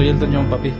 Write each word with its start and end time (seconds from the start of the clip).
soy 0.00 0.08
el 0.08 0.18
Toñón, 0.18 0.46
papi. 0.46 0.72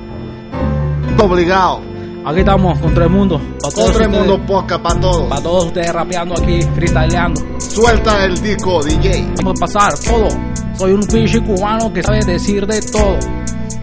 Obligado. 1.22 1.80
Aquí 2.24 2.40
estamos, 2.40 2.78
contra 2.78 3.04
el 3.04 3.11
mundo. 3.11 3.38
Todos 3.61 3.74
Todo 3.74 3.84
el 3.86 3.90
ustedes- 3.93 4.11
mundo 4.11 4.46
poca 4.46 4.82
para 4.82 4.98
todos. 4.98 5.29
Para 5.29 5.43
todos 5.43 5.66
ustedes 5.66 5.93
rapeando 5.93 6.34
aquí, 6.40 6.62
freestyleando. 6.74 7.41
Suelta 7.59 8.25
el 8.25 8.41
disco, 8.41 8.82
DJ. 8.82 9.27
Vamos 9.36 9.61
a 9.61 9.66
pasar 9.66 9.93
todo. 9.98 10.29
Soy 10.75 10.93
un 10.93 11.02
pinche 11.02 11.38
cubano 11.43 11.93
que 11.93 12.02
sabe 12.02 12.20
decir 12.25 12.66
de 12.66 12.80
todo. 12.80 13.18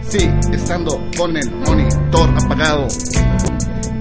Sí, 0.08 0.28
estando 0.52 1.00
con 1.16 1.36
el 1.36 1.48
monitor 1.66 2.28
apagado. 2.44 2.88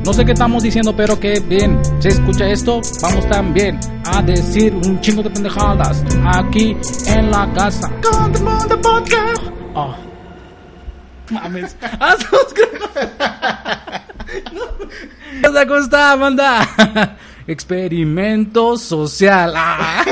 No 0.04 0.14
sé 0.14 0.26
qué 0.26 0.32
estamos 0.32 0.64
diciendo, 0.64 0.96
pero 0.96 1.20
que 1.20 1.40
bien. 1.40 1.80
Se 2.00 2.10
escucha 2.10 2.46
esto, 2.48 2.82
vamos 3.04 3.28
también 3.28 3.80
a 4.06 4.22
decir 4.24 4.74
un 4.74 5.00
chingo 5.02 5.22
de 5.22 5.30
pendejadas 5.30 6.04
aquí 6.34 6.76
en 7.08 7.30
la 7.30 7.52
casa. 7.54 7.92
Con 8.02 8.34
el 8.34 8.42
mundo 8.44 8.82
podcast. 8.82 9.42
Oh. 9.76 9.94
Mames. 11.32 11.76
Ah. 11.82 12.16
No. 14.54 15.68
¿Cómo 15.68 15.78
está, 15.78 16.16
manda? 16.18 17.18
Experimento 17.48 18.78
social. 18.78 19.54
Ah. 19.56 20.04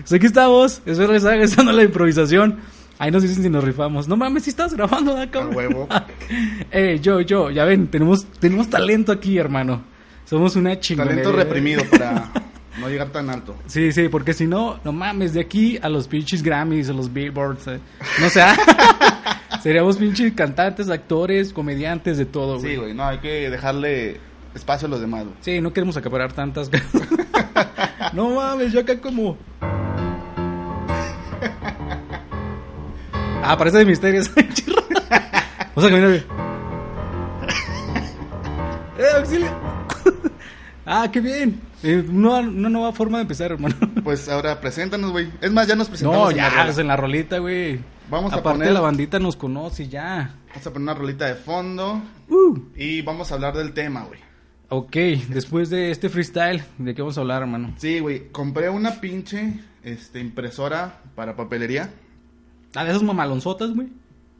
Pues 0.00 0.12
aquí 0.12 0.26
estamos. 0.26 0.82
Espero 0.86 1.10
que 1.10 1.16
estén 1.16 1.40
gustando 1.40 1.72
la 1.72 1.82
improvisación. 1.82 2.58
Ahí 2.98 3.10
nos 3.10 3.22
dicen 3.22 3.42
si 3.42 3.50
nos 3.50 3.64
rifamos. 3.64 4.08
No 4.08 4.16
mames, 4.16 4.44
si 4.44 4.50
estás 4.50 4.74
grabando 4.74 5.16
acá. 5.16 5.42
A 5.42 5.46
huevo. 5.48 5.88
Eh, 6.70 7.00
yo, 7.02 7.20
yo, 7.20 7.50
ya 7.50 7.64
ven, 7.64 7.88
tenemos, 7.88 8.26
tenemos 8.38 8.68
talento 8.68 9.10
aquí, 9.10 9.38
hermano. 9.38 9.82
Somos 10.24 10.54
una 10.56 10.78
chingonería. 10.78 11.22
Talento 11.22 11.44
reprimido 11.44 11.82
para 11.90 12.30
no 12.80 12.88
llegar 12.88 13.10
tan 13.10 13.30
alto. 13.30 13.54
Sí, 13.66 13.92
sí, 13.92 14.08
porque 14.08 14.32
si 14.32 14.46
no, 14.46 14.80
no 14.84 14.92
mames, 14.92 15.34
de 15.34 15.40
aquí 15.40 15.78
a 15.80 15.88
los 15.88 16.08
pinches 16.08 16.42
Grammys, 16.42 16.88
a 16.88 16.92
los 16.92 17.12
Billboards, 17.12 17.66
eh, 17.68 17.80
no 18.20 18.28
sé, 18.28 18.42
seríamos 19.62 19.96
pinches 19.96 20.32
cantantes, 20.32 20.88
actores, 20.88 21.52
comediantes, 21.52 22.18
de 22.18 22.26
todo, 22.26 22.58
güey. 22.58 22.72
Sí, 22.72 22.76
güey, 22.76 22.94
no, 22.94 23.04
hay 23.04 23.18
que 23.18 23.50
dejarle 23.50 24.18
espacio 24.54 24.86
a 24.86 24.90
los 24.90 25.00
demás, 25.00 25.24
güey. 25.24 25.36
Sí, 25.40 25.60
no 25.60 25.72
queremos 25.72 25.96
acaparar 25.96 26.32
tantas. 26.32 26.70
no 28.12 28.30
mames, 28.30 28.72
yo 28.72 28.80
acá 28.80 28.98
como. 28.98 29.36
Ah, 33.42 33.56
parece 33.56 33.78
de 33.78 33.86
misterios. 33.86 34.30
sea, 35.80 35.88
que 35.88 35.94
mira, 35.96 36.14
¡Eh, 38.98 39.16
auxilio! 39.16 39.48
ah, 40.84 41.08
qué 41.10 41.20
bien. 41.20 41.69
Eh, 41.82 42.04
una, 42.08 42.38
una 42.40 42.68
nueva 42.68 42.92
forma 42.92 43.18
de 43.18 43.22
empezar, 43.22 43.52
hermano. 43.52 43.74
Pues 44.04 44.28
ahora 44.28 44.60
preséntanos, 44.60 45.10
güey. 45.12 45.28
Es 45.40 45.50
más, 45.52 45.66
ya 45.66 45.76
nos 45.76 45.88
presentamos. 45.88 46.24
No, 46.24 46.30
en 46.30 46.36
la 46.36 46.42
ya, 46.42 46.50
rola. 46.50 46.70
es 46.70 46.78
en 46.78 46.86
la 46.88 46.96
rolita, 46.96 47.38
güey. 47.38 47.80
Vamos 48.10 48.32
a 48.32 48.36
Aparte 48.36 48.60
poner- 48.60 48.72
la 48.72 48.80
bandita 48.80 49.18
nos 49.18 49.36
conoce 49.36 49.88
ya. 49.88 50.34
Vamos 50.48 50.66
a 50.66 50.72
poner 50.72 50.82
una 50.82 50.94
rolita 50.94 51.26
de 51.26 51.34
fondo 51.36 52.02
Uh. 52.28 52.58
y 52.76 53.02
vamos 53.02 53.30
a 53.30 53.34
hablar 53.36 53.56
del 53.56 53.72
tema, 53.72 54.02
güey. 54.04 54.18
Ok, 54.68 54.94
después 55.30 55.68
de 55.70 55.90
este 55.90 56.08
freestyle, 56.08 56.62
¿de 56.78 56.94
qué 56.94 57.02
vamos 57.02 57.18
a 57.18 57.22
hablar, 57.22 57.42
hermano? 57.42 57.74
Sí, 57.76 57.98
güey, 58.00 58.28
compré 58.30 58.68
una 58.70 59.00
pinche 59.00 59.54
este, 59.82 60.20
impresora 60.20 61.00
para 61.14 61.34
papelería. 61.36 61.90
Ah, 62.74 62.84
de 62.84 62.90
esas 62.90 63.02
mamalonzotas, 63.02 63.72
güey. 63.74 63.88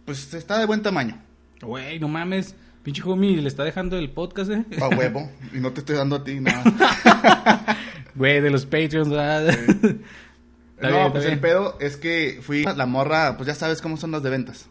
Pues 0.05 0.33
está 0.35 0.59
de 0.59 0.67
buen 0.67 0.83
tamaño, 0.83 1.19
Güey, 1.63 1.99
no 1.99 2.09
mames. 2.09 2.55
Pinche 2.83 3.03
homie, 3.05 3.37
le 3.37 3.49
está 3.49 3.63
dejando 3.63 3.99
el 3.99 4.11
podcast, 4.11 4.51
eh. 4.51 4.65
a 4.81 4.89
huevo, 4.89 5.31
y 5.53 5.59
no 5.59 5.71
te 5.73 5.81
estoy 5.81 5.97
dando 5.97 6.17
a 6.17 6.25
ti 6.25 6.41
nada. 6.41 6.63
Güey, 8.15 8.41
de 8.41 8.51
los 8.51 8.67
Patreons, 8.67 9.09
¿verdad? 9.09 9.49
Está 10.81 10.91
no, 10.91 10.97
bien, 10.97 11.13
pues 11.13 11.25
bien. 11.25 11.35
el 11.35 11.41
pedo 11.41 11.77
es 11.79 11.97
que 11.97 12.41
fui 12.43 12.65
a 12.67 12.73
la 12.73 12.87
morra, 12.87 13.37
pues 13.37 13.47
ya 13.47 13.55
sabes 13.55 13.83
cómo 13.83 13.99
son 13.99 14.11
las 14.11 14.23
de 14.23 14.31
ventas. 14.31 14.69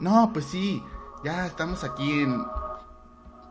No, 0.00 0.30
pues 0.32 0.46
sí, 0.46 0.82
ya 1.22 1.46
estamos 1.46 1.84
aquí 1.84 2.10
en, 2.10 2.42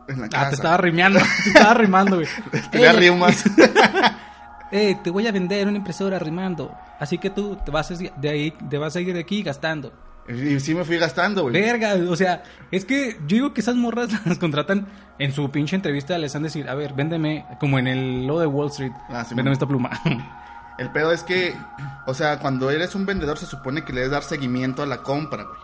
en 0.08 0.20
la 0.20 0.28
casa. 0.28 0.46
Ah, 0.46 0.48
te 0.48 0.54
estaba 0.56 0.76
rimeando, 0.76 1.20
te 1.44 1.50
estaba 1.50 1.74
rimando, 1.74 2.16
güey. 2.16 2.28
Te 2.70 2.80
la 2.80 2.92
río 2.92 3.16
más. 3.16 3.44
Eh, 4.70 4.96
te 5.02 5.10
voy 5.10 5.26
a 5.26 5.32
vender 5.32 5.66
una 5.66 5.78
impresora 5.78 6.18
rimando. 6.18 6.74
Así 6.98 7.16
que 7.18 7.30
tú 7.30 7.56
te 7.64 7.70
vas 7.70 7.90
a, 7.90 7.94
de 7.94 8.28
ahí, 8.28 8.50
te 8.50 8.76
vas 8.76 8.96
a 8.96 9.00
ir 9.00 9.14
de 9.14 9.20
aquí 9.20 9.42
gastando. 9.42 9.92
Y 10.28 10.60
sí 10.60 10.74
me 10.74 10.84
fui 10.84 10.98
gastando, 10.98 11.42
güey. 11.42 11.54
Verga, 11.54 11.94
o 12.08 12.16
sea, 12.16 12.42
es 12.70 12.84
que 12.84 13.12
yo 13.26 13.36
digo 13.36 13.54
que 13.54 13.60
esas 13.60 13.76
morras 13.76 14.08
las 14.26 14.38
contratan 14.38 14.86
en 15.18 15.32
su 15.32 15.50
pinche 15.50 15.74
entrevista, 15.76 16.16
les 16.18 16.34
han 16.36 16.42
de 16.42 16.48
decir, 16.48 16.68
a 16.68 16.74
ver, 16.74 16.92
véndeme, 16.94 17.46
como 17.60 17.78
en 17.78 17.86
el 17.88 18.26
lo 18.26 18.38
de 18.38 18.46
Wall 18.46 18.68
Street, 18.68 18.92
Ah, 19.08 19.24
sí, 19.24 19.30
véndeme 19.30 19.44
man. 19.50 19.52
esta 19.54 19.66
pluma. 19.66 19.90
El 20.78 20.90
pedo 20.92 21.10
es 21.10 21.24
que, 21.24 21.56
o 22.06 22.14
sea, 22.14 22.38
cuando 22.38 22.70
eres 22.70 22.94
un 22.94 23.04
vendedor 23.04 23.36
se 23.36 23.46
supone 23.46 23.84
que 23.84 23.92
le 23.92 24.00
debes 24.02 24.12
dar 24.12 24.22
seguimiento 24.22 24.80
a 24.82 24.86
la 24.86 24.98
compra, 25.02 25.42
güey. 25.42 25.58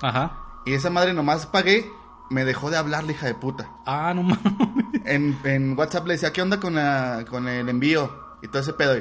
Ajá. 0.00 0.32
Y 0.64 0.72
esa 0.72 0.88
madre 0.88 1.12
nomás 1.12 1.44
pagué, 1.44 1.84
me 2.30 2.46
dejó 2.46 2.70
de 2.70 2.78
hablar 2.78 3.04
la 3.04 3.12
hija 3.12 3.26
de 3.26 3.34
puta. 3.34 3.68
Ah, 3.84 4.12
no 4.14 4.22
mames. 4.22 4.40
En, 5.04 5.36
en 5.44 5.76
WhatsApp 5.78 6.06
le 6.06 6.14
decía, 6.14 6.32
¿qué 6.32 6.40
onda 6.40 6.58
con, 6.58 6.74
la, 6.74 7.24
con 7.28 7.48
el 7.48 7.68
envío? 7.68 8.18
Y 8.42 8.48
todo 8.48 8.62
ese 8.62 8.72
pedo. 8.72 8.94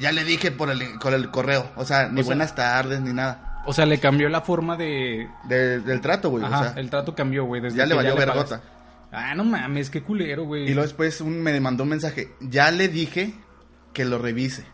Ya 0.00 0.10
le 0.10 0.24
dije 0.24 0.50
por 0.50 0.68
el, 0.68 0.98
con 0.98 1.14
el 1.14 1.30
correo. 1.30 1.70
O 1.76 1.84
sea, 1.84 2.08
ni 2.08 2.20
O 2.20 2.24
sea- 2.24 2.30
buenas 2.30 2.54
tardes, 2.56 3.00
ni 3.02 3.12
nada. 3.12 3.51
O 3.64 3.72
sea, 3.72 3.86
le 3.86 3.98
cambió 4.00 4.28
la 4.28 4.40
forma 4.40 4.76
de... 4.76 5.28
De- 5.44 5.80
del 5.80 6.00
trato, 6.00 6.30
güey. 6.30 6.44
Ajá, 6.44 6.60
o 6.60 6.62
sea, 6.64 6.72
el 6.80 6.90
trato 6.90 7.14
cambió, 7.14 7.44
güey. 7.44 7.60
desde 7.60 7.76
ya 7.78 7.86
le 7.86 7.94
valió 7.94 8.16
vergota. 8.16 8.60
Ah, 9.12 9.34
no 9.34 9.44
mames, 9.44 9.90
qué 9.90 10.02
culero, 10.02 10.44
güey. 10.44 10.62
Y 10.64 10.68
luego 10.74 10.82
después 10.82 11.20
un- 11.20 11.42
me 11.42 11.58
mandó 11.60 11.84
un 11.84 11.90
mensaje. 11.90 12.32
Ya 12.40 12.70
le 12.70 12.88
dije 12.88 13.34
que 13.92 14.04
lo 14.04 14.18
revise. 14.18 14.64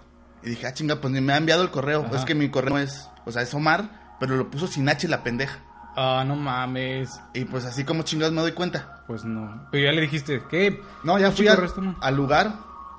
Y 0.42 0.50
dije, 0.50 0.66
ah, 0.66 0.72
chinga, 0.72 0.96
pues 1.00 1.12
ni 1.12 1.20
me 1.20 1.32
ha 1.32 1.36
enviado 1.36 1.62
el 1.62 1.70
correo. 1.70 2.04
Ajá. 2.06 2.16
Es 2.16 2.24
que 2.24 2.34
mi 2.34 2.48
correo 2.48 2.78
es, 2.78 3.08
o 3.26 3.32
sea, 3.32 3.42
es 3.42 3.52
Omar, 3.52 4.16
pero 4.20 4.36
lo 4.36 4.50
puso 4.50 4.66
sin 4.68 4.88
H 4.88 5.06
la 5.08 5.22
pendeja. 5.24 5.58
Ah, 5.96 6.22
no 6.24 6.36
mames. 6.36 7.20
Y 7.34 7.44
pues 7.44 7.64
así 7.64 7.82
como 7.84 8.04
chingados 8.04 8.32
me 8.32 8.40
doy 8.40 8.52
cuenta. 8.52 9.02
Pues 9.08 9.24
no. 9.24 9.66
Pero 9.72 9.86
ya 9.86 9.92
le 9.92 10.02
dijiste, 10.02 10.42
¿qué? 10.48 10.80
No, 11.02 11.18
ya 11.18 11.32
fui 11.32 11.48
al, 11.48 11.58
no. 11.78 11.96
al 12.00 12.14
lugar 12.14 12.54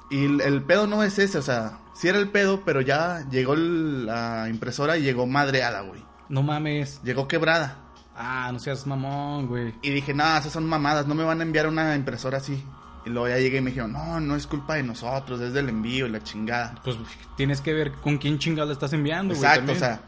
y 0.10 0.26
el, 0.26 0.42
el 0.42 0.64
pedo 0.64 0.88
no 0.88 1.04
es 1.04 1.20
ese, 1.20 1.38
o 1.38 1.42
sea, 1.42 1.80
sí 1.94 2.08
era 2.08 2.18
el 2.20 2.30
pedo, 2.30 2.62
pero 2.66 2.82
ya 2.82 3.26
llegó 3.30 3.54
el- 3.54 4.06
la 4.06 4.48
impresora 4.50 4.98
y 4.98 5.02
llegó 5.04 5.28
madreada, 5.28 5.82
güey. 5.82 6.04
No 6.30 6.44
mames. 6.44 7.02
Llegó 7.04 7.28
quebrada. 7.28 7.78
Ah, 8.16 8.50
no 8.52 8.60
seas 8.60 8.86
mamón, 8.86 9.48
güey. 9.48 9.74
Y 9.82 9.92
dije, 9.92 10.14
no, 10.14 10.24
esas 10.38 10.52
son 10.52 10.66
mamadas, 10.66 11.08
no 11.08 11.16
me 11.16 11.24
van 11.24 11.40
a 11.40 11.44
enviar 11.44 11.68
una 11.68 11.96
impresora 11.96 12.38
así. 12.40 12.64
Y 13.06 13.10
luego 13.12 13.30
ya 13.30 13.38
llegué 13.38 13.60
y 13.60 13.62
me 13.62 13.70
dijeron, 13.70 13.94
no, 13.94 14.20
no 14.20 14.36
es 14.36 14.46
culpa 14.46 14.76
de 14.76 14.84
nosotros, 14.84 15.40
es 15.40 15.54
del 15.54 15.70
envío 15.70 16.06
y 16.06 16.10
la 16.10 16.22
chingada. 16.22 16.76
Pues 16.84 16.98
tienes 17.38 17.62
que 17.62 17.74
ver 17.74 17.94
con 17.94 18.18
quién 18.18 18.38
chingados 18.38 18.68
le 18.68 18.74
estás 18.74 18.92
enviando, 18.94 19.34
güey. 19.34 19.46
Exacto, 19.50 19.72
o 19.72 19.76
sea. 19.76 20.02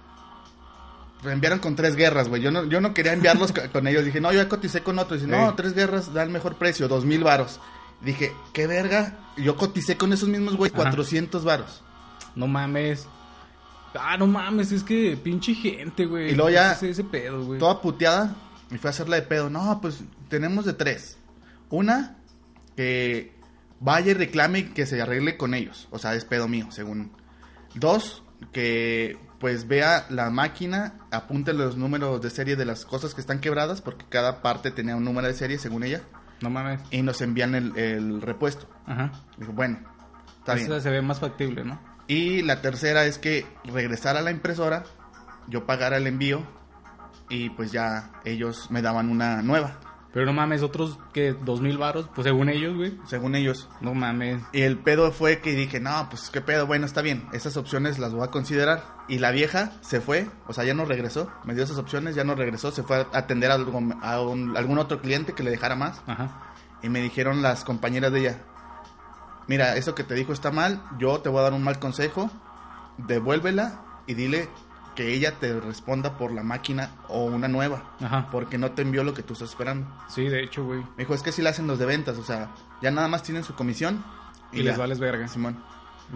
Me 1.23 1.31
enviaron 1.33 1.59
con 1.59 1.75
tres 1.75 1.95
guerras, 1.95 2.27
güey. 2.29 2.41
Yo 2.41 2.49
no, 2.51 2.65
yo 2.65 2.81
no 2.81 2.93
quería 2.93 3.13
enviarlos 3.13 3.51
co- 3.53 3.61
con 3.71 3.87
ellos. 3.87 4.03
Dije, 4.03 4.19
no, 4.19 4.31
yo 4.33 4.41
ya 4.41 4.49
coticé 4.49 4.81
con 4.81 4.97
otros. 4.99 5.21
Dice, 5.21 5.31
no, 5.31 5.53
tres 5.55 5.73
guerras 5.73 6.13
da 6.13 6.23
el 6.23 6.29
mejor 6.31 6.55
precio, 6.55 6.87
dos 6.87 7.05
mil 7.05 7.23
varos. 7.23 7.59
Dije, 8.03 8.31
qué 8.53 8.67
verga. 8.67 9.17
Yo 9.37 9.55
coticé 9.55 9.97
con 9.97 10.11
esos 10.13 10.27
mismos, 10.29 10.55
güey, 10.57 10.71
Ajá. 10.71 10.83
400 10.83 11.43
varos. 11.43 11.83
No 12.35 12.47
mames. 12.47 13.07
Ah, 13.93 14.15
no 14.17 14.25
mames, 14.27 14.71
es 14.71 14.83
que 14.83 15.17
pinche 15.21 15.53
gente, 15.53 16.05
güey. 16.05 16.31
Y 16.31 16.35
luego 16.35 16.49
ya- 16.49 16.73
Ese, 16.73 16.89
ese 16.89 17.03
pedo, 17.03 17.43
güey. 17.45 17.59
Toda 17.59 17.81
puteada. 17.81 18.35
Y 18.71 18.77
fue 18.77 18.89
a 18.89 18.91
hacerla 18.91 19.17
de 19.17 19.23
pedo. 19.23 19.49
No, 19.49 19.79
pues 19.81 19.99
tenemos 20.29 20.65
de 20.65 20.73
tres. 20.73 21.17
Una, 21.69 22.17
que 22.75 23.33
vaya 23.79 24.11
y 24.11 24.13
reclame 24.13 24.59
y 24.59 24.63
que 24.69 24.85
se 24.85 25.01
arregle 25.01 25.37
con 25.37 25.53
ellos. 25.53 25.87
O 25.91 25.99
sea, 25.99 26.15
es 26.15 26.23
pedo 26.25 26.47
mío, 26.47 26.67
según. 26.71 27.11
Dos, 27.75 28.23
que 28.53 29.17
pues 29.39 29.67
vea 29.67 30.05
la 30.09 30.29
máquina, 30.29 30.93
apunte 31.11 31.51
los 31.53 31.75
números 31.75 32.21
de 32.21 32.29
serie 32.29 32.55
de 32.55 32.63
las 32.65 32.85
cosas 32.85 33.13
que 33.15 33.21
están 33.21 33.39
quebradas, 33.39 33.81
porque 33.81 34.05
cada 34.07 34.41
parte 34.41 34.69
tenía 34.71 34.95
un 34.95 35.03
número 35.03 35.27
de 35.27 35.33
serie, 35.33 35.57
según 35.57 35.83
ella. 35.83 36.01
No 36.41 36.49
mames. 36.49 36.81
Y 36.91 37.01
nos 37.01 37.21
envían 37.21 37.55
el, 37.55 37.77
el 37.77 38.21
repuesto. 38.21 38.67
Ajá. 38.85 39.11
Dijo, 39.37 39.53
bueno, 39.53 39.79
está 40.39 40.55
Esa 40.55 40.67
bien. 40.67 40.81
se 40.81 40.89
ve 40.89 41.01
más 41.01 41.19
factible, 41.19 41.63
¿no? 41.63 41.79
Y 42.07 42.41
la 42.41 42.61
tercera 42.61 43.05
es 43.05 43.17
que 43.19 43.45
regresara 43.63 44.19
a 44.19 44.21
la 44.23 44.31
impresora, 44.31 44.83
yo 45.47 45.65
pagara 45.65 45.97
el 45.97 46.07
envío 46.07 46.41
y 47.29 47.49
pues 47.51 47.71
ya 47.71 48.11
ellos 48.25 48.69
me 48.71 48.81
daban 48.81 49.09
una 49.09 49.41
nueva, 49.41 49.79
Pero 50.13 50.25
no 50.25 50.33
mames, 50.33 50.61
otros 50.61 50.99
que 51.13 51.31
dos 51.31 51.61
mil 51.61 51.77
varos, 51.77 52.09
pues 52.13 52.25
según 52.25 52.49
ellos, 52.49 52.75
güey. 52.75 52.97
según 53.07 53.33
ellos. 53.35 53.69
No 53.79 53.93
mames. 53.93 54.41
Y 54.51 54.61
el 54.63 54.77
pedo 54.77 55.11
fue 55.13 55.39
que 55.39 55.51
dije, 55.53 55.79
no, 55.79 56.07
pues 56.09 56.29
qué 56.29 56.41
pedo, 56.41 56.67
bueno, 56.67 56.85
está 56.85 57.01
bien, 57.01 57.27
esas 57.31 57.55
opciones 57.55 57.97
las 57.97 58.13
voy 58.13 58.23
a 58.25 58.27
considerar. 58.31 58.83
Y 59.07 59.19
la 59.19 59.31
vieja 59.31 59.71
se 59.81 60.01
fue, 60.01 60.27
o 60.47 60.53
sea, 60.53 60.63
ya 60.65 60.73
no 60.73 60.83
regresó, 60.85 61.31
me 61.45 61.53
dio 61.55 61.63
esas 61.63 61.77
opciones, 61.77 62.13
ya 62.15 62.23
no 62.25 62.35
regresó, 62.35 62.71
se 62.71 62.83
fue 62.83 62.97
a 62.97 63.17
atender 63.17 63.51
a, 63.51 63.55
algo- 63.55 63.79
a 64.01 64.19
un- 64.21 64.57
algún 64.57 64.79
otro 64.79 64.99
cliente 65.01 65.33
que 65.33 65.43
le 65.43 65.49
dejara 65.51 65.75
más. 65.75 66.01
Ajá. 66.07 66.53
Y 66.83 66.89
me 66.89 66.99
dijeron 67.01 67.41
las 67.41 67.63
compañeras 67.63 68.11
de 68.11 68.19
ella, 68.19 68.37
mira, 69.47 69.75
eso 69.77 69.95
que 69.95 70.03
te 70.03 70.13
dijo 70.15 70.33
está 70.33 70.51
mal, 70.51 70.81
yo 70.99 71.19
te 71.21 71.29
voy 71.29 71.39
a 71.39 71.43
dar 71.43 71.53
un 71.53 71.63
mal 71.63 71.79
consejo, 71.79 72.29
devuélvela 72.97 73.81
y 74.07 74.13
dile 74.13 74.49
que 74.95 75.13
ella 75.13 75.39
te 75.39 75.59
responda 75.59 76.17
por 76.17 76.31
la 76.33 76.43
máquina 76.43 76.91
o 77.07 77.25
una 77.25 77.47
nueva, 77.47 77.95
Ajá. 78.01 78.27
porque 78.31 78.57
no 78.57 78.71
te 78.71 78.81
envió 78.81 79.03
lo 79.03 79.13
que 79.13 79.23
tú 79.23 79.33
estás 79.33 79.49
esperando. 79.49 79.87
Sí, 80.09 80.27
de 80.27 80.43
hecho, 80.43 80.63
güey. 80.65 80.79
Me 80.81 80.99
dijo, 80.99 81.13
es 81.13 81.23
que 81.23 81.31
si 81.31 81.41
le 81.41 81.49
hacen 81.49 81.67
los 81.67 81.79
de 81.79 81.85
ventas, 81.85 82.17
o 82.17 82.23
sea, 82.23 82.49
ya 82.81 82.91
nada 82.91 83.07
más 83.07 83.23
tienen 83.23 83.43
su 83.43 83.53
comisión 83.55 84.03
Y 84.51 84.63
les 84.63 84.77
vales 84.77 84.99
verga. 84.99 85.27
Simón. 85.27 85.63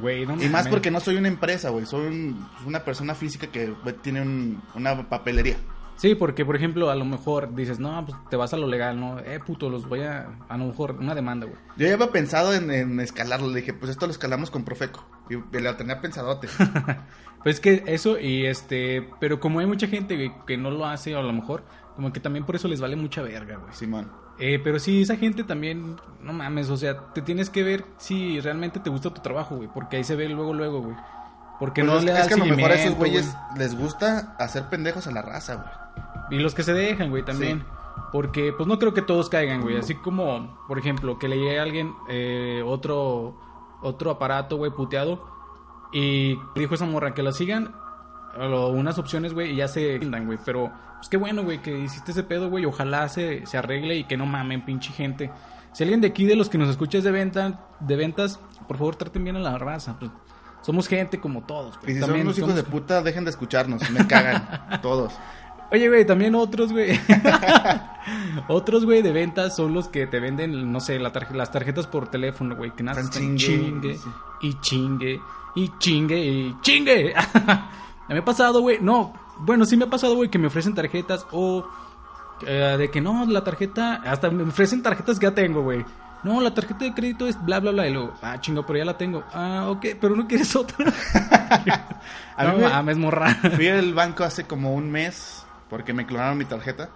Güey, 0.01 0.25
no 0.25 0.41
Y 0.43 0.49
más 0.49 0.67
porque 0.67 0.91
no 0.91 0.99
soy 0.99 1.15
una 1.15 1.29
empresa, 1.29 1.69
güey. 1.69 1.85
Soy 1.85 2.07
un- 2.07 2.49
una 2.65 2.79
persona 2.83 3.15
física 3.15 3.47
que 3.47 3.73
tiene 4.01 4.21
un- 4.21 4.61
una 4.73 5.07
papelería. 5.07 5.55
Sí, 5.95 6.15
porque, 6.15 6.45
por 6.45 6.55
ejemplo, 6.55 6.89
a 6.89 6.95
lo 6.95 7.05
mejor 7.05 7.55
dices, 7.55 7.79
no, 7.79 8.05
pues 8.05 8.17
te 8.29 8.35
vas 8.35 8.53
a 8.53 8.57
lo 8.57 8.67
legal, 8.67 8.99
¿no? 8.99 9.19
Eh, 9.19 9.39
puto, 9.45 9.69
los 9.69 9.87
voy 9.87 10.01
a... 10.01 10.39
A 10.49 10.57
lo 10.57 10.65
mejor, 10.65 10.97
una 10.99 11.15
demanda, 11.15 11.45
güey. 11.45 11.57
Yo 11.77 11.87
ya 11.87 11.93
había 11.93 12.11
pensado 12.11 12.53
en, 12.53 12.69
en 12.69 12.99
escalarlo. 12.99 13.47
Le 13.47 13.61
dije, 13.61 13.73
pues 13.73 13.91
esto 13.91 14.05
lo 14.05 14.11
escalamos 14.11 14.51
con 14.51 14.65
Profeco. 14.65 15.05
Y 15.29 15.35
lo 15.35 15.75
tenía 15.75 16.01
pensadote. 16.01 16.47
Pues 17.45 17.57
es 17.57 17.61
que 17.61 17.83
eso 17.85 18.19
y 18.19 18.47
este... 18.47 19.07
Pero 19.19 19.39
como 19.39 19.59
hay 19.59 19.67
mucha 19.67 19.85
gente 19.85 20.33
que 20.47 20.57
no 20.57 20.71
lo 20.71 20.83
hace, 20.87 21.13
a 21.13 21.21
lo 21.21 21.31
mejor, 21.31 21.63
como 21.95 22.11
que 22.11 22.19
también 22.19 22.43
por 22.43 22.55
eso 22.55 22.67
les 22.67 22.81
vale 22.81 22.95
mucha 22.95 23.21
verga, 23.21 23.57
güey. 23.57 23.71
Simón. 23.71 24.11
Eh, 24.37 24.59
pero 24.63 24.79
sí, 24.79 25.01
esa 25.03 25.15
gente 25.15 25.43
también, 25.43 25.95
no 26.21 26.33
mames, 26.33 26.69
o 26.69 26.75
sea, 26.75 27.13
te 27.13 27.21
tienes 27.21 27.49
que 27.49 27.63
ver 27.63 27.85
si 27.97 28.41
realmente 28.41 28.79
te 28.81 28.89
gusta 28.89 29.13
tu 29.13 29.21
trabajo, 29.21 29.55
güey, 29.55 29.69
porque 29.73 29.97
ahí 29.97 30.03
se 30.03 30.15
ve 30.15 30.27
luego, 30.27 30.53
luego, 30.53 30.81
güey. 30.81 30.95
Porque 31.59 31.81
Pues 31.83 31.93
no 31.93 31.99
es, 31.99 32.05
le 32.05 32.19
es 32.19 32.27
que 32.27 32.33
a 32.33 32.37
lo 32.37 32.45
mejor 32.45 32.71
a 32.71 32.75
esos 32.75 32.95
güeyes 32.95 33.33
güey. 33.33 33.59
les 33.59 33.77
gusta 33.77 34.35
hacer 34.39 34.69
pendejos 34.69 35.07
a 35.07 35.11
la 35.11 35.21
raza, 35.21 35.55
güey. 35.55 35.67
Y 36.31 36.43
los 36.43 36.53
que 36.53 36.63
se 36.63 36.73
dejan, 36.73 37.09
güey, 37.09 37.23
también. 37.23 37.59
Sí. 37.59 37.65
Porque, 38.11 38.53
pues 38.53 38.67
no 38.67 38.77
creo 38.79 38.93
que 38.93 39.01
todos 39.01 39.29
caigan, 39.29 39.61
güey. 39.61 39.77
Así 39.77 39.95
como, 39.95 40.57
por 40.67 40.79
ejemplo, 40.79 41.17
que 41.17 41.27
le 41.27 41.37
llegue 41.37 41.59
a 41.59 41.63
alguien 41.63 41.93
eh, 42.09 42.61
otro, 42.65 43.35
otro 43.81 44.11
aparato, 44.11 44.57
güey, 44.57 44.71
puteado. 44.71 45.25
Y 45.93 46.37
dijo 46.55 46.75
esa 46.75 46.85
morra 46.85 47.13
que 47.13 47.23
lo 47.23 47.31
sigan. 47.31 47.73
O 48.37 48.67
unas 48.69 48.97
opciones, 48.97 49.33
güey, 49.33 49.51
y 49.53 49.55
ya 49.55 49.67
se 49.67 49.97
rindan, 49.97 50.25
güey. 50.25 50.37
Pero, 50.43 50.71
pues 50.97 51.07
qué 51.07 51.17
bueno, 51.17 51.43
güey, 51.43 51.61
que 51.61 51.77
hiciste 51.77 52.11
ese 52.11 52.23
pedo, 52.23 52.49
güey. 52.49 52.65
Ojalá 52.65 53.07
se, 53.07 53.45
se 53.45 53.57
arregle 53.57 53.95
y 53.95 54.03
que 54.03 54.17
no 54.17 54.25
mamen, 54.25 54.65
pinche 54.65 54.91
gente. 54.91 55.31
Si 55.71 55.83
alguien 55.83 56.01
de 56.01 56.07
aquí, 56.07 56.25
de 56.25 56.35
los 56.35 56.49
que 56.49 56.57
nos 56.57 56.69
escuchas 56.69 57.03
de, 57.03 57.11
venta, 57.11 57.67
de 57.81 57.95
ventas, 57.95 58.39
por 58.67 58.77
favor 58.77 58.95
traten 58.95 59.23
bien 59.23 59.35
a 59.35 59.39
la 59.39 59.57
raza. 59.57 59.97
Pues, 59.99 60.11
somos 60.65 60.87
gente 60.87 61.19
como 61.19 61.43
todos. 61.43 61.75
Y 61.75 61.85
güey. 61.85 61.93
si 61.93 61.99
También 61.99 62.21
son 62.21 62.27
unos 62.27 62.37
hijos 62.39 62.55
de 62.55 62.63
puta, 62.63 63.03
dejen 63.03 63.23
de 63.23 63.29
escucharnos. 63.29 63.87
Me 63.91 64.07
cagan. 64.07 64.79
todos. 64.81 65.13
Oye, 65.71 65.87
güey, 65.89 66.05
también 66.05 66.33
otros, 66.33 66.71
güey. 66.71 66.99
otros, 68.47 68.83
güey, 68.83 69.03
de 69.03 69.11
ventas 69.11 69.55
son 69.55 69.75
los 69.75 69.87
que 69.87 70.07
te 70.07 70.19
venden, 70.19 70.71
no 70.71 70.79
sé, 70.79 70.97
la 70.97 71.13
tarje- 71.13 71.35
las 71.35 71.51
tarjetas 71.51 71.85
por 71.85 72.07
teléfono, 72.07 72.55
güey. 72.55 72.71
Que 72.71 72.81
nada, 72.81 73.01
están 73.01 73.37
chingue, 73.37 73.45
chingue, 73.45 73.97
sí. 73.97 74.09
y 74.41 74.59
chingue, 74.59 75.21
y 75.55 75.71
chingue, 75.77 76.17
y 76.25 76.55
chingue. 76.61 77.13
me 78.09 78.17
ha 78.17 78.25
pasado, 78.25 78.61
güey, 78.61 78.79
no, 78.81 79.13
bueno, 79.37 79.65
sí 79.65 79.77
me 79.77 79.85
ha 79.85 79.89
pasado, 79.89 80.15
güey, 80.15 80.29
que 80.29 80.39
me 80.39 80.47
ofrecen 80.47 80.73
tarjetas 80.73 81.27
o 81.31 81.67
eh, 82.45 82.75
de 82.77 82.89
que 82.89 83.01
no, 83.01 83.25
la 83.27 83.43
tarjeta, 83.43 84.01
hasta 84.05 84.31
me 84.31 84.43
ofrecen 84.43 84.81
tarjetas 84.81 85.19
que 85.19 85.25
ya 85.27 85.35
tengo, 85.35 85.61
güey. 85.61 85.85
No, 86.25 86.41
la 86.41 86.53
tarjeta 86.53 86.83
de 86.85 86.93
crédito 86.93 87.27
es 87.27 87.41
bla, 87.45 87.59
bla, 87.59 87.71
bla. 87.71 87.87
Y 87.87 87.93
luego, 87.93 88.13
ah, 88.23 88.39
chingo, 88.41 88.65
pero 88.65 88.79
ya 88.79 88.85
la 88.85 88.97
tengo. 88.97 89.23
Ah, 89.33 89.67
ok, 89.69 89.85
pero 90.01 90.15
no 90.15 90.27
quieres 90.27 90.55
otra. 90.55 90.91
A 92.37 92.43
no 92.45 92.53
mí 92.53 92.63
me- 92.63 92.69
mames, 92.69 92.97
morra. 92.97 93.33
Fui 93.55 93.67
al 93.67 93.93
banco 93.93 94.23
hace 94.23 94.45
como 94.45 94.73
un 94.73 94.91
mes 94.91 95.45
porque 95.69 95.93
me 95.93 96.05
clonaron 96.05 96.37
mi 96.37 96.45
tarjeta. 96.45 96.89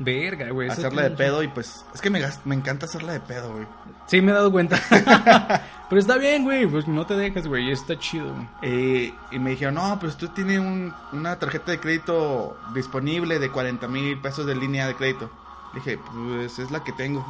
Verga, 0.00 0.50
güey. 0.50 0.68
hacerla 0.68 1.02
de 1.02 1.10
pedo 1.10 1.42
y 1.42 1.48
pues 1.48 1.84
es 1.92 2.00
que 2.00 2.08
me, 2.08 2.22
me 2.44 2.54
encanta 2.54 2.86
hacerla 2.86 3.12
de 3.14 3.18
pedo, 3.20 3.52
güey. 3.52 3.66
Sí, 4.06 4.20
me 4.20 4.30
he 4.30 4.34
dado 4.34 4.52
cuenta. 4.52 4.78
Pero 5.88 6.00
está 6.00 6.16
bien, 6.18 6.44
güey. 6.44 6.66
Pues 6.68 6.86
no 6.86 7.04
te 7.04 7.14
dejes, 7.16 7.48
güey. 7.48 7.72
Está 7.72 7.98
chido. 7.98 8.32
güey. 8.32 8.46
Eh, 8.62 9.14
y 9.32 9.38
me 9.40 9.50
dijeron, 9.50 9.74
no, 9.74 9.98
pues 9.98 10.16
tú 10.16 10.28
tienes 10.28 10.60
un- 10.60 10.94
una 11.12 11.36
tarjeta 11.40 11.72
de 11.72 11.80
crédito 11.80 12.56
disponible 12.74 13.40
de 13.40 13.50
40 13.50 13.88
mil 13.88 14.20
pesos 14.20 14.46
de 14.46 14.54
línea 14.54 14.86
de 14.86 14.94
crédito. 14.94 15.30
Dije, 15.78 15.96
pues 16.12 16.58
es 16.58 16.72
la 16.72 16.82
que 16.82 16.90
tengo. 16.90 17.24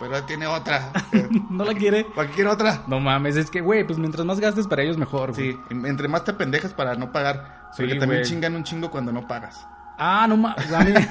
Pero 0.00 0.22
tiene 0.22 0.46
otra. 0.46 0.90
¿No 1.50 1.62
la 1.62 1.74
quiere? 1.74 2.04
¿Para 2.04 2.28
qué 2.28 2.36
quiere 2.36 2.48
otra? 2.48 2.84
No 2.86 3.00
mames, 3.00 3.36
es 3.36 3.50
que, 3.50 3.60
güey, 3.60 3.84
pues 3.84 3.98
mientras 3.98 4.24
más 4.24 4.40
gastes 4.40 4.66
para 4.66 4.82
ellos, 4.82 4.96
mejor, 4.96 5.34
güey. 5.34 5.52
Sí, 5.52 5.58
entre 5.70 6.08
más 6.08 6.24
te 6.24 6.32
pendejas 6.32 6.72
para 6.72 6.94
no 6.94 7.12
pagar. 7.12 7.68
Sí, 7.72 7.82
Porque 7.82 7.96
también 7.96 8.22
güey. 8.22 8.30
chingan 8.30 8.54
un 8.56 8.64
chingo 8.64 8.90
cuando 8.90 9.12
no 9.12 9.28
pagas. 9.28 9.66
Ah, 9.98 10.26
no 10.26 10.38
mames. 10.38 10.66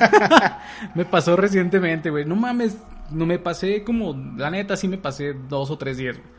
Me 0.95 1.05
pasó 1.05 1.35
recientemente, 1.35 2.09
güey. 2.09 2.25
No 2.25 2.35
mames. 2.35 2.77
No 3.11 3.27
me 3.27 3.37
pasé 3.37 3.83
como. 3.83 4.15
La 4.37 4.49
neta, 4.49 4.75
sí 4.75 4.87
me 4.87 4.97
pasé 4.97 5.33
dos 5.33 5.69
o 5.69 5.77
tres 5.77 5.97
días, 5.97 6.17
güey. 6.17 6.29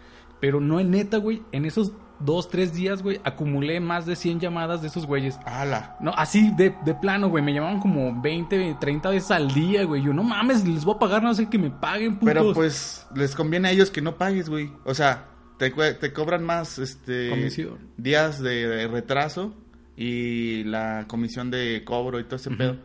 Pero 0.40 0.60
no 0.60 0.80
en 0.80 0.90
neta, 0.90 1.18
güey. 1.18 1.42
En 1.52 1.66
esos 1.66 1.92
dos, 2.24 2.48
tres 2.48 2.74
días, 2.74 3.02
güey, 3.02 3.20
acumulé 3.24 3.80
más 3.80 4.06
de 4.06 4.16
100 4.16 4.40
llamadas 4.40 4.82
de 4.82 4.88
esos 4.88 5.06
güeyes. 5.06 5.38
¡Hala! 5.44 5.96
No, 6.00 6.12
así 6.16 6.50
de, 6.56 6.74
de 6.84 6.94
plano, 6.94 7.28
güey. 7.28 7.42
Me 7.42 7.52
llamaban 7.52 7.80
como 7.80 8.20
20, 8.20 8.76
30 8.80 9.10
veces 9.10 9.30
al 9.30 9.52
día, 9.52 9.84
güey. 9.84 10.02
Yo, 10.02 10.12
no 10.12 10.22
mames, 10.22 10.66
les 10.66 10.84
voy 10.84 10.94
a 10.96 10.98
pagar, 10.98 11.22
no 11.22 11.34
sé 11.34 11.48
que 11.48 11.58
me 11.58 11.70
paguen, 11.70 12.14
putos. 12.14 12.26
Pero 12.26 12.52
pues 12.52 13.06
les 13.14 13.34
conviene 13.34 13.68
a 13.68 13.70
ellos 13.72 13.90
que 13.90 14.00
no 14.00 14.16
pagues, 14.16 14.48
güey. 14.48 14.72
O 14.84 14.94
sea, 14.94 15.26
te, 15.58 15.70
te 15.70 16.12
cobran 16.12 16.44
más 16.44 16.78
este 16.78 17.30
Comisión. 17.30 17.78
días 17.96 18.40
de, 18.40 18.66
de 18.66 18.88
retraso 18.88 19.54
y 19.96 20.64
la 20.64 21.04
comisión 21.06 21.50
de 21.50 21.82
cobro 21.84 22.18
y 22.18 22.24
todo 22.24 22.36
ese 22.36 22.50
pedo. 22.50 22.76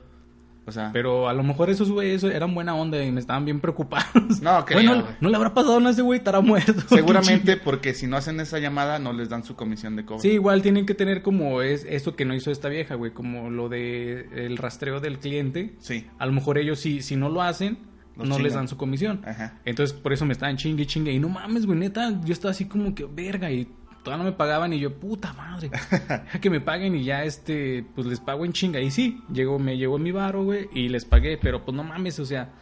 O 0.68 0.72
sea, 0.74 0.90
Pero 0.92 1.30
a 1.30 1.34
lo 1.34 1.44
mejor 1.44 1.69
esos 1.69 1.90
güeyes 1.90 2.24
eran 2.25 2.54
buena 2.54 2.75
onda 2.75 3.02
y 3.02 3.10
me 3.10 3.22
estaban 3.22 3.46
bien 3.46 3.62
preocupados. 3.62 4.42
No, 4.42 4.66
creo, 4.66 4.78
Bueno, 4.78 5.08
no 5.22 5.30
le 5.30 5.36
habrá 5.38 5.54
pasado 5.54 5.80
nada 5.80 5.92
a 5.92 5.94
ese 5.94 6.02
güey, 6.02 6.18
estará 6.18 6.42
muerto. 6.42 6.74
seguramente 6.90 7.56
porque 7.56 7.94
si 7.94 8.06
no 8.06 8.18
hacen 8.18 8.38
esa 8.42 8.60
llamada 8.60 9.00
no 9.00 9.14
les 9.14 9.30
dan 9.30 9.46
su 9.46 9.56
comisión 9.56 9.96
de 9.96 10.04
cobro. 10.04 10.22
Sí, 10.22 10.31
igual 10.31 10.62
tienen 10.62 10.86
que 10.86 10.94
tener 10.94 11.22
como 11.22 11.62
es 11.62 11.86
eso 11.90 12.18
que 12.18 12.25
no 12.25 12.36
hizo 12.36 12.52
esta 12.52 12.68
vieja, 12.68 12.96
güey, 12.96 13.12
como 13.14 13.50
lo 13.50 13.69
de 13.69 14.28
el 14.46 14.58
rastreo 14.58 15.00
del 15.00 15.19
cliente. 15.19 15.75
Sí. 15.80 16.06
A 16.19 16.25
lo 16.25 16.34
mejor 16.34 16.58
ellos 16.58 16.80
si, 16.80 17.02
si 17.02 17.16
no 17.16 17.30
lo 17.30 17.42
hacen, 17.42 17.78
Los 18.18 18.28
no 18.28 18.38
les 18.38 18.54
dan 18.54 18.68
su 18.68 18.75
comisión. 18.75 19.22
Ajá. 19.25 19.62
Entonces 19.63 19.98
por 19.98 20.12
eso 20.12 20.25
me 20.25 20.34
estaban 20.34 20.58
chingue 20.58 20.84
y 20.84 20.86
chingue. 20.86 21.13
Y 21.13 21.20
no 21.20 21.30
mames, 21.30 21.66
güey, 21.66 21.80
neta, 21.80 22.20
yo 22.25 22.34
estaba 22.34 22.52
así 22.52 22.66
como 22.66 22.94
que 22.94 23.06
verga 23.06 23.50
y 23.50 23.70
todavía 24.07 24.24
no 24.24 24.31
me 24.31 24.38
pagaban 24.38 24.71
y 24.71 24.80
yo, 24.80 24.94
puta 24.98 25.33
madre, 25.33 25.69
que 26.42 26.50
me 26.50 26.62
paguen 26.62 26.95
y 26.95 27.04
ya 27.04 27.25
este, 27.25 27.86
pues 27.94 28.07
les 28.07 28.21
pago 28.21 28.45
en 28.45 28.54
chinga. 28.54 28.80
Y 28.80 28.89
sí, 28.89 29.21
llegó, 29.33 29.59
me 29.59 29.75
llegó 29.77 30.00
mi 30.00 30.13
varo, 30.13 30.45
güey, 30.45 30.69
y 30.74 30.88
les 30.88 31.04
pagué, 31.04 31.38
pero 31.38 31.65
pues 31.65 31.75
no 31.75 31.83
mames, 31.83 32.18
o 32.19 32.25
sea, 32.25 32.54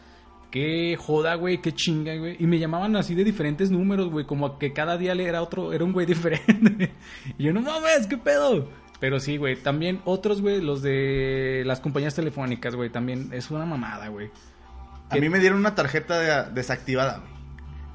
qué 0.50 0.98
joda, 1.00 1.36
güey, 1.36 1.62
qué 1.62 1.72
chinga, 1.74 2.16
güey. 2.16 2.36
Y 2.40 2.48
me 2.48 2.58
llamaban 2.58 2.96
así 2.96 3.14
de 3.14 3.24
diferentes 3.24 3.70
números, 3.70 4.10
güey, 4.10 4.26
como 4.26 4.58
que 4.58 4.74
cada 4.74 4.98
día 4.98 5.14
le 5.14 5.26
era 5.26 5.44
otro, 5.44 5.72
era 5.72 5.84
un 5.84 5.94
güey 5.94 6.06
diferente. 6.08 6.92
y 7.38 7.44
yo, 7.44 7.54
no 7.54 7.62
mames, 7.62 8.08
qué 8.08 8.18
pedo. 8.18 8.68
Pero 9.00 9.20
sí, 9.20 9.38
güey, 9.38 9.56
también 9.56 10.02
otros, 10.06 10.42
güey, 10.42 10.62
los 10.62 10.82
de 10.82 11.62
las 11.66 11.80
compañías 11.80 12.16
telefónicas, 12.16 12.76
güey, 12.76 12.90
también 12.90 13.30
es 13.34 13.52
una 13.52 13.66
mamada, 13.66 14.08
güey. 14.08 14.32
A 15.10 15.18
mí 15.18 15.30
me 15.30 15.40
dieron 15.40 15.60
una 15.60 15.76
tarjeta 15.76 16.20
de- 16.20 16.52
desactivada, 16.54 17.20
güey. 17.20 17.35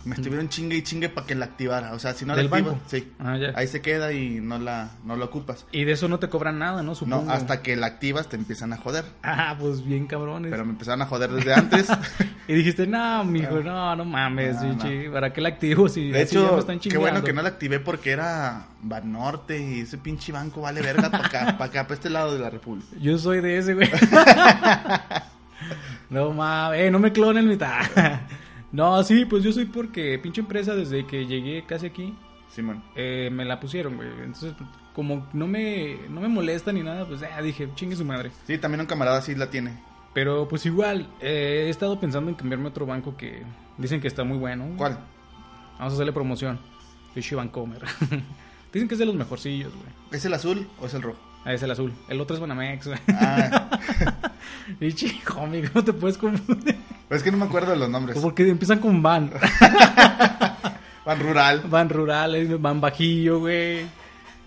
Me 0.05 0.15
estuvieron 0.15 0.49
chingue 0.49 0.77
y 0.77 0.83
chingue 0.83 1.09
para 1.09 1.27
que 1.27 1.35
la 1.35 1.45
activara. 1.45 1.93
O 1.93 1.99
sea, 1.99 2.15
si 2.15 2.25
no 2.25 2.33
la 2.35 2.43
¿Del 2.43 2.47
activas, 2.47 2.73
banco? 2.73 2.85
sí. 2.87 3.13
Ah, 3.19 3.37
ya. 3.37 3.53
Ahí 3.55 3.67
se 3.67 3.81
queda 3.83 4.13
y 4.13 4.41
no 4.41 4.59
la, 4.59 4.91
no 5.05 5.17
la 5.17 5.27
ocupas. 5.27 5.67
Y 5.73 5.85
de 5.85 5.93
eso 5.93 6.09
no 6.09 6.19
te 6.19 6.29
cobran 6.29 6.59
nada, 6.59 6.83
¿no? 6.83 6.95
Supongo. 6.95 7.25
No, 7.25 7.31
hasta 7.33 7.63
que 7.63 7.77
la 7.77 7.87
activas 7.87 8.29
te 8.29 8.37
empiezan 8.37 8.73
a 8.73 8.77
joder. 8.79 9.05
Ah, 9.23 9.57
pues 9.59 9.85
bien 9.85 10.07
cabrones. 10.07 10.51
Pero 10.51 10.65
me 10.65 10.73
empezaron 10.73 11.03
a 11.03 11.07
joder 11.07 11.31
desde 11.31 11.55
antes. 11.55 11.89
Y 12.49 12.55
dijiste, 12.55 12.85
no, 12.85 13.25
mijo, 13.25 13.61
no, 13.61 13.95
no 13.95 14.05
mames, 14.05 14.61
No, 14.61 15.13
¿para 15.13 15.33
qué 15.33 15.41
la 15.41 15.51
activo 15.51 15.89
si 15.89 16.11
De 16.11 16.23
así 16.23 16.35
ya 16.35 16.41
me 16.41 16.47
hecho, 16.47 16.59
están 16.59 16.81
qué 16.81 16.99
bueno 16.99 17.23
que 17.23 17.33
no 17.33 17.43
la 17.43 17.51
activé 17.51 17.79
porque 17.79 18.11
era 18.11 18.67
Banorte 18.83 19.61
y 19.61 19.81
ese 19.83 19.99
pinche 19.99 20.33
banco 20.33 20.61
vale 20.63 20.83
verga 20.83 21.11
para 21.13 21.27
acá, 21.27 21.57
para 21.57 21.65
acá, 21.67 21.83
para 21.85 21.95
este 21.95 22.11
lado 22.11 22.35
de 22.35 22.41
la 22.41 22.51
República. 22.51 22.89
Yo 23.01 23.19
soy 23.19 23.41
de 23.41 23.59
ese, 23.59 23.75
güey. 23.75 23.89
no 26.11 26.33
mames, 26.33 26.81
eh, 26.81 26.91
no 26.91 26.99
me 26.99 27.13
clonen 27.13 27.47
mitad. 27.47 27.83
No, 28.73 29.03
sí, 29.03 29.25
pues 29.25 29.43
yo 29.43 29.53
soy 29.53 29.65
porque 29.67 30.19
pinche 30.19 30.41
empresa 30.41 30.75
desde 30.75 31.07
que 31.07 31.27
llegué 31.27 31.65
casi 31.67 31.87
aquí 31.87 32.15
Simón. 32.49 32.83
eh, 32.97 33.31
me 33.33 33.45
la 33.45 33.59
pusieron, 33.61 33.97
güey. 33.97 34.09
Entonces, 34.25 34.55
como 34.95 35.27
no 35.33 35.47
me, 35.47 35.97
no 36.09 36.21
me 36.21 36.29
molesta 36.29 36.73
ni 36.73 36.83
nada, 36.83 37.05
pues 37.07 37.21
ya 37.21 37.41
dije, 37.43 37.69
chingue 37.75 37.97
su 37.97 38.05
madre. 38.05 38.31
Sí, 38.47 38.59
también 38.59 38.81
un 38.81 38.87
camarada 38.87 39.21
sí 39.23 39.35
la 39.35 39.51
tiene. 39.51 39.83
Pero 40.15 40.49
pues 40.49 40.67
igual, 40.67 41.09
eh, 41.21 41.65
he 41.67 41.71
estado 41.71 42.01
pensando 42.01 42.31
en 42.31 42.35
cambiarme 42.37 42.67
a 42.67 42.71
otro 42.71 42.87
banco 42.87 43.17
que 43.17 43.43
dicen 43.79 44.01
que 44.01 44.09
está 44.09 44.25
muy 44.25 44.39
bueno. 44.39 44.69
¿Cuál? 44.77 44.99
Vamos 45.79 45.93
a 45.93 45.95
hacerle 45.95 46.13
promoción. 46.13 46.59
Fishy 47.15 47.35
Bancomer. 47.35 47.83
Dicen 48.73 48.87
que 48.87 48.95
es 48.95 48.99
de 49.01 49.07
los 49.07 49.15
mejorcillos, 49.17 49.73
güey. 49.75 49.87
¿Es 50.13 50.25
el 50.25 50.35
azul 50.35 50.69
o 50.81 50.87
es 50.87 50.95
el 50.95 51.03
rojo? 51.03 51.19
Ah, 51.45 51.53
es 51.53 51.63
el 51.63 51.71
azul. 51.71 51.93
El 52.09 52.21
otro 52.21 52.35
es 52.37 52.41
Banamex, 52.41 52.87
güey. 52.87 52.99
Ah, 53.09 53.81
Pinche 54.79 55.21
homie, 55.37 55.69
¿cómo 55.69 55.85
te 55.85 55.93
puedes 55.93 56.19
confundir? 56.19 56.77
Pero 57.11 57.19
es 57.19 57.23
que 57.25 57.31
no 57.33 57.37
me 57.39 57.45
acuerdo 57.45 57.73
de 57.73 57.77
los 57.77 57.91
nombres. 57.91 58.17
Porque 58.21 58.49
empiezan 58.49 58.79
con 58.79 59.03
van. 59.03 59.31
Van 61.05 61.19
rural. 61.19 61.63
Van 61.69 61.89
rurales, 61.89 62.61
van 62.61 62.81
bajillo, 62.81 63.41
güey. 63.41 63.85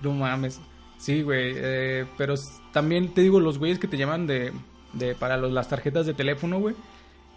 No 0.02 0.12
mames. 0.14 0.60
Sí, 0.98 1.22
güey. 1.22 1.54
eh, 1.58 2.06
pero 2.18 2.36
también 2.72 3.14
te 3.14 3.22
digo, 3.22 3.40
los 3.40 3.58
güeyes 3.58 3.80
que 3.80 3.88
te 3.88 3.98
llaman 3.98 4.28
de, 4.28 4.54
de 4.94 5.16
para 5.16 5.36
los, 5.36 5.52
las 5.52 5.68
tarjetas 5.68 6.06
de 6.06 6.14
teléfono, 6.14 6.60
güey. 6.60 6.76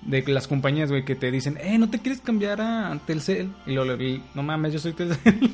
De 0.02 0.23
las 0.28 0.47
compañías, 0.47 0.90
güey, 0.90 1.04
que 1.04 1.16
te 1.16 1.30
dicen, 1.33 1.59
eh, 1.61 1.76
¿no 1.78 1.90
te 1.90 1.99
quieres 1.99 2.21
cambiar 2.21 2.61
a 2.61 2.97
Telcel? 3.06 3.50
Y 3.66 3.73
luego, 3.73 3.97
no 4.35 4.42
mames, 4.45 4.75
yo 4.75 4.78
soy 4.78 4.92
Telcel. 4.92 5.50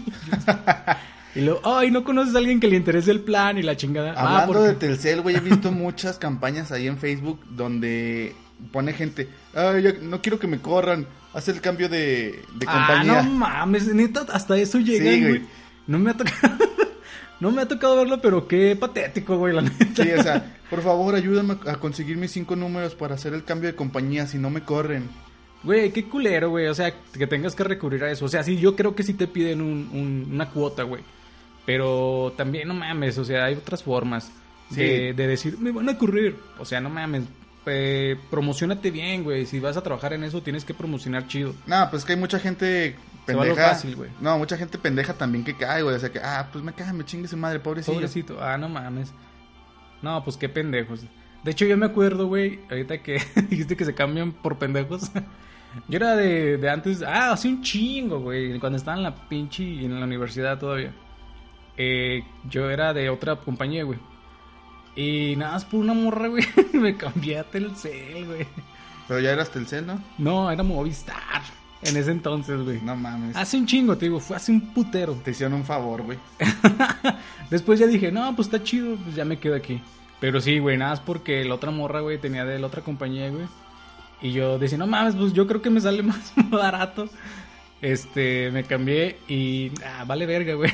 y 1.34 1.40
luego, 1.40 1.60
ay, 1.64 1.90
¿no 1.90 2.04
conoces 2.04 2.34
a 2.34 2.38
alguien 2.38 2.60
que 2.60 2.66
le 2.68 2.76
interese 2.76 3.12
el 3.12 3.20
plan 3.20 3.56
y 3.56 3.62
la 3.62 3.76
chingada? 3.76 4.12
Ah, 4.16 4.42
Hablando 4.42 4.52
porque- 4.54 4.68
de 4.68 4.74
Telcel, 4.74 5.22
güey, 5.22 5.36
he 5.36 5.40
visto 5.40 5.70
muchas 5.72 6.18
campañas 6.18 6.72
ahí 6.72 6.88
en 6.88 6.98
Facebook 6.98 7.40
donde 7.48 8.34
pone 8.70 8.92
gente, 8.92 9.28
ay, 9.54 9.82
ya 9.82 9.92
no 10.00 10.20
quiero 10.22 10.38
que 10.38 10.46
me 10.46 10.58
corran, 10.60 11.06
haz 11.34 11.48
el 11.48 11.60
cambio 11.60 11.88
de, 11.88 12.42
de 12.54 12.66
Ah, 12.68 12.86
compañía. 12.88 13.22
no 13.22 13.30
mames, 13.30 13.86
neta, 13.94 14.26
hasta 14.32 14.56
eso 14.58 14.78
llegan, 14.78 15.14
Sí, 15.14 15.20
güey. 15.20 15.38
güey. 15.38 15.42
No 15.86 15.98
me 15.98 16.10
ha 16.10 16.16
tocado. 16.16 16.56
no 17.40 17.50
me 17.50 17.62
ha 17.62 17.68
tocado 17.68 17.96
verlo, 17.96 18.20
pero 18.20 18.46
qué 18.46 18.76
patético, 18.76 19.36
güey, 19.38 19.54
la 19.54 19.62
neta. 19.62 20.02
Sí, 20.04 20.10
o 20.12 20.22
sea, 20.22 20.56
por 20.70 20.82
favor, 20.82 21.14
ayúdame 21.14 21.56
a 21.66 21.76
conseguir 21.76 22.16
mis 22.16 22.30
cinco 22.30 22.54
números 22.56 22.94
para 22.94 23.14
hacer 23.16 23.34
el 23.34 23.44
cambio 23.44 23.68
de 23.70 23.74
compañía, 23.76 24.26
si 24.26 24.38
no 24.38 24.48
me 24.50 24.62
corren. 24.62 25.08
Güey, 25.64 25.92
qué 25.92 26.04
culero, 26.08 26.50
güey. 26.50 26.66
O 26.66 26.74
sea, 26.74 26.92
que 27.12 27.26
tengas 27.26 27.54
que 27.54 27.62
recurrir 27.64 28.02
a 28.04 28.10
eso. 28.10 28.24
O 28.24 28.28
sea, 28.28 28.42
sí, 28.42 28.56
yo 28.58 28.74
creo 28.74 28.94
que 28.96 29.02
sí 29.04 29.14
te 29.14 29.26
piden 29.28 29.60
un- 29.60 29.88
un- 29.92 30.28
una 30.34 30.50
cuota, 30.50 30.82
güey. 30.82 31.02
Pero 31.64 32.32
también, 32.36 32.66
no 32.68 32.74
mames, 32.74 33.16
o 33.18 33.24
sea, 33.24 33.44
hay 33.44 33.54
otras 33.54 33.82
formas 33.82 34.32
de, 34.70 35.12
de 35.14 35.26
decir, 35.28 35.58
me 35.58 35.70
van 35.70 35.88
a 35.88 35.96
correr. 35.98 36.34
O 36.58 36.64
sea, 36.64 36.80
no 36.80 36.90
mames, 36.90 37.24
eh, 37.66 38.16
promocionate 38.30 38.90
bien, 38.90 39.24
güey. 39.24 39.46
Si 39.46 39.60
vas 39.60 39.76
a 39.76 39.82
trabajar 39.82 40.12
en 40.12 40.24
eso, 40.24 40.42
tienes 40.42 40.64
que 40.64 40.74
promocionar 40.74 41.26
chido. 41.26 41.54
No, 41.66 41.88
pues 41.90 42.04
que 42.04 42.12
hay 42.12 42.18
mucha 42.18 42.38
gente 42.38 42.96
Se 43.26 43.34
va 43.34 43.44
lo 43.44 43.54
pendeja. 43.54 43.68
fácil, 43.68 43.96
güey. 43.96 44.10
no, 44.20 44.38
mucha 44.38 44.56
gente 44.56 44.78
pendeja 44.78 45.14
también 45.14 45.44
que 45.44 45.56
cae, 45.56 45.82
güey. 45.82 45.94
O 45.94 45.98
sea 45.98 46.10
que, 46.10 46.18
ah, 46.18 46.48
pues 46.52 46.64
me 46.64 46.72
cae, 46.72 46.92
me 46.92 47.04
chingue 47.04 47.28
su 47.28 47.36
madre, 47.36 47.60
pobrecillo. 47.60 47.94
Pobrecito. 47.94 48.42
Ah, 48.42 48.58
no 48.58 48.68
mames. 48.68 49.12
No, 50.02 50.22
pues 50.24 50.36
qué 50.36 50.48
pendejos. 50.48 51.02
De 51.44 51.50
hecho, 51.50 51.64
yo 51.64 51.76
me 51.76 51.86
acuerdo, 51.86 52.26
güey, 52.26 52.60
ahorita 52.70 52.98
que 53.02 53.20
dijiste 53.48 53.76
que 53.76 53.84
se 53.84 53.94
cambian 53.94 54.32
por 54.32 54.58
pendejos. 54.58 55.10
Yo 55.88 55.96
era 55.96 56.14
de, 56.16 56.58
de 56.58 56.68
antes, 56.68 57.02
ah, 57.02 57.32
hace 57.32 57.48
un 57.48 57.62
chingo, 57.62 58.20
güey, 58.20 58.58
cuando 58.60 58.76
estaba 58.76 58.94
en 58.96 59.04
la 59.04 59.28
pinche, 59.28 59.62
en 59.64 59.98
la 59.98 60.04
universidad 60.04 60.58
todavía. 60.58 60.92
Eh, 61.78 62.22
yo 62.50 62.68
era 62.68 62.92
de 62.92 63.08
otra 63.08 63.36
compañía, 63.36 63.82
güey. 63.82 63.98
Y 64.94 65.34
nada 65.36 65.52
más 65.52 65.64
por 65.64 65.80
una 65.80 65.94
morra, 65.94 66.28
güey, 66.28 66.44
me 66.72 66.96
cambié 66.96 67.38
a 67.38 67.44
Telcel, 67.44 68.26
güey. 68.26 68.46
Pero 69.08 69.20
ya 69.20 69.32
eras 69.32 69.50
Telcel, 69.50 69.86
¿no? 69.86 70.00
No, 70.18 70.50
era 70.50 70.62
Movistar 70.62 71.42
en 71.82 71.96
ese 71.96 72.10
entonces, 72.10 72.60
güey. 72.62 72.80
No 72.82 72.96
mames. 72.96 73.36
Hace 73.36 73.56
un 73.56 73.66
chingo, 73.66 73.96
te 73.96 74.06
digo, 74.06 74.20
fue 74.20 74.36
hace 74.36 74.52
un 74.52 74.60
putero. 74.72 75.14
Te 75.14 75.32
hicieron 75.32 75.54
un 75.54 75.64
favor, 75.64 76.02
güey. 76.02 76.18
Después 77.50 77.78
ya 77.78 77.86
dije, 77.86 78.12
no, 78.12 78.34
pues 78.36 78.48
está 78.48 78.62
chido, 78.62 78.96
pues 78.96 79.16
ya 79.16 79.24
me 79.24 79.38
quedo 79.38 79.56
aquí. 79.56 79.80
Pero 80.20 80.40
sí, 80.40 80.58
güey, 80.58 80.76
nada 80.76 80.92
más 80.92 81.00
porque 81.00 81.44
la 81.44 81.54
otra 81.54 81.70
morra, 81.70 82.00
güey, 82.00 82.18
tenía 82.18 82.44
de 82.44 82.58
la 82.58 82.68
otra 82.68 82.82
compañía, 82.82 83.28
güey. 83.30 83.46
Y 84.20 84.32
yo 84.32 84.58
decía, 84.58 84.78
no 84.78 84.86
mames, 84.86 85.16
pues 85.16 85.32
yo 85.32 85.46
creo 85.46 85.60
que 85.60 85.70
me 85.70 85.80
sale 85.80 86.02
más 86.04 86.32
barato. 86.48 87.08
Este, 87.80 88.50
me 88.52 88.62
cambié 88.62 89.18
y, 89.26 89.72
ah, 89.84 90.04
vale 90.06 90.26
verga, 90.26 90.54
güey. 90.54 90.70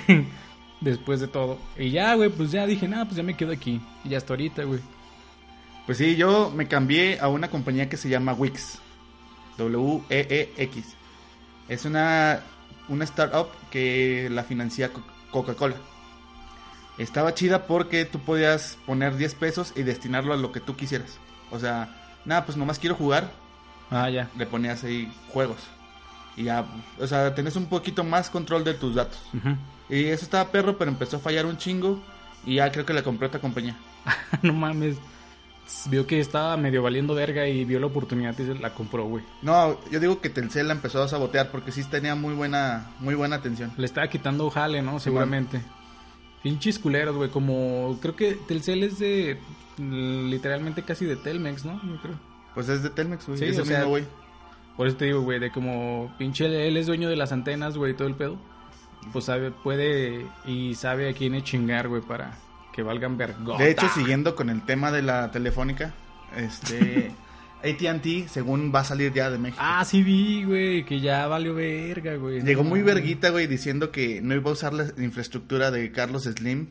Después 0.80 1.20
de 1.20 1.28
todo. 1.28 1.58
Y 1.76 1.90
ya, 1.90 2.14
güey, 2.14 2.28
pues 2.30 2.50
ya 2.52 2.66
dije, 2.66 2.86
nada, 2.86 3.04
pues 3.04 3.16
ya 3.16 3.22
me 3.22 3.36
quedo 3.36 3.52
aquí. 3.52 3.80
Y 4.04 4.14
hasta 4.14 4.32
ahorita, 4.32 4.62
güey. 4.64 4.80
Pues 5.86 5.98
sí, 5.98 6.16
yo 6.16 6.50
me 6.54 6.68
cambié 6.68 7.18
a 7.20 7.28
una 7.28 7.48
compañía 7.48 7.88
que 7.88 7.96
se 7.96 8.08
llama 8.08 8.32
Wix. 8.34 8.78
W-E-E-X. 9.56 10.84
Es 11.68 11.84
una, 11.84 12.40
una 12.88 13.04
startup 13.04 13.48
que 13.70 14.28
la 14.30 14.44
financia 14.44 14.92
Co- 14.92 15.02
Coca-Cola. 15.30 15.76
Estaba 16.96 17.34
chida 17.34 17.66
porque 17.66 18.04
tú 18.04 18.18
podías 18.18 18.76
poner 18.86 19.16
10 19.16 19.34
pesos 19.34 19.72
y 19.76 19.82
destinarlo 19.82 20.32
a 20.34 20.36
lo 20.36 20.50
que 20.52 20.60
tú 20.60 20.76
quisieras. 20.76 21.18
O 21.50 21.58
sea, 21.58 21.94
nada, 22.24 22.44
pues 22.44 22.56
nomás 22.56 22.78
quiero 22.78 22.94
jugar. 22.96 23.30
Ah, 23.90 24.10
ya. 24.10 24.28
Le 24.36 24.46
ponías 24.46 24.82
ahí 24.84 25.12
juegos. 25.32 25.58
Y 26.36 26.44
ya, 26.44 26.66
o 26.98 27.06
sea, 27.06 27.34
tenés 27.34 27.56
un 27.56 27.66
poquito 27.66 28.04
más 28.04 28.30
control 28.30 28.64
de 28.64 28.74
tus 28.74 28.94
datos. 28.94 29.18
Y 29.88 30.04
eso 30.06 30.24
estaba 30.24 30.50
perro, 30.50 30.76
pero 30.76 30.90
empezó 30.90 31.16
a 31.16 31.20
fallar 31.20 31.46
un 31.46 31.56
chingo. 31.56 32.02
Y 32.44 32.56
ya 32.56 32.70
creo 32.70 32.84
que 32.86 32.92
la 32.92 33.02
compré 33.02 33.26
otra 33.26 33.40
compañía. 33.40 33.76
no 34.42 34.52
mames. 34.52 34.96
Vio 35.90 36.06
que 36.06 36.18
estaba 36.18 36.56
medio 36.56 36.82
valiendo 36.82 37.14
verga 37.14 37.46
y 37.46 37.64
vio 37.66 37.78
la 37.78 37.86
oportunidad 37.86 38.38
y 38.38 38.46
se 38.46 38.54
la 38.54 38.72
compró, 38.72 39.04
güey. 39.04 39.22
No, 39.42 39.78
yo 39.90 40.00
digo 40.00 40.20
que 40.20 40.30
Telcel 40.30 40.66
la 40.66 40.72
empezó 40.72 41.02
a 41.02 41.08
sabotear 41.08 41.50
porque 41.50 41.72
sí 41.72 41.84
tenía 41.84 42.14
muy 42.14 42.32
buena, 42.32 42.90
muy 43.00 43.14
buena 43.14 43.36
atención. 43.36 43.72
Le 43.76 43.84
estaba 43.84 44.08
quitando 44.08 44.48
jale, 44.48 44.80
¿no? 44.80 44.98
Seguramente. 44.98 45.60
Pinches 46.42 46.78
culeros, 46.78 47.16
güey. 47.16 47.28
Como 47.28 47.98
creo 48.00 48.16
que 48.16 48.32
Telcel 48.34 48.82
es 48.82 48.98
de. 48.98 49.38
Literalmente 49.76 50.82
casi 50.82 51.04
de 51.04 51.16
Telmex, 51.16 51.64
¿no? 51.66 51.80
Yo 51.84 52.00
creo. 52.00 52.18
Pues 52.54 52.68
es 52.70 52.82
de 52.82 52.90
Telmex, 52.90 53.26
güey. 53.26 53.38
Sí, 53.38 53.44
es 53.44 53.58
el 53.58 53.66
mismo, 53.66 53.88
güey. 53.88 54.04
Por 54.76 54.86
eso 54.86 54.96
te 54.96 55.06
digo, 55.06 55.20
güey, 55.22 55.38
de 55.38 55.50
como 55.50 56.14
pinche 56.18 56.46
él, 56.66 56.76
es 56.76 56.86
dueño 56.86 57.08
de 57.08 57.16
las 57.16 57.32
antenas, 57.32 57.76
güey, 57.76 57.94
todo 57.94 58.08
el 58.08 58.14
pedo. 58.14 58.38
Pues 59.12 59.24
sabe, 59.26 59.50
puede 59.50 60.26
y 60.46 60.74
sabe 60.74 61.08
a 61.08 61.12
quién 61.12 61.34
es 61.34 61.44
chingar, 61.44 61.88
güey, 61.88 62.02
para 62.02 62.38
que 62.72 62.82
valgan 62.82 63.16
vergota. 63.16 63.62
De 63.62 63.70
hecho, 63.70 63.88
siguiendo 63.94 64.36
con 64.36 64.50
el 64.50 64.62
tema 64.62 64.92
de 64.92 65.02
la 65.02 65.30
telefónica, 65.30 65.94
este 66.36 67.10
AT&T 67.64 68.28
según 68.28 68.72
va 68.72 68.80
a 68.80 68.84
salir 68.84 69.12
ya 69.12 69.30
de 69.30 69.38
México. 69.38 69.60
Ah, 69.60 69.84
sí 69.84 70.02
vi, 70.02 70.44
güey, 70.44 70.84
que 70.84 71.00
ya 71.00 71.26
valió 71.26 71.54
verga, 71.54 72.16
güey. 72.16 72.40
Llegó 72.42 72.64
muy 72.64 72.82
verguita, 72.82 73.30
güey, 73.30 73.46
diciendo 73.46 73.90
que 73.90 74.20
no 74.22 74.34
iba 74.34 74.50
a 74.50 74.52
usar 74.52 74.72
la 74.72 74.86
infraestructura 74.98 75.70
de 75.70 75.90
Carlos 75.90 76.24
Slim, 76.24 76.68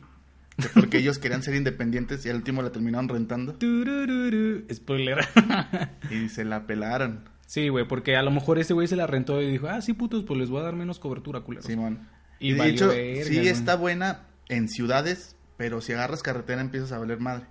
que 0.56 0.68
porque 0.74 0.98
ellos 0.98 1.18
querían 1.18 1.42
ser 1.42 1.54
independientes 1.56 2.24
y 2.24 2.30
al 2.30 2.36
último 2.36 2.62
la 2.62 2.70
terminaron 2.70 3.08
rentando 3.08 3.54
Turururu. 3.54 4.64
Spoiler. 4.72 5.26
y 6.10 6.28
se 6.30 6.44
la 6.44 6.66
pelaron, 6.66 7.28
sí, 7.48 7.68
güey, 7.68 7.86
porque 7.86 8.16
a 8.16 8.22
lo 8.22 8.30
mejor 8.30 8.58
ese 8.58 8.72
güey 8.74 8.86
se 8.86 8.96
la 8.96 9.06
rentó 9.06 9.42
y 9.42 9.50
dijo, 9.50 9.68
ah, 9.68 9.80
sí, 9.82 9.92
putos, 9.92 10.24
pues 10.24 10.38
les 10.38 10.48
voy 10.48 10.60
a 10.60 10.64
dar 10.64 10.76
menos 10.76 10.98
cobertura, 10.98 11.40
culeros. 11.40 11.66
Simón. 11.66 12.06
Y 12.40 12.50
Y, 12.50 12.54
de 12.54 12.68
hecho, 12.68 12.88
verga, 12.88 13.24
sí 13.24 13.48
está 13.48 13.76
buena 13.76 14.26
en 14.48 14.68
ciudades, 14.68 15.36
pero 15.56 15.80
si 15.80 15.92
agarras 15.92 16.22
carretera 16.22 16.60
empiezas 16.60 16.92
a 16.92 16.98
valer 16.98 17.18
madre. 17.20 17.44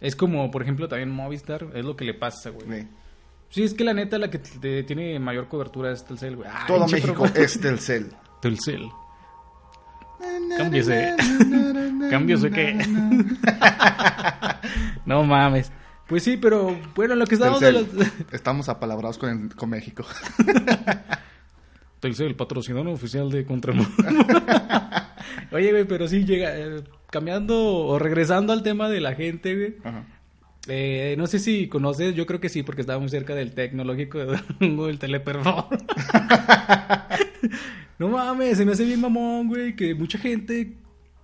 Es 0.00 0.16
como, 0.16 0.50
por 0.50 0.62
ejemplo, 0.62 0.88
también 0.88 1.10
Movistar, 1.10 1.66
es 1.74 1.84
lo 1.84 1.96
que 1.96 2.04
le 2.04 2.14
pasa, 2.14 2.50
güey. 2.50 2.86
Sí, 3.50 3.62
es 3.62 3.74
que 3.74 3.84
la 3.84 3.94
neta, 3.94 4.18
la 4.18 4.30
que 4.30 4.38
te- 4.38 4.82
tiene 4.82 5.18
mayor 5.20 5.48
cobertura 5.48 5.92
es 5.92 6.04
Telcel, 6.04 6.36
güey. 6.36 6.48
Todo 6.66 6.86
México 6.88 7.26
es 7.34 7.60
Telcel. 7.60 8.10
Telcel. 8.42 8.88
Cámbiese. 10.56 11.14
Cámbiese 12.10 12.50
qué. 12.50 12.74
no 15.06 15.22
mames. 15.24 15.70
Pues 16.06 16.22
sí, 16.22 16.36
pero 16.36 16.76
bueno, 16.94 17.14
lo 17.14 17.26
que 17.26 17.34
estábamos 17.34 17.60
de 17.60 17.72
los... 17.72 17.86
Estamos 18.32 18.68
apalabrados 18.68 19.16
con, 19.18 19.30
el- 19.30 19.54
con 19.54 19.70
México. 19.70 20.04
Telcel, 22.04 22.36
patrocinador 22.36 22.88
oficial 22.88 23.30
de 23.30 23.46
Contramundo. 23.46 23.88
Oye, 25.52 25.70
güey, 25.70 25.84
pero 25.84 26.06
sí 26.06 26.24
llega... 26.26 26.54
eh, 26.54 26.82
cambiando 27.10 27.58
o 27.64 27.98
regresando 27.98 28.52
al 28.52 28.62
tema 28.62 28.90
de 28.90 29.00
la 29.00 29.14
gente, 29.14 29.56
güey. 29.56 29.76
Ajá. 29.82 30.04
Eh, 30.68 31.14
no 31.16 31.26
sé 31.26 31.38
si 31.38 31.66
conoces, 31.68 32.14
yo 32.14 32.26
creo 32.26 32.40
que 32.40 32.50
sí, 32.50 32.62
porque 32.62 32.82
estaba 32.82 32.98
muy 32.98 33.08
cerca 33.08 33.34
del 33.34 33.52
tecnológico 33.52 34.18
de 34.18 34.38
Durango, 34.58 34.88
el 34.88 34.98
teleperro. 34.98 35.42
no 37.98 38.08
mames, 38.08 38.58
se 38.58 38.66
me 38.66 38.72
hace 38.72 38.84
bien 38.84 39.00
mamón, 39.00 39.48
güey, 39.48 39.74
que 39.76 39.94
mucha 39.94 40.18
gente 40.18 40.74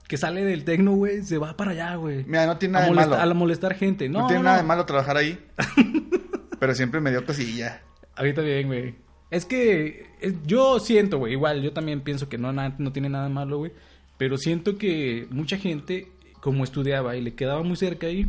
que 0.08 0.16
sale 0.16 0.44
del 0.44 0.64
tecno, 0.64 0.92
güey, 0.92 1.22
se 1.22 1.36
va 1.36 1.56
para 1.56 1.72
allá, 1.72 1.94
güey. 1.96 2.24
Mira, 2.24 2.46
no 2.46 2.56
tiene 2.56 2.72
nada 2.72 2.86
de 2.86 2.92
malo. 2.92 3.16
a 3.16 3.34
molestar 3.34 3.74
gente. 3.74 4.08
No, 4.08 4.20
No, 4.22 4.26
tiene 4.28 4.42
no, 4.42 4.44
nada 4.44 4.56
no. 4.56 4.62
de 4.62 4.68
malo 4.68 4.86
trabajar 4.86 5.18
ahí. 5.18 5.38
pero 6.58 6.74
siempre 6.74 7.00
me 7.00 7.10
dio 7.10 7.24
cosilla. 7.26 7.82
A 8.16 8.22
mí 8.22 8.32
también, 8.32 8.66
güey. 8.66 8.94
Es 9.30 9.44
que 9.44 10.06
yo 10.46 10.80
siento, 10.80 11.18
güey, 11.18 11.32
igual, 11.34 11.62
yo 11.62 11.72
también 11.72 12.00
pienso 12.00 12.28
que 12.28 12.38
no, 12.38 12.52
na- 12.52 12.74
no 12.78 12.92
tiene 12.92 13.08
nada 13.08 13.28
malo, 13.28 13.58
güey. 13.58 13.72
Pero 14.18 14.36
siento 14.36 14.76
que 14.76 15.26
mucha 15.30 15.56
gente, 15.56 16.08
como 16.40 16.64
estudiaba 16.64 17.16
y 17.16 17.20
le 17.22 17.34
quedaba 17.34 17.62
muy 17.62 17.76
cerca 17.76 18.06
ahí, 18.08 18.26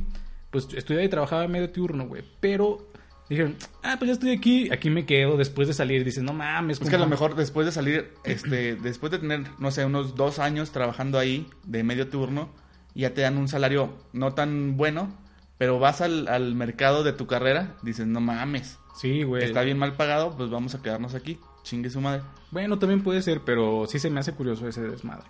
pues 0.52 0.68
estudiaba 0.76 1.04
y 1.06 1.10
trabajaba 1.10 1.48
medio 1.48 1.70
turno, 1.70 2.08
güey. 2.08 2.24
Pero 2.40 2.88
dijeron, 3.30 3.56
ah, 3.84 3.96
pues 3.98 4.08
ya 4.10 4.14
estoy 4.14 4.32
aquí, 4.32 4.70
aquí 4.72 4.90
me 4.90 5.06
quedo 5.06 5.38
después 5.38 5.68
de 5.68 5.74
salir. 5.74 6.04
Dicen, 6.06 6.24
no 6.26 6.34
mames. 6.34 6.80
Es 6.80 6.88
que 6.90 6.96
a 6.96 7.00
lo 7.00 7.06
compa". 7.06 7.16
mejor 7.16 7.36
después 7.36 7.66
de 7.66 7.72
salir, 7.72 8.14
este, 8.24 8.76
después 8.76 9.12
de 9.12 9.20
tener, 9.20 9.44
no 9.60 9.72
sé, 9.72 9.84
unos 9.86 10.16
dos 10.16 10.40
años 10.40 10.72
trabajando 10.72 11.18
ahí 11.20 11.48
de 11.66 11.84
medio 11.84 12.08
turno, 12.10 12.50
ya 12.94 13.14
te 13.14 13.22
dan 13.22 13.38
un 13.38 13.48
salario 13.48 13.94
no 14.14 14.34
tan 14.34 14.78
bueno, 14.78 15.12
pero 15.58 15.80
vas 15.80 16.02
al, 16.02 16.28
al 16.28 16.56
mercado 16.56 17.04
de 17.04 17.14
tu 17.14 17.28
carrera, 17.28 17.76
dices, 17.84 18.06
no 18.08 18.20
mames, 18.22 18.78
Sí, 18.96 19.24
güey. 19.24 19.44
está 19.46 19.62
bien 19.62 19.78
mal 19.80 19.94
pagado, 19.96 20.36
pues 20.36 20.50
vamos 20.50 20.76
a 20.76 20.82
quedarnos 20.82 21.16
aquí, 21.16 21.40
chingue 21.64 21.90
su 21.90 22.02
madre. 22.02 22.22
Bueno, 22.52 22.78
también 22.78 23.02
puede 23.04 23.22
ser, 23.22 23.42
pero 23.42 23.86
sí 23.88 24.00
se 24.00 24.10
me 24.10 24.20
hace 24.20 24.34
curioso 24.34 24.68
ese 24.68 24.82
desmadre. 24.82 25.26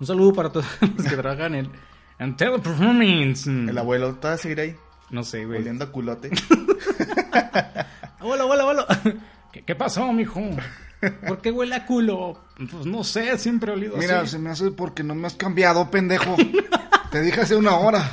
Un 0.00 0.06
saludo 0.06 0.32
para 0.32 0.50
todos 0.50 0.66
los 0.96 1.06
que 1.06 1.16
trabajan 1.16 1.54
en, 1.54 1.70
en 2.18 2.36
Teleperformance. 2.36 3.46
El 3.48 3.76
abuelo, 3.78 4.14
¿te 4.14 4.28
vas 4.28 4.40
a 4.40 4.42
seguir 4.42 4.60
ahí? 4.60 4.76
No 5.10 5.24
sé, 5.24 5.44
güey. 5.44 5.60
Oliendo 5.60 5.84
a 5.84 5.90
culote. 5.92 6.30
Hola, 8.20 8.44
hola, 8.44 8.66
hola. 8.66 8.86
¿Qué, 9.52 9.62
qué 9.64 9.74
pasó, 9.74 10.12
mijo? 10.12 10.40
¿Por 11.26 11.40
qué 11.40 11.50
huele 11.50 11.74
a 11.76 11.86
culo? 11.86 12.38
Pues 12.70 12.86
no 12.86 13.04
sé, 13.04 13.38
siempre 13.38 13.72
he 13.72 13.74
olido 13.74 13.96
Mira, 13.96 14.20
así. 14.20 14.32
se 14.32 14.38
me 14.38 14.50
hace 14.50 14.70
porque 14.72 15.02
no 15.02 15.14
me 15.14 15.26
has 15.26 15.34
cambiado, 15.34 15.90
pendejo. 15.90 16.36
Te 17.10 17.22
dije 17.22 17.40
hace 17.40 17.56
una 17.56 17.76
hora. 17.76 18.10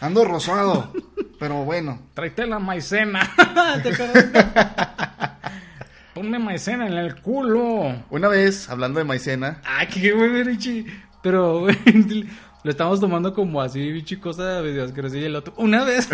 Ando 0.00 0.24
rosado. 0.24 0.92
Pero 1.38 1.64
bueno. 1.64 2.00
Tráete 2.14 2.46
la 2.46 2.58
maicena. 2.58 3.20
Ponme 6.14 6.38
maicena 6.38 6.86
en 6.86 6.94
el 6.94 7.16
culo. 7.20 7.94
Una 8.10 8.28
vez, 8.28 8.68
hablando 8.68 8.98
de 8.98 9.04
maicena, 9.04 9.60
Ay, 9.64 9.86
qué 9.86 10.12
güey, 10.12 10.42
Richie. 10.42 10.86
Pero, 11.22 11.60
güey, 11.60 11.76
lo 12.64 12.70
estamos 12.70 13.00
tomando 13.00 13.32
como 13.34 13.60
así, 13.60 13.92
bichi, 13.92 14.16
cosa 14.16 14.60
medio 14.62 14.84
asquerosa. 14.84 15.16
Y 15.16 15.24
el 15.24 15.36
otro, 15.36 15.54
una 15.56 15.84
vez. 15.84 16.08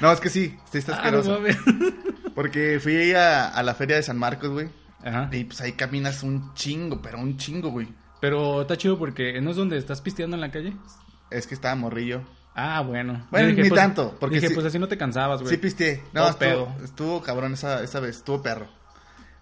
no, 0.00 0.12
es 0.12 0.20
que 0.20 0.28
sí, 0.28 0.54
sí 0.70 0.78
está 0.78 1.00
Ah, 1.02 1.10
no 1.10 1.18
asqueroso. 1.18 1.40
mames. 1.40 1.56
porque 2.34 2.78
fui 2.82 2.96
ahí 2.96 3.12
a, 3.12 3.48
a 3.48 3.62
la 3.62 3.74
feria 3.74 3.96
de 3.96 4.02
San 4.02 4.18
Marcos, 4.18 4.50
güey, 4.50 4.68
Ajá. 5.04 5.28
y 5.32 5.44
pues 5.44 5.60
ahí 5.62 5.72
caminas 5.72 6.22
un 6.22 6.52
chingo, 6.54 7.00
pero 7.00 7.18
un 7.18 7.36
chingo, 7.38 7.70
güey. 7.70 7.88
Pero 8.20 8.62
está 8.62 8.76
chido 8.76 8.98
porque 8.98 9.40
no 9.40 9.50
es 9.50 9.56
donde 9.56 9.78
estás 9.78 10.00
pisteando 10.02 10.36
en 10.36 10.42
la 10.42 10.50
calle. 10.50 10.74
Es 11.30 11.46
que 11.46 11.54
estaba 11.54 11.74
morrillo. 11.74 12.22
Ah, 12.54 12.82
bueno. 12.82 13.26
Bueno, 13.30 13.48
Yo 13.50 13.62
ni 13.62 13.68
pues, 13.70 13.80
tanto, 13.80 14.14
porque 14.20 14.36
dije, 14.36 14.48
sí- 14.48 14.54
pues 14.54 14.66
así 14.66 14.78
no 14.78 14.88
te 14.88 14.98
cansabas, 14.98 15.40
güey. 15.40 15.54
Sí 15.54 15.56
pisteé. 15.60 16.02
No, 16.12 16.28
estuvo, 16.28 16.38
pedo. 16.38 16.68
estuvo 16.84 17.22
cabrón 17.22 17.54
esa, 17.54 17.82
esa 17.82 17.98
vez, 18.00 18.16
estuvo 18.16 18.42
perro. 18.42 18.66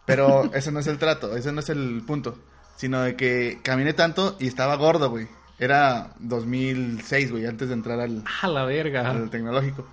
Pero 0.07 0.51
ese 0.55 0.71
no 0.73 0.79
es 0.81 0.87
el 0.87 0.99
trato, 0.99 1.37
ese 1.37 1.53
no 1.53 1.61
es 1.61 1.69
el 1.71 2.03
punto. 2.07 2.39
Sino 2.77 3.03
de 3.03 3.17
que 3.17 3.59
caminé 3.63 3.93
tanto 3.93 4.37
y 4.39 4.47
estaba 4.47 4.77
gordo, 4.77 5.11
güey. 5.11 5.29
Era 5.59 6.15
2006, 6.21 7.33
güey, 7.33 7.47
antes 7.47 7.69
de 7.69 7.75
entrar 7.75 8.01
al, 8.01 8.25
Ah, 8.43 8.49
la 8.49 8.65
verga. 8.65 9.11
al 9.11 9.29
tecnológico. 9.29 9.87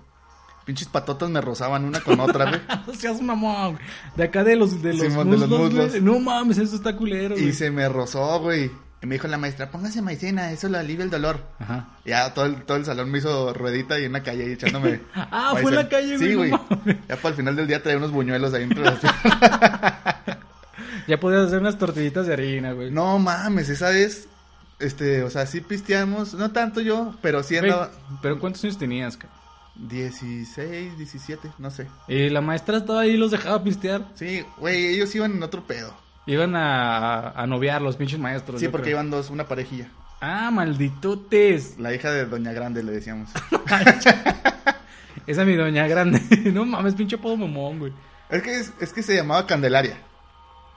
Pinches 0.64 0.88
patotas 0.88 1.28
me 1.30 1.40
rozaban 1.40 1.84
una 1.84 2.00
con 2.00 2.20
otra, 2.20 2.46
güey. 2.48 2.60
No 2.86 2.94
seas 2.94 3.20
mamón. 3.20 3.72
güey. 3.74 3.84
De 4.16 4.24
acá 4.24 4.44
de 4.44 4.54
los, 4.56 4.80
de 4.82 4.92
los, 4.94 5.02
Simón, 5.02 5.30
de 5.30 5.38
los 5.38 5.48
muslos, 5.48 5.72
muslos. 5.86 6.02
No 6.02 6.18
mames, 6.20 6.58
eso 6.58 6.76
está 6.76 6.94
culero, 6.96 7.34
güey. 7.34 7.48
Y 7.48 7.52
se 7.52 7.70
me 7.70 7.88
rozó, 7.88 8.40
güey. 8.40 8.70
Y 9.00 9.06
me 9.06 9.14
dijo 9.14 9.28
la 9.28 9.38
maestra, 9.38 9.70
póngase 9.70 10.02
maicena, 10.02 10.50
eso 10.50 10.68
le 10.68 10.78
alivia 10.78 11.04
el 11.04 11.10
dolor. 11.10 11.40
Ajá. 11.60 11.88
Ya 12.04 12.34
todo 12.34 12.46
el, 12.46 12.62
todo 12.64 12.76
el 12.78 12.84
salón 12.84 13.10
me 13.10 13.18
hizo 13.18 13.54
ruedita 13.54 13.98
y 14.00 14.04
en 14.04 14.12
la 14.12 14.22
calle 14.22 14.52
echándome. 14.52 15.00
Ah, 15.14 15.54
fue 15.60 15.70
en 15.70 15.76
la 15.76 15.88
calle, 15.88 16.16
güey, 16.16 16.28
Sí, 16.28 16.34
güey. 16.34 16.50
Ya 17.08 17.16
para 17.16 17.28
el 17.28 17.34
final 17.34 17.54
del 17.54 17.68
día 17.68 17.82
traía 17.82 17.98
unos 17.98 18.10
buñuelos 18.10 18.52
ahí 18.54 18.64
entre 18.64 18.82
las. 18.84 18.98
Ya 21.06 21.18
podías 21.18 21.46
hacer 21.46 21.60
unas 21.60 21.78
tortillitas 21.78 22.26
de 22.26 22.34
harina, 22.34 22.72
güey. 22.72 22.90
No 22.90 23.18
mames, 23.18 23.70
esa 23.70 23.88
vez, 23.88 24.28
este, 24.78 25.22
o 25.22 25.30
sea, 25.30 25.46
sí 25.46 25.62
pisteamos, 25.62 26.34
no 26.34 26.50
tanto 26.50 26.82
yo, 26.82 27.14
pero 27.22 27.42
sí 27.42 27.58
Güey, 27.58 27.72
Pero 28.20 28.38
¿cuántos 28.38 28.62
años 28.64 28.76
tenías, 28.76 29.16
cabrón? 29.16 29.38
16, 29.76 30.98
17, 30.98 31.50
no 31.58 31.70
sé. 31.70 31.86
Y 32.08 32.28
la 32.28 32.40
maestra 32.42 32.78
estaba 32.78 33.00
ahí 33.02 33.12
y 33.12 33.16
los 33.16 33.30
dejaba 33.30 33.62
pistear. 33.62 34.04
Sí, 34.16 34.44
güey, 34.58 34.88
ellos 34.88 35.14
iban 35.14 35.32
en 35.32 35.42
otro 35.42 35.62
pedo. 35.64 35.94
Iban 36.28 36.54
a, 36.56 37.30
a 37.30 37.46
noviar 37.46 37.80
los 37.80 37.96
pinches 37.96 38.18
maestros. 38.18 38.60
Sí, 38.60 38.68
porque 38.68 38.84
creo. 38.90 38.96
iban 38.96 39.10
dos, 39.10 39.30
una 39.30 39.48
parejilla. 39.48 39.88
Ah, 40.20 40.50
malditotes. 40.52 41.78
La 41.78 41.94
hija 41.94 42.10
de 42.10 42.26
Doña 42.26 42.52
Grande 42.52 42.82
le 42.82 42.92
decíamos. 42.92 43.30
Esa 45.26 45.42
es 45.42 45.46
mi 45.46 45.56
doña 45.56 45.86
grande. 45.86 46.22
no 46.52 46.64
mames, 46.64 46.94
pinche 46.94 47.16
apodo 47.16 47.36
mamón, 47.36 47.78
güey. 47.78 47.92
es 48.30 48.42
que 48.42 48.58
es, 48.58 48.72
es 48.80 48.92
que 48.94 49.02
se 49.02 49.14
llamaba 49.14 49.46
Candelaria. 49.46 49.98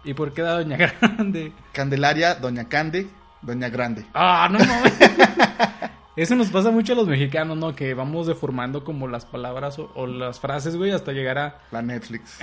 ¿Y 0.03 0.13
por 0.13 0.33
qué 0.33 0.41
da 0.41 0.53
doña 0.53 0.77
grande? 0.77 1.53
Candelaria, 1.71 2.35
Doña 2.35 2.67
Cande, 2.67 3.07
Doña 3.41 3.69
Grande. 3.69 4.05
Ah, 4.13 4.49
no 4.51 4.59
mames. 4.59 4.93
Eso 6.15 6.35
nos 6.35 6.49
pasa 6.49 6.71
mucho 6.71 6.93
a 6.93 6.95
los 6.95 7.07
mexicanos, 7.07 7.57
¿no? 7.57 7.73
Que 7.73 7.93
vamos 7.93 8.27
deformando 8.27 8.83
como 8.83 9.07
las 9.07 9.25
palabras 9.25 9.79
o, 9.79 9.91
o 9.95 10.07
las 10.07 10.39
frases, 10.39 10.75
güey, 10.75 10.91
hasta 10.91 11.13
llegar 11.13 11.37
a, 11.37 11.61
La 11.71 11.81
Netflix. 11.81 12.37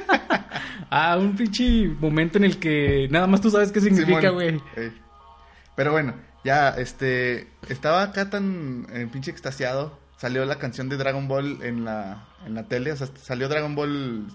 a 0.90 1.16
un 1.16 1.34
pinche 1.34 1.88
momento 1.88 2.38
en 2.38 2.44
el 2.44 2.58
que 2.58 3.08
nada 3.10 3.26
más 3.26 3.40
tú 3.40 3.50
sabes 3.50 3.72
qué 3.72 3.80
significa, 3.80 4.30
güey. 4.30 4.60
Ey. 4.76 4.92
Pero 5.74 5.90
bueno, 5.90 6.14
ya, 6.44 6.70
este, 6.70 7.48
estaba 7.68 8.02
acá 8.02 8.30
tan 8.30 8.86
eh, 8.90 9.08
pinche 9.10 9.30
extasiado. 9.30 9.98
Salió 10.16 10.44
la 10.44 10.58
canción 10.58 10.88
de 10.88 10.96
Dragon 10.96 11.26
Ball 11.26 11.62
en 11.62 11.84
la, 11.84 12.28
en 12.46 12.54
la 12.54 12.68
tele. 12.68 12.92
O 12.92 12.96
sea, 12.96 13.08
salió 13.16 13.48
Dragon 13.48 13.74
Ball, 13.74 14.26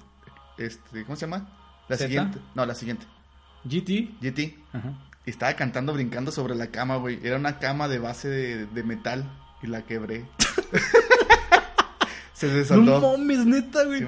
este, 0.57 1.05
¿cómo 1.05 1.15
se 1.15 1.25
llama? 1.25 1.47
La 1.87 1.95
¿Zeta? 1.95 2.07
siguiente. 2.07 2.39
No, 2.55 2.65
la 2.65 2.75
siguiente. 2.75 3.05
GT. 3.63 4.17
GT. 4.21 4.57
Ajá. 4.73 4.93
Y 5.29 5.31
estaba 5.31 5.53
cantando, 5.53 5.93
brincando 5.93 6.31
sobre 6.31 6.55
la 6.55 6.71
cama, 6.71 6.95
güey. 6.95 7.19
Era 7.21 7.38
una 7.38 7.59
cama 7.59 7.88
de 7.88 8.00
base 8.00 8.27
de, 8.29 8.65
de 8.65 8.83
metal 8.83 9.29
y 9.62 9.67
la 9.67 9.83
quebré. 9.83 10.25
Se 12.33 12.48
No 12.48 12.53
desató. 12.53 13.12
mames, 13.17 13.45
neta, 13.45 13.83
güey. 13.83 14.03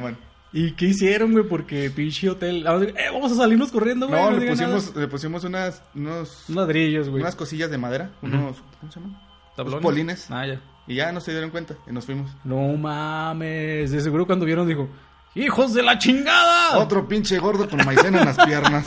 ¿Y 0.51 0.71
qué 0.71 0.85
hicieron, 0.87 1.31
güey? 1.31 1.47
Porque 1.47 1.91
pinche 1.91 2.27
hotel. 2.27 2.65
Eh, 2.97 3.09
vamos 3.13 3.31
a 3.33 3.35
salirnos 3.35 3.71
corriendo, 3.71 4.07
güey. 4.07 4.19
No, 4.19 4.31
le 4.31 4.37
nada. 4.39 4.49
pusimos, 4.51 4.95
le 4.95 5.07
pusimos 5.07 5.43
unas, 5.43 5.83
unos, 5.93 6.45
Unos 6.49 6.65
ladrillos, 6.65 7.07
güey. 7.09 7.21
unas 7.21 7.35
cosillas 7.35 7.69
de 7.69 7.77
madera. 7.77 8.09
Unos, 8.23 8.57
¿cómo 8.79 8.91
se 8.91 8.99
llama? 8.99 9.21
¿Tablones? 9.55 9.83
polines. 9.83 10.25
Ah, 10.31 10.47
ya. 10.47 10.59
Y 10.87 10.95
ya 10.95 11.11
no 11.11 11.21
se 11.21 11.29
dieron 11.33 11.51
cuenta 11.51 11.75
y 11.87 11.91
nos 11.93 12.05
fuimos. 12.05 12.31
No 12.43 12.75
mames. 12.77 13.91
De 13.91 14.01
seguro 14.01 14.25
cuando 14.25 14.45
vieron 14.45 14.67
dijo: 14.67 14.89
¡Hijos 15.33 15.73
de 15.73 15.81
la 15.81 15.97
chingada! 15.97 16.77
Otro 16.77 17.07
pinche 17.07 17.39
gordo 17.39 17.69
con 17.69 17.85
maicena 17.85 18.19
en 18.19 18.25
las 18.25 18.37
piernas. 18.45 18.85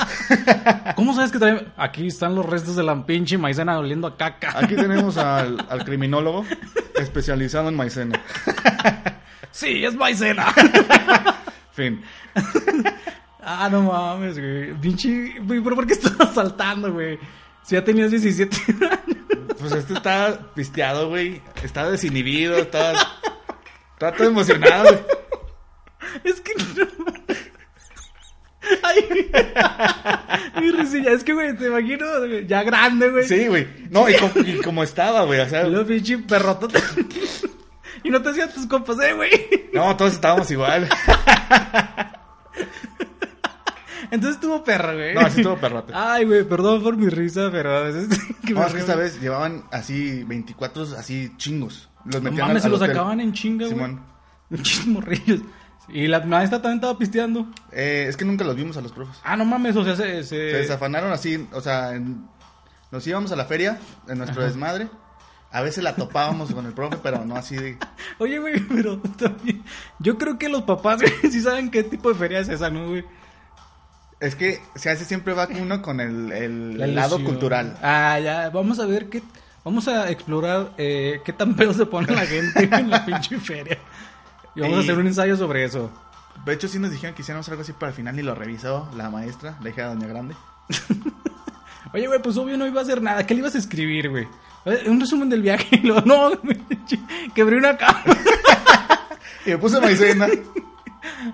¿Cómo 0.97 1.15
sabes 1.15 1.33
que 1.33 1.39
traen? 1.39 1.73
Aquí 1.79 2.07
están 2.07 2.35
los 2.35 2.45
restos 2.45 2.77
de 2.77 2.83
la 2.83 3.07
pinche 3.07 3.39
maicena 3.39 3.79
oliendo 3.79 4.07
a 4.07 4.17
caca. 4.19 4.53
Aquí 4.59 4.77
tenemos 4.77 5.17
al, 5.17 5.65
al 5.71 5.85
criminólogo 5.87 6.45
especializado 6.97 7.71
en 7.71 7.77
maicena. 7.77 8.21
Sí, 9.51 9.87
es 9.87 9.95
maicena. 9.95 10.53
Fin. 11.73 12.03
ah, 13.43 13.69
no 13.73 13.83
mames, 13.85 14.39
güey. 14.39 14.75
Pinche. 14.75 15.39
Güey, 15.41 15.63
¿pero 15.63 15.77
por 15.77 15.87
qué 15.87 15.95
estabas 15.95 16.35
saltando, 16.35 16.93
güey? 16.93 17.19
Si 17.63 17.75
ya 17.75 17.83
tenías 17.83 18.11
17 18.11 18.57
años. 18.85 19.57
Pues 19.59 19.73
este 19.73 19.95
estaba 19.95 20.53
pisteado, 20.55 21.09
güey. 21.09 21.41
Estaba 21.63 21.89
desinhibido, 21.89 22.57
estaba, 22.57 22.93
estaba 23.95 24.15
todo 24.15 24.29
emocionado, 24.29 24.91
güey. 24.91 25.24
Es 26.23 26.41
que 26.41 26.53
no. 26.55 26.87
Ay, 28.83 29.31
mi 30.61 30.71
risilla. 30.71 31.13
Es 31.13 31.23
que, 31.25 31.33
güey, 31.35 31.55
te 31.57 31.67
imagino 31.67 32.25
ya 32.47 32.63
grande, 32.63 33.11
güey. 33.11 33.27
Sí, 33.29 33.47
güey. 33.49 33.67
No, 33.91 34.09
y, 34.09 34.15
como- 34.17 34.47
y 34.47 34.61
como 34.63 34.83
estaba, 34.83 35.25
güey. 35.25 35.41
O 35.41 35.49
sea, 35.49 35.65
luego 35.67 35.87
pinche 35.87 36.19
y 38.05 38.11
no 38.11 38.21
te 38.23 38.29
hacían 38.31 38.53
tus 38.53 38.67
compas, 38.67 38.99
eh, 39.01 39.15
güey. 39.15 39.31
no, 39.73 39.97
todos 39.97 40.13
estábamos 40.13 40.51
igual. 40.51 40.89
Entonces 44.11 44.41
tuvo 44.41 44.63
perra, 44.63 44.95
güey. 44.95 45.15
No, 45.15 45.21
así 45.23 45.41
estuvo 45.41 45.57
perrote. 45.57 45.93
Ay, 45.95 46.25
güey, 46.25 46.45
perdón 46.45 46.83
por 46.83 46.97
mi 46.97 47.09
risa, 47.09 47.49
pero 47.51 47.77
a 47.77 47.81
veces. 47.83 48.09
No, 48.45 48.63
es 48.67 48.75
que 48.75 48.81
esta 48.81 48.95
vez 48.95 49.19
llevaban 49.23 49.65
así 49.73 50.23
24 50.25 50.83
así 50.99 51.33
chingos. 51.39 51.89
Los 52.05 52.17
No 52.23 52.31
metían 52.31 52.49
mames, 52.49 52.63
se 52.63 52.69
los 52.69 52.79
hotel. 52.81 52.95
sacaban 52.95 53.21
en 53.21 53.33
chinga, 53.33 53.65
güey. 53.65 53.75
Simón. 53.75 54.03
Muchos 54.51 54.87
morrillos. 54.87 55.41
Y 55.89 56.07
la 56.07 56.21
maestra 56.21 56.61
también 56.63 56.79
estaba 56.79 56.99
pisteando. 56.99 57.47
Eh, 57.73 58.07
es 58.09 58.17
que 58.17 58.25
nunca 58.25 58.45
los 58.45 58.57
vimos 58.57 58.77
a 58.77 58.81
los 58.81 58.93
profes. 58.93 59.17
Ah, 59.23 59.37
no 59.37 59.45
mames, 59.45 59.77
o 59.77 59.85
sea, 59.85 59.95
se. 59.97 60.23
se- 60.25 60.51
Se 60.51 60.57
desafanaron 60.59 61.13
así, 61.13 61.47
o 61.53 61.61
sea, 61.61 61.95
en- 61.95 62.27
nos 62.91 63.07
íbamos 63.07 63.31
a 63.33 63.37
la 63.37 63.45
feria 63.45 63.79
en 64.09 64.19
nuestro 64.19 64.43
desmadre. 64.43 64.89
A 65.51 65.61
veces 65.63 65.85
la 65.85 65.95
topábamos 65.95 66.53
con 66.53 66.67
el 66.67 66.73
profe, 66.73 66.97
pero 67.01 67.25
no 67.25 67.37
así 67.37 67.55
de... 67.55 67.79
Oye, 68.19 68.39
güey, 68.41 68.59
pero 68.61 68.99
también. 68.99 69.63
Yo 70.01 70.19
creo 70.19 70.37
que 70.37 70.49
los 70.49 70.63
papás, 70.63 71.01
güey, 71.01 71.13
sí 71.33 71.41
saben 71.43 71.71
qué 71.71 71.85
tipo 71.85 72.09
de 72.09 72.15
feria 72.17 72.41
es 72.41 72.49
esa, 72.49 72.71
¿no, 72.71 72.89
güey? 72.89 73.05
Es 74.21 74.35
que 74.35 74.61
se 74.75 74.91
hace 74.91 75.05
siempre 75.05 75.35
va 75.35 75.47
uno 75.61 75.83
con 75.83 76.01
el, 76.01 76.33
el 76.33 76.79
La 76.79 76.87
lado 76.87 77.17
ilusión. 77.17 77.25
cultural. 77.25 77.79
Ah, 77.83 78.19
ya, 78.21 78.49
vamos 78.51 78.79
a 78.81 78.87
ver 78.87 79.09
qué. 79.11 79.23
Vamos 79.65 79.87
a 79.89 80.11
explorar 80.11 80.73
eh, 80.79 81.21
qué 81.25 81.33
tan 81.33 81.55
pedo 81.55 81.73
se 81.75 81.87
pone 81.87 82.13
la 82.15 82.27
gente 82.27 82.69
en 82.71 82.91
la 82.91 83.05
pinche 83.07 83.39
feria. 83.39 83.79
Y 84.55 84.61
vamos 84.61 84.79
a 84.79 84.81
hacer 84.81 84.99
un 84.99 85.07
ensayo 85.07 85.37
sobre 85.37 85.65
eso. 85.65 85.91
De 86.45 86.53
hecho, 86.53 86.69
sí 86.69 86.79
nos 86.79 86.91
dijeron 86.91 87.15
que 87.15 87.23
hiciéramos 87.23 87.49
algo 87.49 87.63
así 87.63 87.73
para 87.73 87.91
el 87.91 87.97
final 87.97 88.19
y 88.19 88.23
lo 88.23 88.35
revisó 88.35 88.89
la 88.97 89.11
maestra, 89.11 89.57
la 89.63 89.71
hija 89.71 89.83
de 89.83 89.89
Doña 89.89 90.07
Grande. 90.07 90.35
Oye, 91.93 92.07
güey, 92.07 92.21
pues 92.21 92.37
obvio 92.37 92.57
no 92.57 92.67
iba 92.67 92.81
a 92.81 92.83
hacer 92.83 93.01
nada. 93.01 93.25
¿Qué 93.27 93.35
le 93.35 93.41
ibas 93.41 93.55
a 93.55 93.59
escribir, 93.59 94.11
güey? 94.11 94.27
Eh, 94.65 94.85
Un 94.89 95.01
resumen 95.01 95.29
del 95.29 95.43
viaje. 95.43 95.67
Y 95.83 95.87
luego, 95.87 96.03
no, 96.05 96.33
quebré 97.35 97.57
una 97.57 97.77
cama. 97.77 98.03
Y 99.47 99.51
me 99.51 99.59
puse 99.59 99.79
maicena. 99.79 100.27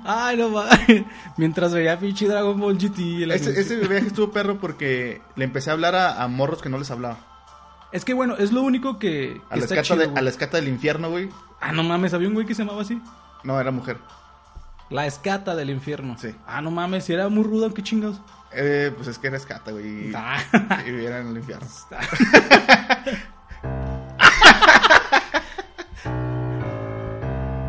Ay, 0.05 0.37
no 0.37 0.49
mames. 0.49 1.05
Mientras 1.37 1.73
veía 1.73 1.97
pinche 1.97 2.27
Dragon 2.27 2.59
Ball 2.59 2.77
GT. 2.77 3.23
ese, 3.33 3.77
viaje 3.77 4.09
estuvo 4.09 4.33
perro 4.33 4.59
porque 4.59 5.23
le 5.37 5.45
empecé 5.45 5.71
a 5.71 5.75
hablar 5.75 5.95
a, 5.95 6.21
a 6.21 6.27
morros 6.27 6.61
que 6.61 6.69
no 6.69 6.77
les 6.79 6.91
hablaba. 6.91 7.30
Es 7.93 8.05
que 8.05 8.15
bueno, 8.15 8.37
es 8.37 8.53
lo 8.53 8.63
único 8.63 8.99
que, 8.99 9.41
A 9.51 9.55
que 9.55 9.61
la, 9.61 9.65
está 9.65 9.75
escata 9.75 9.83
chido, 9.83 9.97
de- 9.99 10.07
güey. 10.07 10.19
a 10.19 10.23
la 10.23 10.31
escata 10.31 10.57
del 10.59 10.69
infierno, 10.69 11.11
güey. 11.11 11.29
Ah, 11.61 11.73
no 11.73 11.83
mames, 11.83 12.15
había 12.15 12.29
un 12.29 12.35
güey 12.35 12.47
que 12.47 12.55
se 12.55 12.63
llamaba 12.63 12.83
así. 12.83 13.01
No, 13.43 13.61
era 13.61 13.71
mujer. 13.71 13.99
La 14.91 15.07
escata 15.07 15.55
del 15.57 15.71
infierno. 15.71 16.17
Sí. 16.19 16.35
Ah, 16.47 16.61
no 16.63 16.71
mames, 16.71 17.05
si 17.05 17.13
era 17.13 17.29
muy 17.29 17.45
ruda, 17.45 17.69
qué 17.75 17.83
chingados. 17.83 18.21
Eh, 18.53 18.93
pues 18.97 19.07
es 19.09 19.19
que 19.19 19.29
era 19.29 19.37
escata, 19.37 19.71
güey. 19.73 20.11
Y, 20.11 20.13
Ah. 20.15 20.39
y 20.87 20.91
vivía 20.91 21.19
en 21.19 21.29
el 21.29 21.37
infierno. 21.37 21.67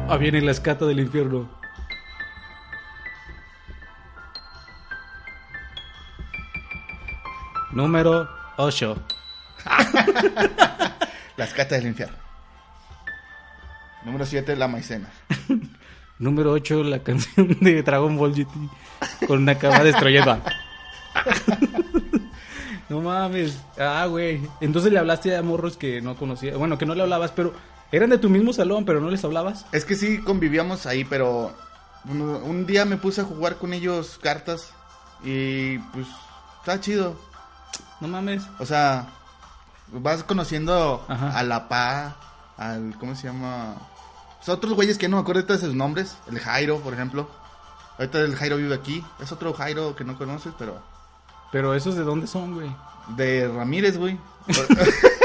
Ah, 0.09 0.17
viene 0.17 0.41
la 0.41 0.51
escata 0.51 0.85
del 0.85 0.99
infierno. 0.99 1.49
Número 7.71 8.27
8. 8.57 8.95
La 11.37 11.45
escata 11.45 11.75
del 11.75 11.87
infierno. 11.87 12.17
Número 14.03 14.25
7, 14.25 14.55
la 14.55 14.67
maicena. 14.67 15.09
Número 16.19 16.51
8, 16.51 16.83
la 16.83 16.99
canción 16.99 17.57
de 17.61 17.83
Dragon 17.83 18.15
Ball 18.17 18.33
GT 18.33 19.27
con 19.27 19.39
una 19.39 19.57
cama 19.57 19.83
destruyendo. 19.83 20.39
no 22.89 23.01
mames. 23.01 23.59
Ah, 23.79 24.05
güey. 24.07 24.41
Entonces 24.59 24.91
le 24.91 24.99
hablaste 24.99 25.35
a 25.35 25.41
morros 25.41 25.77
que 25.77 26.01
no 26.01 26.15
conocías. 26.15 26.57
Bueno, 26.57 26.77
que 26.77 26.85
no 26.85 26.93
le 26.95 27.03
hablabas, 27.03 27.31
pero 27.31 27.53
eran 27.91 28.09
de 28.09 28.17
tu 28.17 28.29
mismo 28.29 28.53
salón, 28.53 28.85
pero 28.85 29.01
no 29.01 29.09
les 29.09 29.23
hablabas. 29.23 29.65
Es 29.71 29.85
que 29.85 29.95
sí 29.95 30.19
convivíamos 30.19 30.85
ahí, 30.85 31.03
pero 31.05 31.55
un, 32.05 32.21
un 32.21 32.65
día 32.65 32.85
me 32.85 32.97
puse 32.97 33.21
a 33.21 33.25
jugar 33.25 33.57
con 33.57 33.73
ellos 33.73 34.19
cartas 34.21 34.73
y 35.23 35.77
pues 35.77 36.07
está 36.59 36.79
chido. 36.79 37.19
No 37.99 38.07
mames. 38.07 38.43
O 38.59 38.65
sea, 38.65 39.07
vas 39.91 40.23
conociendo 40.23 41.05
Ajá. 41.07 41.37
a 41.37 41.43
La 41.43 41.67
Pa, 41.67 42.15
al. 42.57 42.95
¿Cómo 42.99 43.15
se 43.15 43.27
llama? 43.27 43.75
Sea, 44.41 44.55
otros 44.55 44.73
güeyes 44.73 44.97
que 44.97 45.07
no 45.07 45.17
me 45.17 45.21
acuerdo 45.21 45.43
de 45.43 45.57
sus 45.57 45.75
nombres. 45.75 46.17
El 46.29 46.39
Jairo, 46.39 46.79
por 46.79 46.93
ejemplo. 46.93 47.29
Ahorita 47.97 48.19
el 48.19 48.35
Jairo 48.35 48.57
vive 48.57 48.73
aquí. 48.73 49.03
Es 49.19 49.31
otro 49.31 49.53
Jairo 49.53 49.95
que 49.95 50.03
no 50.03 50.17
conoces, 50.17 50.53
pero. 50.57 50.81
Pero 51.51 51.75
esos 51.75 51.95
de 51.95 52.03
dónde 52.03 52.27
son, 52.27 52.53
güey. 52.53 52.75
De 53.15 53.47
Ramírez, 53.47 53.97
güey. 53.97 54.17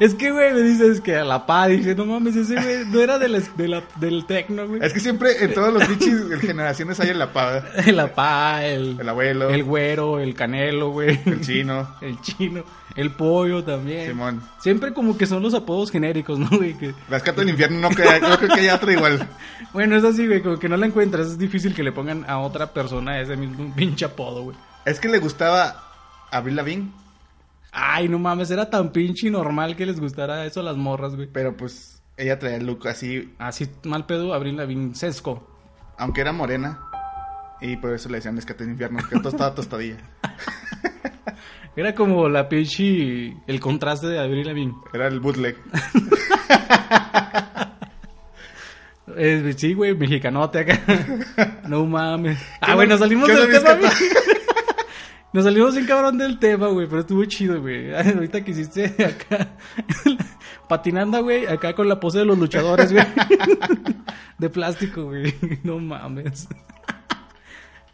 Es 0.00 0.14
que, 0.14 0.30
güey, 0.30 0.52
me 0.52 0.62
dices 0.62 1.00
que 1.00 1.16
a 1.16 1.24
la 1.24 1.46
pa, 1.46 1.66
dije, 1.68 1.94
no 1.94 2.04
mames, 2.06 2.36
ese 2.36 2.54
güey 2.54 2.84
no 2.86 3.00
era 3.00 3.18
de 3.18 3.28
la, 3.28 3.40
de 3.56 3.68
la- 3.68 3.82
del 3.96 4.26
tecno, 4.26 4.66
güey. 4.66 4.80
es 4.84 4.92
que 4.92 5.00
siempre 5.00 5.42
en 5.44 5.54
todos 5.54 5.72
los 5.72 5.84
pinches 5.86 6.40
generaciones 6.40 6.98
hay 7.00 7.10
el 7.10 7.18
La 7.18 7.32
Pa. 7.32 7.50
¿verdad? 7.52 7.86
La 7.94 8.14
pa, 8.14 8.64
el, 8.64 8.98
El 9.00 9.08
abuelo, 9.08 9.50
el 9.50 9.64
güero, 9.64 10.18
el 10.18 10.34
canelo, 10.34 10.90
güey. 10.90 11.20
el 11.26 11.40
chino, 11.40 11.88
El 12.00 12.20
chino, 12.20 12.64
el 12.94 13.10
pollo 13.12 13.62
también. 13.64 14.08
Simón. 14.08 14.42
Siempre 14.60 14.92
como 14.92 15.16
que 15.16 15.26
son 15.26 15.42
los 15.42 15.54
apodos 15.54 15.90
genéricos, 15.90 16.38
¿no, 16.38 16.48
güey? 16.50 16.74
Que- 16.74 16.94
Las 17.08 17.22
cartas 17.22 17.44
del 17.44 17.50
infierno 17.50 17.80
no, 17.80 17.90
queda- 17.90 18.18
no 18.20 18.36
creo 18.38 18.54
que 18.54 18.60
haya 18.60 18.74
otra 18.76 18.92
igual. 18.92 19.28
Bueno, 19.72 19.96
es 19.96 20.04
así, 20.04 20.26
güey, 20.26 20.40
como 20.42 20.58
que 20.58 20.70
no 20.70 20.76
la 20.78 20.86
encuentras. 20.86 21.26
Es 21.26 21.38
difícil 21.38 21.74
que 21.74 21.82
le 21.82 21.92
pongan 21.92 22.24
a 22.28 22.38
otra 22.38 22.72
persona 22.72 23.20
ese 23.20 23.36
mismo 23.36 23.74
pinche 23.76 24.06
apodo, 24.06 24.44
güey. 24.44 24.56
Es 24.86 24.98
que 25.00 25.08
le 25.08 25.18
gustaba 25.18 25.82
Abril 26.30 26.56
Lavigne, 26.56 26.88
Ay, 27.78 28.08
no 28.08 28.18
mames, 28.18 28.50
era 28.50 28.70
tan 28.70 28.90
pinche 28.90 29.30
normal 29.30 29.76
que 29.76 29.84
les 29.84 30.00
gustara 30.00 30.46
eso 30.46 30.60
a 30.60 30.62
las 30.62 30.76
morras, 30.78 31.14
güey. 31.14 31.28
pero 31.30 31.56
pues 31.56 32.02
ella 32.16 32.38
traía 32.38 32.56
el 32.56 32.64
look 32.66 32.88
así, 32.88 33.34
Así 33.38 33.68
mal 33.84 34.06
pedo, 34.06 34.32
Abril 34.32 34.56
Lavigne, 34.56 34.94
sesco. 34.94 35.46
aunque 35.98 36.22
era 36.22 36.32
morena. 36.32 36.80
Y 37.60 37.76
por 37.76 37.92
eso 37.92 38.08
le 38.08 38.16
decían 38.16 38.36
escate 38.38 38.64
del 38.64 38.72
infierno, 38.74 38.98
que 39.08 39.16
todo 39.18 39.28
estaba 39.30 39.54
tostadilla. 39.54 39.96
Era 41.76 41.94
como 41.94 42.26
la 42.30 42.48
pinche... 42.48 43.34
El 43.46 43.60
contraste 43.60 44.06
de 44.06 44.18
Abril 44.18 44.46
Lavigne. 44.46 44.74
Era 44.94 45.06
el 45.08 45.20
bootleg. 45.20 45.56
Eh, 49.18 49.54
sí, 49.56 49.72
güey, 49.72 49.94
mexicanote 49.94 50.58
acá. 50.58 50.80
no 51.68 51.86
mames. 51.86 52.38
Ah, 52.60 52.66
¿Qué 52.66 52.74
bueno, 52.74 52.94
no- 52.94 52.98
salimos 52.98 53.28
del 53.28 53.50
tema. 53.50 53.90
Nos 55.36 55.44
salimos 55.44 55.74
bien 55.74 55.86
cabrón 55.86 56.16
del 56.16 56.38
tema, 56.38 56.68
güey, 56.68 56.86
pero 56.86 57.02
estuvo 57.02 57.22
chido, 57.26 57.60
güey. 57.60 57.94
Ahorita 57.94 58.42
que 58.42 58.52
hiciste 58.52 58.86
acá 59.04 59.50
patinando, 60.68 61.22
güey, 61.22 61.44
acá 61.44 61.74
con 61.74 61.90
la 61.90 62.00
pose 62.00 62.20
de 62.20 62.24
los 62.24 62.38
luchadores, 62.38 62.90
güey. 62.90 63.04
de 64.38 64.48
plástico, 64.48 65.04
güey. 65.04 65.34
No 65.62 65.78
mames. 65.78 66.48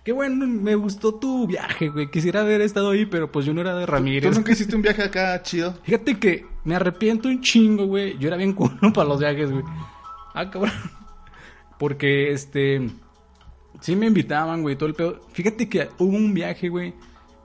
Qué 0.04 0.12
bueno, 0.12 0.46
me 0.46 0.76
gustó 0.76 1.16
tu 1.16 1.48
viaje, 1.48 1.88
güey. 1.88 2.12
Quisiera 2.12 2.42
haber 2.42 2.60
estado 2.60 2.90
ahí, 2.90 3.06
pero 3.06 3.32
pues 3.32 3.44
yo 3.44 3.52
no 3.52 3.60
era 3.60 3.74
de 3.74 3.86
¿Tú 3.86 3.90
Ramírez. 3.90 4.36
nunca 4.36 4.52
hiciste 4.52 4.76
un 4.76 4.82
viaje 4.82 5.02
acá 5.02 5.42
chido? 5.42 5.74
Fíjate 5.82 6.20
que 6.20 6.46
me 6.62 6.76
arrepiento 6.76 7.28
un 7.28 7.40
chingo, 7.40 7.86
güey. 7.86 8.16
Yo 8.18 8.28
era 8.28 8.36
bien 8.36 8.52
culo 8.52 8.92
para 8.94 9.08
los 9.08 9.18
viajes, 9.18 9.50
güey. 9.50 9.64
Ah, 10.32 10.48
cabrón. 10.48 10.70
Porque, 11.76 12.30
este... 12.30 12.88
Sí 13.80 13.96
me 13.96 14.06
invitaban, 14.06 14.62
güey, 14.62 14.76
todo 14.76 14.88
el 14.88 14.94
pedo. 14.94 15.18
Fíjate 15.32 15.68
que 15.68 15.88
hubo 15.98 16.16
un 16.16 16.32
viaje, 16.34 16.68
güey, 16.68 16.94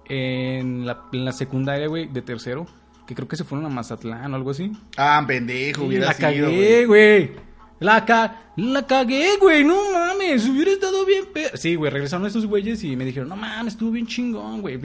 en 0.10 0.86
la, 0.86 1.06
en 1.12 1.26
la 1.26 1.32
secundaria, 1.32 1.88
güey, 1.88 2.08
de 2.08 2.22
tercero. 2.22 2.66
Que 3.06 3.16
creo 3.16 3.28
que 3.28 3.38
se 3.38 3.44
fueron 3.46 3.66
a 3.66 3.70
Mazatlán 3.70 4.34
o 4.34 4.36
algo 4.36 4.52
así. 4.52 4.72
Ah, 4.98 5.24
pendejo, 5.26 5.86
hubiera 5.86 6.08
la 6.08 6.14
sido, 6.14 6.28
cagué, 6.48 6.86
güey. 6.86 7.32
La, 7.80 8.04
ca 8.06 8.52
la 8.58 8.86
cagué, 8.86 9.38
güey. 9.40 9.64
No 9.64 9.92
mames. 9.94 10.48
Hubiera 10.50 10.72
estado 10.72 11.06
bien. 11.06 11.26
pe- 11.34 11.56
Sí, 11.56 11.76
güey. 11.76 11.90
Regresaron 11.92 12.26
esos 12.26 12.46
güeyes 12.46 12.84
y 12.84 12.96
me 12.98 13.06
dijeron, 13.06 13.30
no 13.30 13.36
mames, 13.38 13.74
estuvo 13.74 13.92
bien 13.92 14.08
chingón, 14.08 14.62
güey. 14.62 14.78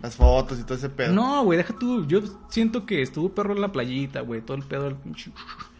Las 0.00 0.14
fotos 0.16 0.60
y 0.60 0.64
todo 0.64 0.74
ese 0.76 0.88
pedo. 0.88 1.12
no, 1.12 1.42
güey, 1.44 1.56
deja 1.56 1.74
tú. 1.78 2.06
Yo 2.06 2.20
siento 2.48 2.86
que 2.86 3.02
estuvo 3.02 3.30
perro 3.30 3.54
en 3.54 3.60
la 3.60 3.72
playita, 3.72 4.20
güey. 4.20 4.40
Todo 4.42 4.56
el 4.56 4.62
pedo 4.64 4.84
del 4.84 4.96
pinche. 4.96 5.32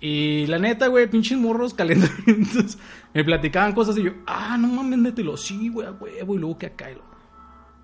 Y 0.00 0.46
la 0.46 0.60
neta, 0.60 0.86
güey, 0.86 1.10
pinches 1.10 1.36
morros 1.38 1.74
calentamientos. 1.74 2.78
Me 3.12 3.24
platicaban 3.24 3.72
cosas 3.72 3.98
y 3.98 4.04
yo, 4.04 4.12
ah, 4.28 4.56
no 4.56 4.68
mames, 4.68 4.98
mételo. 5.00 5.36
Sí, 5.36 5.68
güey, 5.70 5.88
a 5.88 5.90
huevo. 5.90 6.34
Y 6.36 6.38
luego 6.38 6.56
que 6.58 6.66
acá. 6.66 6.90
y 6.90 6.94
lo- 6.94 7.07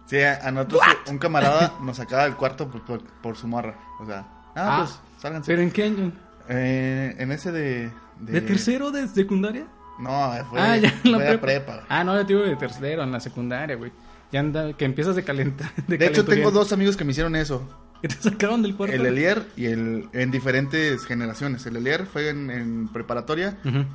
Sí, 0.07 0.21
a 0.23 0.51
nosotros 0.51 0.81
un 1.09 1.19
camarada 1.19 1.75
nos 1.83 1.97
sacaba 1.97 2.25
del 2.25 2.35
cuarto 2.37 2.69
por, 2.71 2.85
por- 2.85 3.03
por 3.05 3.37
su 3.37 3.47
morra. 3.49 3.75
O 4.01 4.07
sea, 4.07 4.19
ah, 4.21 4.55
Ah, 4.57 4.85
pues, 4.87 5.01
sálganse. 5.21 5.51
¿Pero 5.51 5.63
en 5.63 5.71
qué 5.71 5.85
año? 5.85 6.13
Eh, 6.49 7.15
en 7.19 7.33
ese 7.33 7.51
de, 7.53 7.91
¿De 8.21 8.41
tercero 8.43 8.91
de 8.91 9.09
secundaria? 9.09 9.67
No, 9.99 10.33
fue, 10.51 10.61
ah, 10.61 10.77
ya 10.77 10.93
en 11.05 11.13
la 11.13 11.19
fue 11.19 11.27
de 11.27 11.39
prepa. 11.39 11.73
prepa. 11.77 11.87
Ah, 11.89 12.05
no, 12.05 12.15
yo 12.17 12.27
te 12.27 12.33
digo 12.35 12.45
de 12.45 12.57
tercero, 12.57 13.03
en 13.03 13.13
la 13.13 13.21
secundaria, 13.21 13.77
güey. 13.77 13.93
Ya 14.33 14.41
anda, 14.41 14.73
que 14.73 14.85
empiezas 14.85 15.15
de 15.17 15.23
calentar. 15.25 15.71
De 15.87 16.05
hecho, 16.07 16.25
tengo 16.25 16.51
dos 16.51 16.73
amigos 16.73 16.97
que 16.97 17.05
me 17.05 17.13
hicieron 17.13 17.37
eso. 17.37 17.67
Que 18.03 18.09
te 18.09 18.17
sacaron 18.17 18.61
del 18.63 18.75
cuarto. 18.77 18.95
El 18.95 19.07
Elier 19.07 19.47
y 19.57 19.67
el 19.67 20.09
en 20.13 20.31
diferentes 20.31 21.07
generaciones. 21.07 21.65
El 21.67 21.77
Elier 21.77 22.05
fue 22.05 22.29
en, 22.29 22.51
en 22.51 22.89
preparatoria 22.89 23.57
Ujú. 23.65 23.87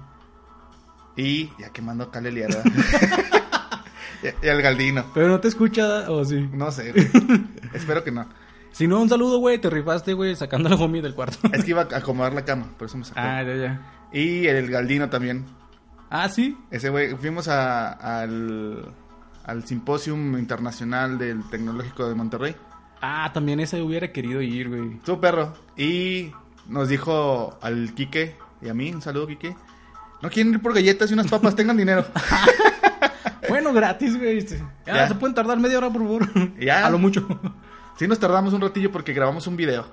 y 1.16 1.52
ya 1.60 1.70
quemando 1.72 2.06
acá 2.06 2.18
el 2.20 2.28
Elier. 2.28 2.50
y, 4.24 4.28
y 4.46 4.50
el 4.50 4.62
Galdino. 4.62 5.06
Pero 5.14 5.28
no 5.28 5.40
te 5.40 5.48
escucha, 5.48 6.10
o 6.12 6.24
sí. 6.26 6.48
No 6.54 6.72
sé. 6.72 6.92
güey. 6.94 7.08
Espero 7.74 8.04
que 8.04 8.12
no. 8.12 8.28
Si 8.72 8.88
no, 8.88 9.00
un 9.02 9.10
saludo, 9.10 9.40
güey. 9.40 9.58
Te 9.60 9.70
rifaste, 9.70 10.14
güey, 10.14 10.36
sacando 10.36 10.68
a 10.68 10.72
la 10.72 10.78
homie 10.78 11.02
del 11.02 11.16
cuarto. 11.16 11.38
Es 11.52 11.64
que 11.64 11.72
iba 11.72 11.82
a 11.92 11.98
acomodar 11.98 12.34
la 12.34 12.46
cama, 12.46 12.68
por 12.78 12.88
eso 12.88 12.98
me 12.98 13.04
sacó. 13.06 13.20
ah, 13.22 13.42
ya, 13.44 13.56
ya. 13.56 13.82
Y 14.14 14.48
el 14.48 14.70
Galdino 14.70 15.10
también. 15.10 15.46
Ah, 16.10 16.30
sí. 16.30 16.58
Ese 16.72 16.90
güey, 16.90 17.16
fuimos 17.16 17.48
a- 17.48 17.92
al, 18.22 18.94
al 19.46 19.66
Simposium 19.66 20.38
Internacional 20.38 21.18
del 21.18 21.48
Tecnológico 21.50 22.08
de 22.08 22.16
Monterrey. 22.16 22.56
Ah, 23.02 23.32
también 23.34 23.60
ese 23.60 23.82
hubiera 23.82 24.12
querido 24.12 24.42
ir, 24.42 24.70
güey. 24.70 24.94
Estuvo 24.96 25.20
perro. 25.22 25.54
Y 25.78 26.32
nos 26.68 26.90
dijo 26.90 27.58
al 27.62 27.94
Quique 27.96 28.36
y 28.62 28.70
a 28.70 28.74
mí, 28.74 28.92
un 28.92 29.02
saludo, 29.02 29.28
Quique. 29.28 29.56
No 30.22 30.30
quieren 30.30 30.54
ir 30.54 30.62
por 30.62 30.74
galletas 30.74 31.10
y 31.10 31.14
unas 31.14 31.28
papas, 31.28 31.56
tengan 31.56 31.78
dinero. 31.78 32.06
Bueno, 33.62 33.74
gratis, 33.74 34.18
güey. 34.18 34.46
Ya, 34.46 34.58
Ya. 34.86 35.08
se 35.08 35.16
pueden 35.16 35.36
tardar 35.36 35.60
media 35.60 35.78
hora, 35.78 35.90
por 35.90 36.02
favor. 36.02 36.30
Ya. 36.60 36.86
A 36.86 36.90
lo 36.90 36.98
mucho. 36.98 37.28
Sí 37.98 38.08
nos 38.08 38.20
tardamos 38.20 38.54
un 38.54 38.62
ratillo 38.62 38.92
porque 38.92 39.14
grabamos 39.14 39.46
un 39.48 39.58
video. 39.58 39.86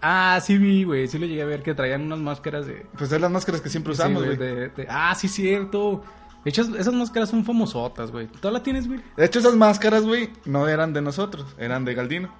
Ah, 0.00 0.40
sí 0.42 0.58
vi, 0.58 0.84
güey. 0.84 1.06
Sí 1.08 1.18
lo 1.18 1.26
llegué 1.26 1.42
a 1.42 1.46
ver 1.46 1.62
que 1.62 1.74
traían 1.74 2.02
unas 2.02 2.18
máscaras 2.18 2.66
de... 2.66 2.86
Pues 2.98 3.10
es 3.12 3.20
las 3.20 3.30
máscaras 3.30 3.60
que 3.60 3.68
siempre 3.68 3.92
usamos, 3.92 4.24
güey. 4.24 4.36
de- 4.36 4.68
de- 4.68 4.86
Ah, 4.88 5.14
sí, 5.14 5.28
cierto. 5.28 6.02
De 6.44 6.50
hecho, 6.50 6.62
esas 6.76 6.92
máscaras 6.94 7.28
son 7.28 7.44
famosotas, 7.44 8.10
güey. 8.10 8.26
¿Tú 8.26 8.50
la 8.50 8.62
tienes, 8.62 8.88
güey? 8.88 9.00
De 9.16 9.24
hecho, 9.24 9.38
esas 9.38 9.54
máscaras, 9.54 10.02
güey, 10.02 10.30
no 10.44 10.66
eran 10.66 10.92
de 10.92 11.02
nosotros, 11.02 11.46
eran 11.56 11.84
de 11.84 11.94
Galdino. 11.94 12.34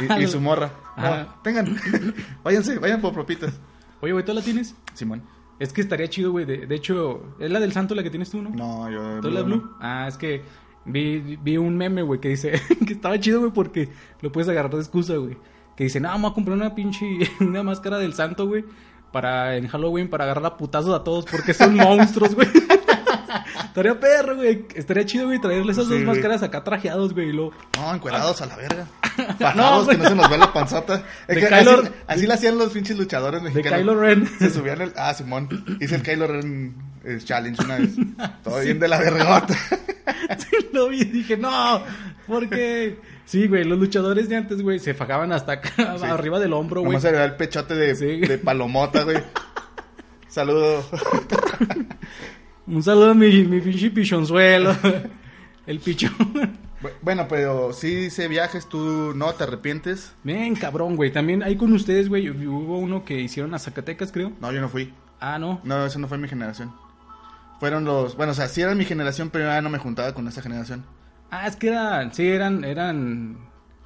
Y, 0.00 0.12
y 0.24 0.26
su 0.26 0.40
morra. 0.40 0.70
Ah. 0.96 1.26
No, 1.28 1.42
tengan, 1.42 1.76
váyanse, 2.44 2.78
vayan 2.78 3.00
por 3.00 3.12
propitas. 3.12 3.52
Oye, 4.00 4.12
güey, 4.12 4.24
¿tú 4.24 4.32
la 4.34 4.42
tienes? 4.42 4.74
Simón. 4.94 5.22
Es 5.58 5.72
que 5.72 5.80
estaría 5.80 6.08
chido, 6.08 6.32
güey. 6.32 6.44
De, 6.44 6.66
de 6.66 6.74
hecho, 6.74 7.22
¿es 7.38 7.50
la 7.50 7.60
del 7.60 7.72
santo 7.72 7.94
la 7.94 8.02
que 8.02 8.10
tienes 8.10 8.30
tú, 8.30 8.42
no? 8.42 8.50
No, 8.50 8.90
yo. 8.90 9.20
¿Tú 9.20 9.30
la 9.30 9.42
Blue? 9.42 9.70
Ah, 9.80 10.06
es 10.08 10.16
que 10.16 10.42
vi, 10.84 11.36
vi 11.42 11.56
un 11.56 11.76
meme, 11.76 12.02
güey, 12.02 12.20
que 12.20 12.28
dice 12.28 12.52
que 12.86 12.92
estaba 12.92 13.18
chido, 13.18 13.40
güey, 13.40 13.52
porque 13.52 13.88
lo 14.20 14.32
puedes 14.32 14.48
agarrar 14.48 14.72
de 14.72 14.80
excusa, 14.80 15.16
güey. 15.16 15.36
Que 15.76 15.84
dice, 15.84 16.00
no, 16.00 16.08
vamos 16.08 16.30
a 16.30 16.34
comprar 16.34 16.56
una 16.56 16.74
pinche, 16.74 17.06
una 17.40 17.62
máscara 17.62 17.98
del 17.98 18.14
santo, 18.14 18.46
güey, 18.46 18.64
para 19.12 19.56
en 19.56 19.68
Halloween, 19.68 20.08
para 20.08 20.24
agarrar 20.24 20.46
a 20.46 20.56
putazos 20.56 20.94
a 20.94 21.04
todos, 21.04 21.24
porque 21.26 21.54
son 21.54 21.74
monstruos, 21.76 22.34
güey. 22.34 22.48
Estaría 23.64 23.98
perro, 24.00 24.36
güey. 24.36 24.66
Estaría 24.74 25.04
chido, 25.04 25.26
güey, 25.26 25.40
traerle 25.40 25.72
esas 25.72 25.86
Sí, 25.86 25.94
dos 25.94 26.02
máscaras 26.02 26.42
acá 26.42 26.62
trajeados, 26.64 27.12
güey, 27.14 27.28
y 27.28 27.32
luego... 27.32 27.52
No, 27.78 27.94
encuerados 27.94 28.40
a 28.42 28.46
la 28.46 28.56
verga. 28.56 28.86
No, 29.16 29.34
Fajados, 29.38 29.84
güey. 29.86 29.96
que 29.96 30.02
no 30.02 30.08
se 30.10 30.14
nos 30.14 30.28
ve 30.30 30.36
la 30.38 30.52
panzota. 30.52 31.02
Es 31.26 31.36
De 31.36 31.40
que 31.40 31.48
Kylo- 31.48 31.80
así, 31.80 31.90
así 32.06 32.26
lo 32.26 32.34
hacían 32.34 32.58
los 32.58 32.70
pinches 32.72 32.98
luchadores 32.98 33.42
De 33.42 33.48
mexicanos. 33.48 33.78
Kylo 33.78 33.98
Ren. 33.98 34.28
Se 34.38 34.50
subían 34.50 34.82
el. 34.82 34.92
Ah, 34.94 35.14
Simón. 35.14 35.48
Hice 35.80 35.94
el 35.94 36.02
Kylo 36.02 36.26
Ren 36.26 36.74
eh, 37.02 37.18
Challenge 37.24 37.64
una 37.64 37.78
vez. 37.78 37.90
Todo 38.44 38.60
bien 38.60 38.78
de 38.78 38.88
la 38.88 38.98
vergota. 38.98 39.54
Sí, 40.38 40.56
lo 40.72 40.88
vi 40.88 41.00
y 41.00 41.04
dije, 41.04 41.36
no, 41.36 41.82
porque... 42.26 42.98
Sí, 43.24 43.48
güey, 43.48 43.64
los 43.64 43.78
luchadores 43.78 44.28
de 44.28 44.36
antes, 44.36 44.60
güey, 44.62 44.78
se 44.78 44.92
fajaban 44.94 45.32
hasta 45.32 45.52
acá, 45.52 45.96
Sí. 45.98 46.04
arriba 46.04 46.38
del 46.38 46.52
hombro, 46.52 46.82
güey. 46.82 47.00
Se 47.00 47.10
le 47.10 47.18
da 47.18 47.24
el 47.24 47.34
pechote 47.36 47.74
de, 47.74 47.94
Sí. 47.96 48.20
de 48.20 48.38
palomota, 48.38 49.02
güey. 49.02 49.18
Saludo. 50.28 50.84
Un 52.66 52.82
saludo 52.82 53.10
a 53.10 53.14
mi, 53.14 53.44
mi 53.44 53.60
pinche 53.60 53.90
pichonzuelo. 53.90 54.74
El 55.66 55.80
pichón. 55.80 56.12
Bu- 56.82 56.90
Bueno, 57.02 57.26
pero 57.28 57.72
si 57.72 57.94
dice 57.94 58.28
viajes, 58.28 58.68
tú 58.68 59.12
no 59.14 59.32
te 59.34 59.44
arrepientes. 59.44 60.12
Ven, 60.24 60.54
cabrón, 60.56 60.96
güey. 60.96 61.10
También 61.12 61.42
ahí 61.42 61.56
con 61.56 61.72
ustedes, 61.72 62.08
güey, 62.08 62.28
hubo 62.30 62.78
uno 62.78 63.04
que 63.04 63.20
hicieron 63.20 63.54
a 63.54 63.58
Zacatecas, 63.58 64.12
creo. 64.12 64.32
No, 64.40 64.52
yo 64.52 64.60
no 64.60 64.68
fui. 64.68 64.92
Ah, 65.20 65.38
no. 65.38 65.60
No, 65.64 65.84
eso 65.86 65.98
no 65.98 66.08
fue 66.08 66.18
mi 66.18 66.28
generación. 66.28 66.72
Fueron 67.60 67.84
los. 67.84 68.16
Bueno, 68.16 68.32
o 68.32 68.34
sea, 68.34 68.48
sí 68.48 68.60
era 68.60 68.74
mi 68.74 68.84
generación, 68.84 69.30
pero 69.30 69.46
ya 69.46 69.62
no 69.62 69.70
me 69.70 69.78
juntaba 69.78 70.12
con 70.12 70.28
esa 70.28 70.42
generación. 70.42 70.84
Ah, 71.30 71.46
es 71.46 71.56
que 71.56 71.68
eran, 71.68 72.12
sí, 72.14 72.28
eran, 72.28 72.62
eran... 72.64 73.38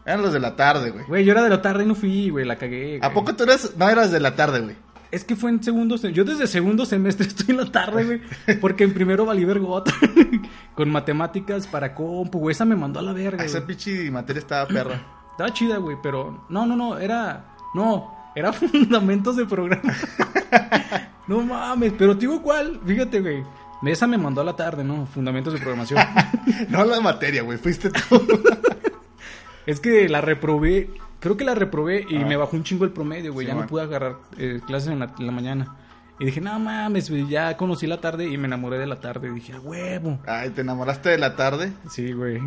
Eran 0.05 0.23
los 0.23 0.33
de 0.33 0.41
la 0.41 0.57
tarde, 0.57 0.91
güey. 0.91 1.05
Güey, 1.07 1.25
yo 1.25 1.33
era 1.33 1.43
de 1.43 1.51
la 1.51 1.63
tarde 1.63 1.85
y 1.85 1.87
no 1.87 1.95
fui, 1.95 2.29
güey, 2.31 2.45
la 2.45 2.57
cagué. 2.57 2.97
¿A 3.01 3.07
güey. 3.09 3.15
poco 3.15 3.35
tú 3.37 3.45
eras.? 3.45 3.75
No 3.77 3.89
eras 3.89 4.11
de 4.11 4.21
la 4.21 4.35
tarde, 4.35 4.61
güey. 4.61 4.77
Es 5.11 5.25
que 5.25 5.35
fue 5.35 5.51
en 5.51 5.63
segundo 5.63 5.99
semestre. 5.99 6.25
Yo 6.25 6.31
desde 6.31 6.47
segundo 6.47 6.87
semestre 6.87 7.27
estoy 7.29 7.47
en 7.51 7.57
la 7.59 7.71
tarde, 7.71 8.05
güey. 8.05 8.59
Porque 8.59 8.85
en 8.85 8.95
primero 8.95 9.25
valí 9.25 9.45
vergota. 9.45 9.93
Con 10.75 10.91
matemáticas 10.91 11.67
para 11.67 11.95
compu, 11.95 12.39
güey. 12.39 12.53
Esa 12.53 12.65
me 12.65 12.77
mandó 12.77 13.01
a 13.01 13.03
la 13.03 13.13
verga, 13.13 13.45
Esa 13.45 13.67
pinche 13.67 14.11
materia 14.11 14.41
estaba 14.41 14.67
perra. 14.67 15.01
Estaba 15.31 15.55
chida, 15.55 15.79
güey, 15.79 15.97
pero... 16.03 16.45
No, 16.51 16.67
no, 16.67 16.77
no, 16.77 16.99
era... 16.99 17.55
No, 17.75 18.15
era 18.35 18.53
fundamentos 18.53 19.37
de 19.37 19.47
programa. 19.47 19.95
no 21.27 21.41
mames, 21.41 21.95
pero 21.97 22.13
te 22.15 22.21
digo 22.21 22.43
cuál. 22.43 22.79
Fíjate, 22.85 23.21
güey. 23.21 23.43
Esa 23.87 24.07
me 24.07 24.19
mandó 24.19 24.43
a 24.43 24.45
la 24.45 24.55
tarde, 24.55 24.85
¿no? 24.85 25.07
Fundamentos 25.07 25.55
de 25.55 25.61
programación. 25.61 25.99
no 26.69 26.85
la 26.85 27.01
materia, 27.01 27.41
güey. 27.43 27.57
Fuiste 27.57 27.89
tú. 27.91 28.23
es 29.65 29.81
que 29.81 30.11
la 30.11 30.21
reprobé. 30.21 30.91
Creo 31.21 31.37
que 31.37 31.45
la 31.45 31.55
reprobé 31.55 32.05
y 32.09 32.17
Ah. 32.17 32.27
me 32.27 32.37
bajó 32.37 32.57
un 32.57 32.65
chingo 32.65 32.85
el 32.85 32.91
promedio, 32.93 33.33
güey. 33.33 33.47
Sí, 33.47 33.53
ya 33.53 33.59
no 33.61 33.67
pude 33.67 33.83
agarrar 33.83 34.17
eh, 34.39 34.61
clases 34.67 34.89
en 34.91 34.99
la, 34.99 35.13
en 35.19 35.27
la 35.27 35.33
mañana. 35.33 35.77
Y 36.19 36.25
dije, 36.27 36.41
no 36.41 36.59
mames, 36.59 37.09
güey, 37.11 37.27
ya 37.29 37.57
conocí 37.57 37.87
la 37.87 38.01
tarde 38.01 38.27
y 38.29 38.37
me 38.37 38.47
enamoré 38.47 38.79
de 38.79 38.87
la 38.87 39.01
tarde. 39.01 39.29
Y 39.29 39.33
dije, 39.33 39.53
a 39.55 39.61
huevo. 39.61 40.19
Ay, 40.27 40.51
te 40.51 40.61
enamoraste 40.63 41.09
de 41.11 41.19
la 41.19 41.37
tarde. 41.37 41.73
Sí, 41.91 42.13
güey. 42.13 42.41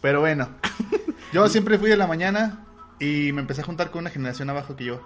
Pero 0.00 0.20
bueno. 0.20 0.48
Yo 1.32 1.48
siempre 1.48 1.78
fui 1.78 1.90
de 1.90 1.96
la 1.96 2.06
mañana 2.06 2.64
y 3.00 3.32
me 3.32 3.40
empecé 3.40 3.62
a 3.62 3.64
juntar 3.64 3.90
con 3.90 4.00
una 4.02 4.10
generación 4.10 4.48
abajo 4.50 4.76
que 4.76 4.84
yo. 4.84 5.00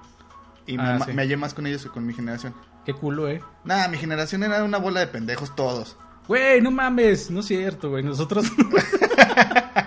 Y 0.66 0.76
me, 0.76 0.82
Ah, 0.82 0.98
sí. 1.04 1.12
me 1.14 1.22
hallé 1.22 1.36
más 1.38 1.54
con 1.54 1.66
ellos 1.66 1.82
que 1.82 1.88
con 1.88 2.04
mi 2.06 2.12
generación. 2.12 2.54
Qué 2.84 2.92
culo, 2.92 3.26
eh. 3.28 3.40
Nada, 3.64 3.88
mi 3.88 3.96
generación 3.96 4.42
era 4.42 4.62
una 4.62 4.76
bola 4.78 5.00
de 5.00 5.06
pendejos 5.06 5.56
todos. 5.56 5.96
Güey, 6.28 6.60
no 6.60 6.70
mames. 6.70 7.30
No 7.30 7.40
es 7.40 7.46
cierto, 7.46 7.88
güey. 7.90 8.04
Nosotros. 8.04 8.44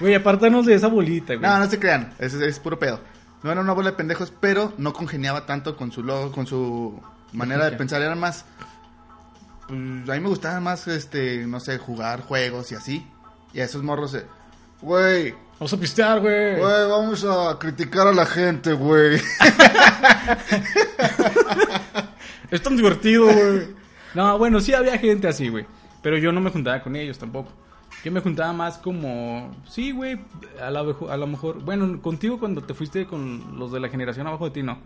Güey, 0.00 0.14
apártanos 0.14 0.66
de 0.66 0.74
esa 0.74 0.88
bolita, 0.88 1.34
güey. 1.34 1.48
No, 1.48 1.58
no 1.58 1.68
se 1.68 1.78
crean, 1.78 2.14
es, 2.18 2.34
es 2.34 2.58
puro 2.58 2.78
pedo. 2.78 3.00
No 3.42 3.52
era 3.52 3.60
una 3.60 3.72
bola 3.72 3.90
de 3.90 3.96
pendejos, 3.96 4.32
pero 4.40 4.72
no 4.78 4.92
congeniaba 4.92 5.46
tanto 5.46 5.76
con 5.76 5.92
su 5.92 6.02
logo, 6.02 6.32
con 6.32 6.46
su 6.46 7.00
manera 7.32 7.70
de 7.70 7.76
pensar. 7.76 8.02
Era 8.02 8.14
más. 8.14 8.44
pues, 9.68 9.78
a 10.08 10.14
mí 10.14 10.20
me 10.20 10.28
gustaba 10.28 10.60
más, 10.60 10.88
este, 10.88 11.46
no 11.46 11.60
sé, 11.60 11.78
jugar 11.78 12.22
juegos 12.22 12.72
y 12.72 12.74
así. 12.74 13.06
Y 13.52 13.60
a 13.60 13.64
esos 13.64 13.82
morros, 13.82 14.14
eh, 14.14 14.26
güey, 14.82 15.34
Vamos 15.58 15.72
a 15.72 15.76
pistear, 15.78 16.20
güey. 16.20 16.56
Güey, 16.56 16.88
vamos 16.88 17.24
a 17.24 17.58
criticar 17.58 18.06
a 18.06 18.12
la 18.12 18.26
gente, 18.26 18.72
güey. 18.74 19.18
Es 22.50 22.62
tan 22.62 22.76
divertido, 22.76 23.24
güey. 23.24 23.74
No, 24.14 24.38
bueno, 24.38 24.60
sí 24.60 24.72
había 24.72 24.96
gente 24.98 25.26
así, 25.26 25.48
güey. 25.48 25.66
Pero 26.00 26.16
yo 26.18 26.30
no 26.30 26.40
me 26.40 26.50
juntaba 26.50 26.80
con 26.80 26.94
ellos 26.94 27.18
tampoco. 27.18 27.50
Yo 28.04 28.12
me 28.12 28.20
juntaba 28.20 28.52
más 28.52 28.78
como... 28.78 29.50
Sí, 29.68 29.90
güey, 29.90 30.18
a, 30.60 30.70
la 30.70 30.80
a 30.80 31.16
lo 31.16 31.26
mejor... 31.26 31.62
Bueno, 31.64 32.00
contigo 32.00 32.38
cuando 32.38 32.62
te 32.62 32.74
fuiste 32.74 33.06
con 33.06 33.58
los 33.58 33.72
de 33.72 33.80
la 33.80 33.88
generación 33.88 34.26
abajo 34.26 34.44
de 34.44 34.50
ti, 34.52 34.62
no. 34.62 34.78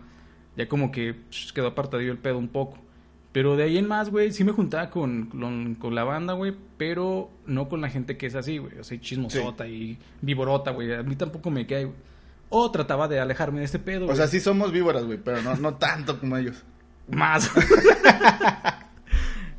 Ya 0.57 0.67
como 0.67 0.91
que 0.91 1.13
psh, 1.29 1.53
quedó 1.53 1.67
apartadillo 1.67 2.11
el 2.11 2.17
pedo 2.17 2.37
un 2.37 2.47
poco. 2.47 2.77
Pero 3.31 3.55
de 3.55 3.63
ahí 3.63 3.77
en 3.77 3.87
más, 3.87 4.09
güey, 4.09 4.33
sí 4.33 4.43
me 4.43 4.51
juntaba 4.51 4.89
con, 4.89 5.27
con, 5.27 5.75
con 5.75 5.95
la 5.95 6.03
banda, 6.03 6.33
güey. 6.33 6.53
Pero 6.77 7.29
no 7.45 7.69
con 7.69 7.79
la 7.79 7.89
gente 7.89 8.17
que 8.17 8.25
es 8.25 8.35
así, 8.35 8.57
güey. 8.57 8.77
O 8.79 8.83
sea, 8.83 8.99
chismosota 8.99 9.67
y 9.67 9.97
viborota, 10.21 10.71
güey. 10.71 10.93
A 10.93 11.03
mí 11.03 11.15
tampoco 11.15 11.49
me 11.49 11.65
cae, 11.65 11.85
güey. 11.85 11.97
O 12.49 12.69
trataba 12.71 13.07
de 13.07 13.21
alejarme 13.21 13.59
de 13.59 13.65
este 13.65 13.79
pedo, 13.79 14.03
o 14.03 14.05
güey. 14.07 14.17
sea, 14.17 14.27
sí 14.27 14.41
somos 14.41 14.73
víboras, 14.73 15.05
güey, 15.05 15.17
pero 15.17 15.41
no, 15.41 15.55
no 15.55 15.75
tanto 15.75 16.19
como 16.19 16.35
ellos. 16.35 16.63
Más. 17.09 17.49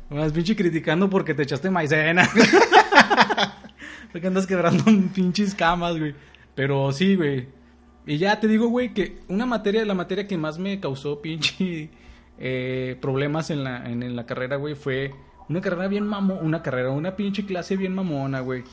Más 0.09 0.31
pinche 0.31 0.55
criticando 0.55 1.09
porque 1.09 1.33
te 1.33 1.43
echaste 1.43 1.69
maicena. 1.69 2.29
porque 4.11 4.27
andas 4.27 4.45
quebrando 4.47 4.83
pinches 5.13 5.55
camas, 5.55 5.97
güey. 5.97 6.13
Pero 6.55 6.91
sí, 6.91 7.15
güey. 7.15 7.47
Y 8.05 8.17
ya 8.17 8.39
te 8.39 8.47
digo, 8.47 8.67
güey, 8.67 8.93
que 8.93 9.19
una 9.27 9.45
materia, 9.45 9.85
la 9.85 9.93
materia 9.93 10.27
que 10.27 10.37
más 10.37 10.59
me 10.59 10.79
causó 10.79 11.21
pinche 11.21 11.89
eh, 12.37 12.97
problemas 13.01 13.49
en 13.49 13.63
la, 13.63 13.89
en, 13.89 14.03
en 14.03 14.15
la 14.15 14.25
carrera, 14.25 14.57
güey, 14.57 14.75
fue 14.75 15.13
una 15.49 15.61
carrera 15.61 15.87
bien 15.87 16.05
mamo, 16.05 16.35
una 16.35 16.61
carrera, 16.61 16.91
una 16.91 17.15
pinche 17.15 17.45
clase 17.45 17.77
bien 17.77 17.95
mamona, 17.95 18.41
güey. 18.41 18.63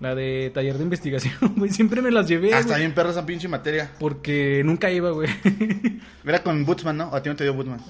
La 0.00 0.14
de 0.14 0.50
taller 0.54 0.78
de 0.78 0.84
investigación, 0.84 1.34
güey. 1.56 1.70
Siempre 1.70 2.00
me 2.02 2.10
las 2.10 2.26
llevé, 2.26 2.54
Hasta 2.54 2.68
güey. 2.68 2.80
bien 2.80 2.94
perra 2.94 3.10
esa 3.10 3.24
pinche 3.26 3.48
materia. 3.48 3.92
Porque 3.98 4.62
nunca 4.64 4.90
iba, 4.90 5.10
güey. 5.10 5.28
Era 6.24 6.42
con 6.42 6.64
Bootsman, 6.64 6.96
¿no? 6.96 7.08
¿O 7.10 7.16
a 7.16 7.22
ti 7.22 7.28
no 7.28 7.36
te 7.36 7.44
dio 7.44 7.52
Bootsman? 7.54 7.80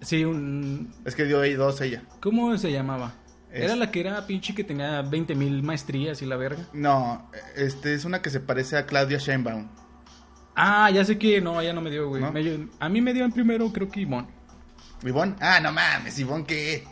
Sí, 0.00 0.24
un, 0.24 0.92
Es 1.04 1.14
que 1.14 1.24
dio 1.24 1.40
ahí 1.40 1.54
dos 1.54 1.80
ella. 1.80 2.02
¿Cómo 2.20 2.56
se 2.58 2.70
llamaba? 2.72 3.14
Es- 3.52 3.64
Era 3.64 3.76
la 3.76 3.90
que 3.90 4.00
era 4.00 4.26
pinche 4.26 4.54
que 4.54 4.64
tenía 4.64 5.02
20 5.02 5.34
mil 5.34 5.62
maestrías 5.62 6.20
y 6.22 6.26
la 6.26 6.36
verga. 6.36 6.64
No, 6.72 7.30
este 7.56 7.94
es 7.94 8.04
una 8.04 8.20
que 8.22 8.30
se 8.30 8.40
parece 8.40 8.76
a 8.76 8.86
Claudia 8.86 9.18
Sheinbaum. 9.18 9.68
Ah, 10.54 10.90
ya 10.90 11.04
sé 11.04 11.18
que 11.18 11.40
no, 11.40 11.62
ya 11.62 11.72
no 11.72 11.80
me 11.80 11.90
dio, 11.90 12.08
güey. 12.08 12.22
¿No? 12.22 12.32
Me 12.32 12.42
dio- 12.42 12.68
a 12.80 12.88
mí 12.88 13.00
me 13.00 13.12
dio 13.14 13.24
en 13.24 13.32
primero, 13.32 13.72
creo 13.72 13.88
que 13.90 14.00
Ivonne. 14.00 14.28
¿Ivonne? 15.04 15.34
Ah, 15.40 15.60
no 15.60 15.72
mames, 15.72 16.18
¿Ivonne 16.18 16.44
qué? 16.46 16.84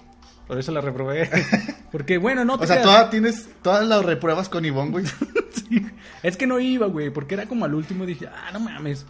Por 0.46 0.58
eso 0.58 0.70
la 0.72 0.80
reprobé. 0.82 1.30
Porque, 1.90 2.18
bueno, 2.18 2.44
no 2.44 2.58
te 2.58 2.64
O 2.64 2.66
sea, 2.66 2.82
todas 2.82 3.08
tienes, 3.10 3.48
todas 3.62 3.86
las 3.86 4.04
repruebas 4.04 4.48
con 4.48 4.64
Ivonne, 4.64 4.90
güey. 4.90 5.04
Sí. 5.68 5.86
Es 6.22 6.36
que 6.36 6.46
no 6.46 6.60
iba, 6.60 6.86
güey, 6.88 7.08
porque 7.10 7.34
era 7.34 7.46
como 7.46 7.64
al 7.64 7.74
último. 7.74 8.04
Dije, 8.04 8.26
ah, 8.26 8.50
no 8.52 8.60
mames. 8.60 9.06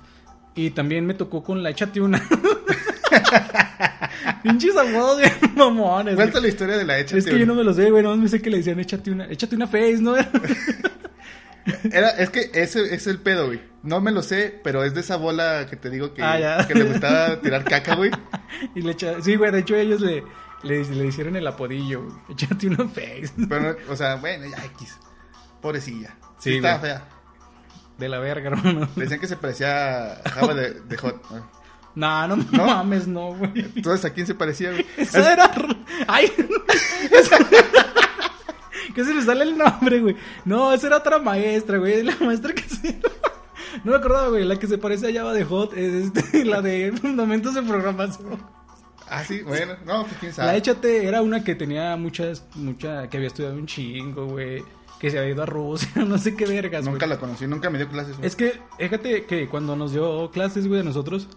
Y 0.55 0.71
también 0.71 1.05
me 1.07 1.15
tocó 1.15 1.43
con 1.43 1.63
la 1.65 1.71
échate 1.71 2.01
una. 2.01 2.23
Pinches 4.43 4.77
apodos 4.77 5.19
bien 5.19 5.33
mamones. 5.57 6.15
Cuenta 6.15 6.41
la 6.41 6.49
historia 6.49 6.77
de 6.77 6.85
la 6.85 6.99
hecha. 6.99 7.17
Es 7.17 7.25
que 7.25 7.39
yo 7.39 7.47
no 7.47 7.55
me 7.55 7.65
los 7.65 7.77
sé, 7.77 7.91
güey. 7.91 8.03
No 8.03 8.17
me 8.17 8.29
sé 8.29 8.41
que 8.41 8.51
le 8.51 8.59
decían 8.59 8.79
échate 8.81 9.11
una. 9.11 9.27
Échate 9.27 9.57
una 9.57 9.67
face, 9.67 9.99
¿no? 10.01 10.15
Era, 11.93 12.11
es 12.11 12.29
que 12.31 12.51
ese 12.53 12.95
es 12.95 13.07
el 13.07 13.19
pedo, 13.19 13.47
güey. 13.47 13.61
No 13.83 14.01
me 14.01 14.13
lo 14.13 14.23
sé, 14.23 14.61
pero 14.63 14.85
es 14.85 14.95
de 14.95 15.01
esa 15.01 15.17
bola 15.17 15.67
que 15.69 15.77
te 15.77 15.89
digo 15.91 16.13
que, 16.13 16.23
Ah, 16.23 16.65
que 16.67 16.75
le 16.75 16.85
gustaba 16.85 17.41
tirar 17.41 17.65
caca, 17.65 17.95
güey. 17.97 18.11
y 18.75 18.83
le 18.83 18.93
echa... 18.93 19.21
Sí, 19.23 19.37
güey, 19.37 19.51
de 19.51 19.61
hecho 19.61 19.75
ellos 19.75 20.01
le, 20.01 20.25
le, 20.63 20.85
le 20.85 21.07
hicieron 21.07 21.37
el 21.37 21.47
apodillo, 21.47 22.03
güey. 22.03 22.17
Échate 22.31 22.67
una 22.67 22.87
face. 22.89 23.33
Pero, 23.49 23.77
o 23.89 23.97
sea, 23.97 24.17
bueno, 24.17 24.45
ya 24.47 24.63
X. 24.65 24.99
Pobrecilla. 25.63 26.17
Sí, 26.39 26.51
Sí, 26.51 26.57
estaba 26.57 26.79
fea. 26.81 27.09
De 27.99 28.09
la 28.09 28.19
verga, 28.19 28.49
hermano. 28.51 28.89
Decían 28.97 29.21
que 29.21 29.27
se 29.29 29.37
parecía 29.37 30.15
a 30.15 30.29
Java 30.31 30.53
de, 30.55 30.81
de 30.81 30.97
Hot. 30.99 31.31
No, 31.31 31.51
no, 31.95 32.37
¿No? 32.37 32.67
mames, 32.67 33.07
no, 33.07 33.35
güey. 33.35 33.53
Entonces, 33.77 34.05
¿a 34.05 34.11
quién 34.13 34.27
se 34.27 34.35
parecía, 34.35 34.71
güey? 34.73 34.85
Eso 34.97 35.19
era. 35.21 35.51
¡Ay! 36.09 36.31
¿Qué 38.95 39.05
se 39.05 39.15
le 39.15 39.23
sale 39.23 39.45
el 39.45 39.59
nombre, 39.59 40.01
güey? 40.01 40.17
No, 40.45 40.73
esa 40.73 40.87
era 40.87 40.99
otra 40.99 41.19
maestra, 41.19 41.79
güey. 41.79 42.03
La 42.03 42.17
maestra 42.21 42.53
que 42.53 42.63
se. 42.63 43.01
No 43.83 43.91
me 43.93 43.97
acordaba, 43.97 44.29
güey. 44.29 44.45
La 44.45 44.59
que 44.59 44.67
se 44.67 44.79
parece 44.79 45.09
a 45.09 45.13
Java 45.13 45.33
de 45.33 45.45
Hot 45.45 45.73
es 45.77 46.07
este, 46.07 46.45
la 46.45 46.63
de 46.63 46.93
Fundamentos 46.93 47.55
de 47.55 47.63
Programación. 47.63 48.39
Ah, 49.09 49.25
sí, 49.25 49.43
bueno. 49.43 49.75
No, 49.85 50.03
pues 50.05 50.17
quién 50.19 50.31
La 50.31 50.37
sabe. 50.37 50.57
Échate 50.59 51.07
era 51.07 51.23
una 51.23 51.43
que 51.43 51.55
tenía 51.55 51.97
muchas, 51.97 52.45
mucha, 52.55 53.09
que 53.09 53.17
había 53.17 53.29
estudiado 53.29 53.57
un 53.57 53.67
chingo, 53.67 54.27
güey. 54.27 54.63
Que 55.01 55.11
se 55.11 55.19
había 55.19 55.33
ido 55.33 55.43
a 55.43 55.47
Rusia, 55.47 55.91
no 56.07 56.17
sé 56.19 56.35
qué 56.35 56.47
vergas, 56.47 56.83
güey. 56.83 56.93
Nunca 56.93 57.07
la 57.07 57.19
conocí, 57.19 57.47
nunca 57.47 57.69
me 57.69 57.79
dio 57.79 57.89
clases, 57.89 58.17
güey. 58.17 58.27
Es 58.27 58.37
que, 58.37 58.61
fíjate 58.79 59.25
que 59.25 59.49
cuando 59.49 59.77
nos 59.77 59.93
dio 59.93 60.31
clases, 60.31 60.67
güey, 60.67 60.81
a 60.81 60.85
nosotros, 60.85 61.29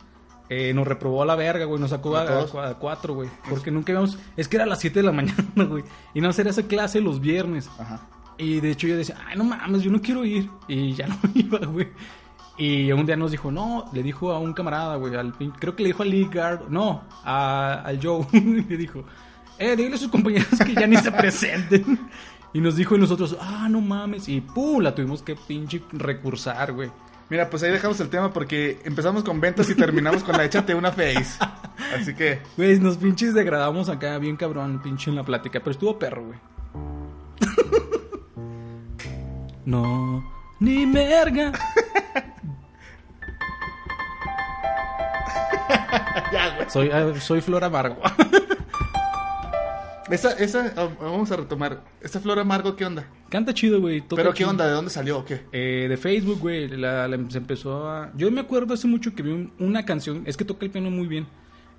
eh, 0.49 0.73
nos 0.73 0.87
reprobó 0.87 1.23
a 1.23 1.25
la 1.25 1.35
verga, 1.35 1.65
güey, 1.65 1.79
nos 1.79 1.89
sacó 1.89 2.15
¿A 2.17 2.73
cuatro, 2.79 3.13
güey. 3.13 3.29
Porque 3.49 3.71
nunca 3.71 3.91
íbamos, 3.91 4.17
es 4.35 4.47
que 4.47 4.57
era 4.57 4.63
a 4.63 4.67
las 4.67 4.79
7 4.79 4.99
de 4.99 5.05
la 5.05 5.11
mañana, 5.13 5.63
güey. 5.67 5.83
Y 6.13 6.21
no 6.21 6.29
hacer 6.29 6.47
esa 6.47 6.63
clase 6.63 7.01
los 7.01 7.19
viernes. 7.19 7.69
Ajá. 7.79 8.01
Y 8.37 8.59
de 8.59 8.71
hecho 8.71 8.87
yo 8.87 8.95
decía, 8.97 9.15
ay, 9.27 9.35
no 9.37 9.43
mames, 9.43 9.81
yo 9.81 9.91
no 9.91 10.01
quiero 10.01 10.23
ir. 10.23 10.49
Y 10.67 10.93
ya 10.93 11.07
no 11.07 11.15
iba, 11.33 11.59
güey. 11.59 11.87
Y 12.59 12.91
un 12.91 13.05
día 13.05 13.15
nos 13.15 13.31
dijo, 13.31 13.51
no, 13.51 13.85
le 13.93 14.01
dijo 14.01 14.31
a 14.31 14.39
un 14.39 14.53
camarada, 14.53 14.95
güey, 14.95 15.15
al 15.15 15.33
creo 15.59 15.75
que 15.75 15.83
le 15.83 15.89
dijo 15.89 16.01
a 16.01 16.05
Lee 16.07 16.27
Gard, 16.31 16.69
no, 16.69 17.03
a- 17.23 17.81
al 17.85 17.99
Joe, 18.01 18.25
le 18.33 18.77
dijo, 18.77 19.03
eh, 19.59 19.75
dile 19.75 19.93
a 19.95 19.97
sus 19.99 20.09
compañeros 20.09 20.47
que 20.65 20.73
ya 20.73 20.87
ni 20.87 20.97
se 20.97 21.11
presenten. 21.11 21.99
Y 22.53 22.59
nos 22.61 22.75
dijo 22.75 22.95
y 22.95 22.99
nosotros, 22.99 23.37
ah, 23.39 23.67
no 23.69 23.81
mames. 23.81 24.27
Y 24.29 24.41
pum, 24.41 24.81
la 24.81 24.95
tuvimos 24.95 25.21
que 25.21 25.35
pinche 25.35 25.83
recursar, 25.91 26.73
güey. 26.73 26.89
Mira, 27.29 27.49
pues 27.49 27.61
ahí 27.63 27.71
dejamos 27.71 27.99
el 27.99 28.09
tema 28.09 28.31
porque 28.31 28.79
empezamos 28.85 29.23
con 29.23 29.41
ventas 29.41 29.69
y 29.69 29.75
terminamos 29.75 30.23
con 30.23 30.37
la 30.37 30.45
échate 30.45 30.73
una 30.73 30.91
face. 30.91 31.37
Así 31.93 32.13
que, 32.13 32.39
Güey, 32.55 32.79
nos 32.79 32.97
pinches 32.97 33.33
degradamos 33.33 33.89
acá 33.89 34.17
bien 34.17 34.37
cabrón, 34.37 34.81
pinche 34.81 35.09
en 35.09 35.17
la 35.17 35.23
plática, 35.23 35.59
pero 35.59 35.71
estuvo 35.71 35.99
perro, 35.99 36.25
güey. 36.25 36.39
no, 39.65 40.23
ni 40.59 40.85
merga. 40.85 41.51
Soy, 46.67 46.89
eh, 46.91 47.13
soy 47.19 47.41
Flor 47.41 47.63
Amargo. 47.63 48.01
Esa, 50.09 50.31
esa, 50.33 50.73
oh, 50.77 50.89
vamos 51.03 51.31
a 51.31 51.35
retomar. 51.35 51.81
¿Esta 52.01 52.19
flor 52.19 52.39
amargo 52.39 52.75
qué 52.75 52.85
onda? 52.85 53.05
Canta 53.29 53.53
chido, 53.53 53.81
güey. 53.81 54.01
¿Pero 54.01 54.31
qué 54.31 54.37
chido. 54.39 54.49
onda? 54.49 54.65
¿De 54.65 54.71
dónde 54.71 54.89
salió 54.91 55.19
o 55.19 55.25
qué? 55.25 55.41
Eh, 55.51 55.87
de 55.89 55.97
Facebook, 55.97 56.39
güey, 56.39 56.67
la, 56.69 57.07
la- 57.07 57.19
se 57.29 57.37
empezó 57.37 57.89
a... 57.89 58.11
Yo 58.15 58.31
me 58.31 58.41
acuerdo 58.41 58.73
hace 58.73 58.87
mucho 58.87 59.13
que 59.15 59.23
vi 59.23 59.31
un- 59.31 59.53
una 59.59 59.83
canción, 59.85 60.23
es 60.25 60.37
que 60.37 60.45
toca 60.45 60.65
el 60.65 60.71
piano 60.71 60.89
muy 60.89 61.07
bien, 61.07 61.27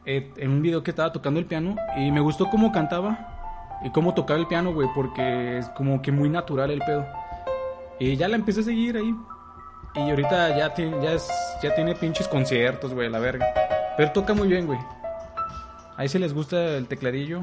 eh, 0.07 0.31
en 0.37 0.51
un 0.51 0.63
video 0.63 0.83
que 0.83 0.91
estaba 0.91 1.13
tocando 1.13 1.41
el 1.41 1.47
piano 1.47 1.77
y 1.97 2.11
me 2.11 2.21
gustó 2.21 2.49
cómo 2.51 2.71
cantaba 2.73 3.79
y 3.85 3.91
cómo 3.91 4.15
tocaba 4.15 4.39
el 4.41 4.47
piano, 4.47 4.73
güey, 4.73 4.89
porque 4.95 5.59
es 5.59 5.69
como 5.71 6.03
que 6.03 6.13
muy 6.13 6.29
natural 6.29 6.71
el 6.71 6.81
pedo. 6.81 7.07
Y 8.01 8.17
ya 8.17 8.29
la 8.29 8.37
empecé 8.37 8.61
a 8.61 8.65
seguir 8.65 8.97
ahí. 8.97 9.15
Y 9.95 10.11
ahorita 10.11 10.57
ya 10.57 10.75
tiene, 10.75 11.03
ya 11.03 11.13
es, 11.13 11.29
ya 11.63 11.75
tiene 11.75 11.95
pinches 11.95 12.29
conciertos, 12.29 12.93
güey, 12.93 13.09
la 13.09 13.19
verga. 13.19 13.47
Pero 13.97 14.13
toca 14.13 14.35
muy 14.35 14.47
bien, 14.49 14.67
güey. 14.67 14.79
Ahí 15.97 16.09
si 16.09 16.19
les 16.19 16.33
gusta 16.33 16.77
el 16.77 16.87
tecladillo, 16.87 17.41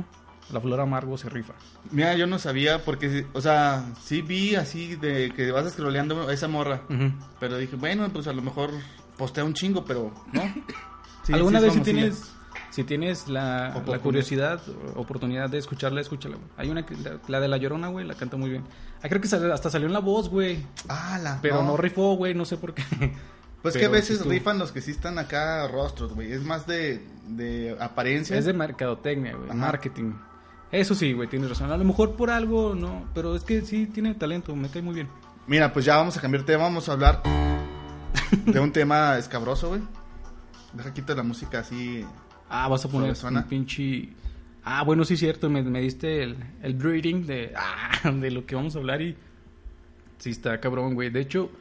la 0.52 0.62
flor 0.62 0.80
amargo 0.80 1.18
se 1.18 1.30
rifa. 1.30 1.54
Mira, 1.92 2.14
yo 2.16 2.28
no 2.28 2.38
sabía 2.40 2.84
porque, 2.84 3.26
o 3.34 3.42
sea, 3.42 3.86
sí 4.04 4.22
vi 4.22 4.56
así 4.56 4.96
de 4.96 5.32
que 5.36 5.52
vas 5.52 5.72
scrolleando 5.72 6.28
a 6.28 6.34
esa 6.34 6.48
morra. 6.48 6.82
Pero 7.40 7.58
dije, 7.58 7.76
bueno, 7.76 8.08
pues 8.10 8.28
a 8.28 8.34
lo 8.34 8.42
mejor 8.42 8.70
postea 9.18 9.44
un 9.44 9.54
chingo, 9.54 9.86
pero 9.86 10.14
no. 10.34 10.42
Sí, 11.24 11.34
¿Alguna 11.34 11.60
sí 11.60 11.66
vez 11.66 11.74
si 11.74 11.80
tienes, 11.82 12.32
si 12.70 12.84
tienes 12.84 13.28
la, 13.28 13.82
curiosidad, 14.04 14.62
oportunidad 14.96 15.50
de 15.50 15.58
escucharla, 15.58 16.02
escúchala, 16.02 16.36
güey. 16.36 16.48
Hay 16.58 16.70
una, 16.70 16.86
que- 16.86 16.96
la, 16.98 17.20
la 17.28 17.40
de 17.40 17.48
La 17.48 17.58
Llorona, 17.58 17.88
güey, 17.88 18.06
la 18.06 18.14
canta 18.14 18.38
muy 18.38 18.50
bien. 18.52 18.64
Ah, 19.02 19.10
creo 19.10 19.22
que 19.22 19.28
sal- 19.28 19.52
hasta 19.52 19.70
salió 19.70 19.88
en 19.88 19.94
la 19.94 20.00
voz, 20.00 20.30
güey. 20.30 20.64
Ah, 20.88 21.20
la. 21.22 21.40
Pero 21.42 21.64
no, 21.64 21.78
rifó, 21.78 22.16
güey, 22.16 22.34
no 22.36 22.46
sé 22.46 22.58
por 22.58 22.74
qué. 22.74 22.84
Pues 23.66 23.74
que 23.74 23.80
Pero 23.80 23.94
a 23.94 23.96
veces 23.96 24.24
rifan 24.24 24.60
los 24.60 24.72
que 24.72 24.80
sí 24.80 24.92
están 24.92 25.18
acá 25.18 25.68
rostros, 25.68 26.14
güey. 26.14 26.32
Es 26.32 26.44
más 26.44 26.68
de, 26.68 27.04
de 27.28 27.76
apariencia. 27.80 28.38
Es 28.38 28.46
de 28.46 28.54
mercadotecnia, 28.54 29.36
güey, 29.36 29.52
marketing. 29.58 30.12
Eso 30.76 30.94
sí, 30.94 31.14
güey, 31.14 31.30
tienes 31.30 31.48
razón. 31.48 31.72
A 31.72 31.78
lo 31.78 31.86
mejor 31.86 32.18
por 32.18 32.30
algo, 32.30 32.76
no, 32.76 33.06
pero 33.14 33.34
es 33.34 33.46
que 33.46 33.62
sí 33.62 33.86
tiene 33.86 34.14
talento, 34.14 34.54
me 34.58 34.68
cae 34.68 34.82
muy 34.82 34.94
bien. 34.94 35.08
Mira, 35.48 35.72
pues 35.72 35.86
ya 35.86 35.96
vamos 35.96 36.18
a 36.18 36.22
cambiar 36.22 36.44
tema. 36.44 36.64
Vamos 36.64 36.90
a 36.90 36.92
hablar 36.92 37.24
de 38.46 38.60
un 38.60 38.74
tema 38.74 39.18
escabroso, 39.18 39.70
güey. 39.70 39.82
Deja 40.74 40.94
quita 40.94 41.16
la 41.16 41.24
música 41.24 41.60
así. 41.60 42.04
Ah, 42.50 42.68
vas 42.68 42.84
a 42.84 42.90
poner 42.90 43.16
un 43.24 43.44
pinche... 43.44 44.10
Ah, 44.66 44.84
bueno, 44.84 45.06
sí, 45.06 45.16
cierto, 45.16 45.50
me, 45.50 45.64
me 45.64 45.80
diste 45.80 46.24
el, 46.24 46.36
el 46.62 46.78
reading 46.78 47.26
de, 47.26 47.54
ah, 47.56 48.12
de 48.12 48.32
lo 48.32 48.46
que 48.46 48.56
vamos 48.56 48.76
a 48.76 48.80
hablar 48.80 49.02
y... 49.02 49.16
Sí, 50.18 50.32
está 50.32 50.60
cabrón, 50.60 50.94
güey. 50.94 51.10
De 51.10 51.22
hecho, 51.22 51.52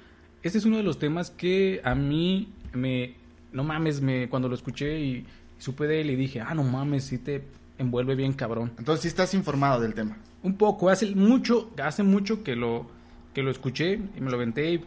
este 0.43 0.59
es 0.59 0.65
uno 0.65 0.79
de 0.79 0.83
los 0.83 0.99
temas 0.99 1.31
que 1.31 1.81
a 1.85 1.95
mí 1.95 2.53
me... 2.73 3.15
No 3.53 3.63
mames, 3.63 4.01
me, 4.01 4.29
cuando 4.29 4.49
lo 4.49 4.57
escuché 4.57 4.99
y 4.99 5.25
supe 5.59 5.87
de 5.87 6.01
él 6.01 6.11
y 6.11 6.17
dije, 6.17 6.41
ah, 6.41 6.53
no 6.53 6.65
mames, 6.65 7.05
sí 7.05 7.19
te 7.19 7.45
envuelve 7.79 8.15
bien 8.15 8.33
cabrón. 8.33 8.73
Entonces 8.79 9.03
sí 9.03 9.09
estás 9.09 9.35
informado 9.35 9.81
del 9.81 9.95
tema. 9.95 10.17
Un 10.43 10.57
poco, 10.57 10.91
hace 10.91 11.15
mucho, 11.15 11.71
hace 11.83 12.03
mucho 12.03 12.43
que 12.43 12.55
lo, 12.57 12.87
que 13.33 13.43
lo 13.43 13.51
escuché 13.51 13.93
y 14.17 14.21
me 14.21 14.31
lo 14.31 14.37
aventé 14.37 14.73
y... 14.75 14.85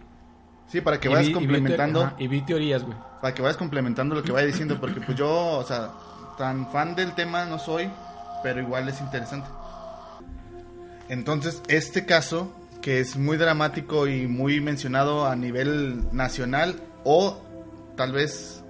Sí, 0.68 0.82
para 0.82 1.00
que 1.00 1.08
vayas 1.08 1.24
vi- 1.28 1.32
y 1.32 1.34
vi 1.34 1.34
complementando. 1.34 2.04
ajá, 2.04 2.16
Y 2.20 2.28
vi 2.28 2.42
teorías, 2.42 2.84
güey. 2.84 2.98
Para 3.22 3.34
que 3.34 3.42
vayas 3.42 3.58
complementando 3.58 4.16
lo 4.16 4.22
que 4.24 4.32
vaya 4.34 4.46
diciendo. 4.48 4.78
Porque 4.80 5.00
pues 5.02 5.18
yo, 5.18 5.30
o 5.58 5.64
sea, 5.64 5.94
tan 6.38 6.70
fan 6.72 6.94
del 6.94 7.14
tema 7.16 7.46
no 7.46 7.58
soy. 7.58 7.90
Pero 8.44 8.60
igual 8.62 8.88
es 8.90 9.00
interesante. 9.02 9.48
Entonces, 11.10 11.62
este 11.70 12.06
caso, 12.06 12.52
que 12.82 13.00
es 13.00 13.16
muy 13.16 13.38
dramático 13.38 14.08
y 14.08 14.28
muy 14.28 14.60
mencionado 14.62 15.26
a 15.26 15.36
nivel 15.36 16.14
nacional 16.16 16.76
o 17.04 17.42
tal 17.96 18.12
vez 18.12 18.64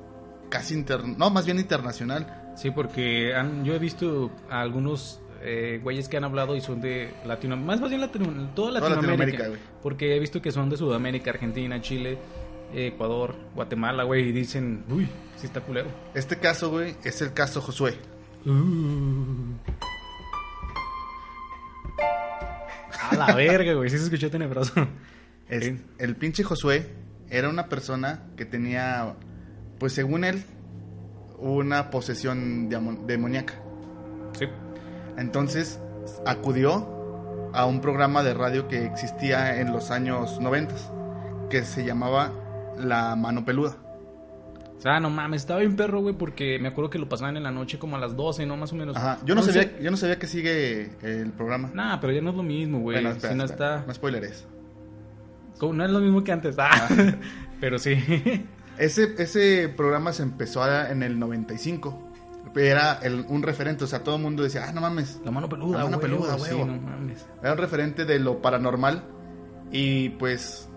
casi 0.50 0.76
inter... 0.76 1.04
no, 1.06 1.30
más 1.32 1.46
bien 1.46 1.58
internacional. 1.60 2.37
Sí, 2.58 2.72
porque 2.72 3.36
han, 3.36 3.64
yo 3.64 3.76
he 3.76 3.80
visto 3.80 4.32
a 4.50 4.62
algunos 4.62 5.22
eh, 5.44 5.80
güeyes 5.84 6.10
que 6.10 6.18
han 6.18 6.24
hablado 6.24 6.56
y 6.56 6.62
son 6.62 6.82
de 6.82 7.14
Latinoamérica, 7.24 7.82
más 7.82 7.90
bien 7.90 8.02
Latino, 8.02 8.50
toda 8.56 8.72
Latinoamérica, 8.72 9.06
Latinoamérica, 9.06 9.48
güey. 9.50 9.60
porque 9.84 10.16
he 10.16 10.20
visto 10.20 10.42
que 10.42 10.52
son 10.52 10.68
de 10.70 10.76
Sudamérica, 10.76 11.30
Argentina, 11.30 11.80
Chile, 11.82 12.18
eh, 12.74 12.88
Ecuador, 12.88 13.36
Guatemala, 13.54 14.04
güey, 14.04 14.30
y 14.30 14.32
dicen, 14.32 14.84
uy, 14.90 15.08
sí 15.38 15.46
está 15.46 15.62
culero. 15.62 15.90
Este 16.16 16.38
caso, 16.38 16.72
güey, 16.72 16.96
es 17.04 17.22
el 17.22 17.32
caso 17.34 17.62
Josué. 17.62 17.96
A 23.12 23.16
la 23.16 23.36
verga, 23.36 23.74
güey, 23.74 23.90
sí 23.92 23.98
se 24.00 24.06
escuchó 24.06 24.32
tenebroso. 24.32 24.74
Es-. 25.48 25.74
El 26.00 26.16
pinche 26.16 26.44
Josué 26.44 26.90
era 27.30 27.50
una 27.50 27.70
persona 27.70 28.24
que 28.36 28.46
tenía, 28.46 29.16
pues 29.80 29.94
según 29.94 30.24
él, 30.24 30.44
una 31.38 31.90
posesión 31.90 32.70
demoníaca. 32.70 33.54
Sí. 34.38 34.46
Entonces 35.18 35.80
acudió 36.26 37.50
a 37.54 37.66
un 37.66 37.82
programa 37.82 38.24
de 38.24 38.34
radio 38.34 38.68
que 38.68 38.86
existía 38.86 39.60
en 39.60 39.72
los 39.72 39.92
años 39.92 40.40
90 40.40 40.76
que 41.50 41.64
se 41.64 41.86
llamaba 41.86 42.32
La 42.78 43.16
Mano 43.16 43.46
Peluda. 43.46 43.78
O 44.78 44.82
sea, 44.82 45.00
no 45.00 45.10
mames, 45.10 45.42
estaba 45.42 45.62
bien 45.62 45.76
perro, 45.76 46.02
güey, 46.02 46.14
porque 46.14 46.60
me 46.60 46.68
acuerdo 46.68 46.92
que 46.92 47.00
lo 47.00 47.10
pasaban 47.10 47.36
en 47.36 47.44
la 47.44 47.52
noche 47.52 47.80
como 47.80 47.96
a 47.96 48.00
las 48.00 48.16
12, 48.16 48.46
¿no? 48.46 48.58
Más 48.58 48.72
o 48.74 48.76
menos. 48.76 48.96
Ajá. 48.96 49.18
Yo 49.26 49.34
no, 49.34 49.42
sabía, 49.42 49.80
yo 49.80 49.90
no 49.90 49.98
sabía 49.98 50.20
que 50.20 50.28
sigue 50.28 50.92
el 51.02 51.32
programa. 51.32 51.72
Nah, 51.74 52.00
pero 52.00 52.14
ya 52.14 52.22
no 52.22 52.30
es 52.30 52.36
lo 52.36 52.44
mismo, 52.44 52.80
güey. 52.80 52.98
Bueno, 52.98 53.10
espera, 53.10 53.34
si 53.34 53.38
no 53.38 53.46
espera, 53.46 53.78
está... 53.78 53.88
No 53.88 53.94
spoileres. 53.94 54.48
No 55.60 55.84
es 55.84 55.90
lo 55.90 56.00
mismo 56.00 56.24
que 56.24 56.32
antes. 56.32 56.56
Ah. 56.60 56.88
pero 57.60 57.80
sí. 57.80 57.96
Ese, 58.78 59.16
ese 59.18 59.70
programa 59.70 60.14
se 60.14 60.24
empezó 60.24 60.64
a- 60.64 60.90
en 60.92 61.04
el 61.04 61.18
95. 61.20 62.04
Era 62.56 63.00
el- 63.04 63.26
un 63.28 63.44
referente, 63.44 63.84
o 63.84 63.88
sea, 63.88 64.04
todo 64.04 64.16
el 64.16 64.22
mundo 64.22 64.42
decía, 64.44 64.66
ah, 64.68 64.72
no 64.74 64.82
mames. 64.82 65.20
La 65.24 65.32
mano 65.32 65.48
peluda, 65.50 65.78
La 65.80 65.84
mano 65.86 65.98
huevo, 65.98 66.18
peluda, 66.26 66.40
sí, 66.40 66.54
huevo. 66.54 66.66
no 66.66 66.78
mames. 66.82 67.26
Era 67.42 67.52
un 67.54 67.58
referente 67.60 68.06
de 68.06 68.20
lo 68.20 68.42
paranormal. 68.42 69.04
Y 69.72 70.10
pues 70.10 70.68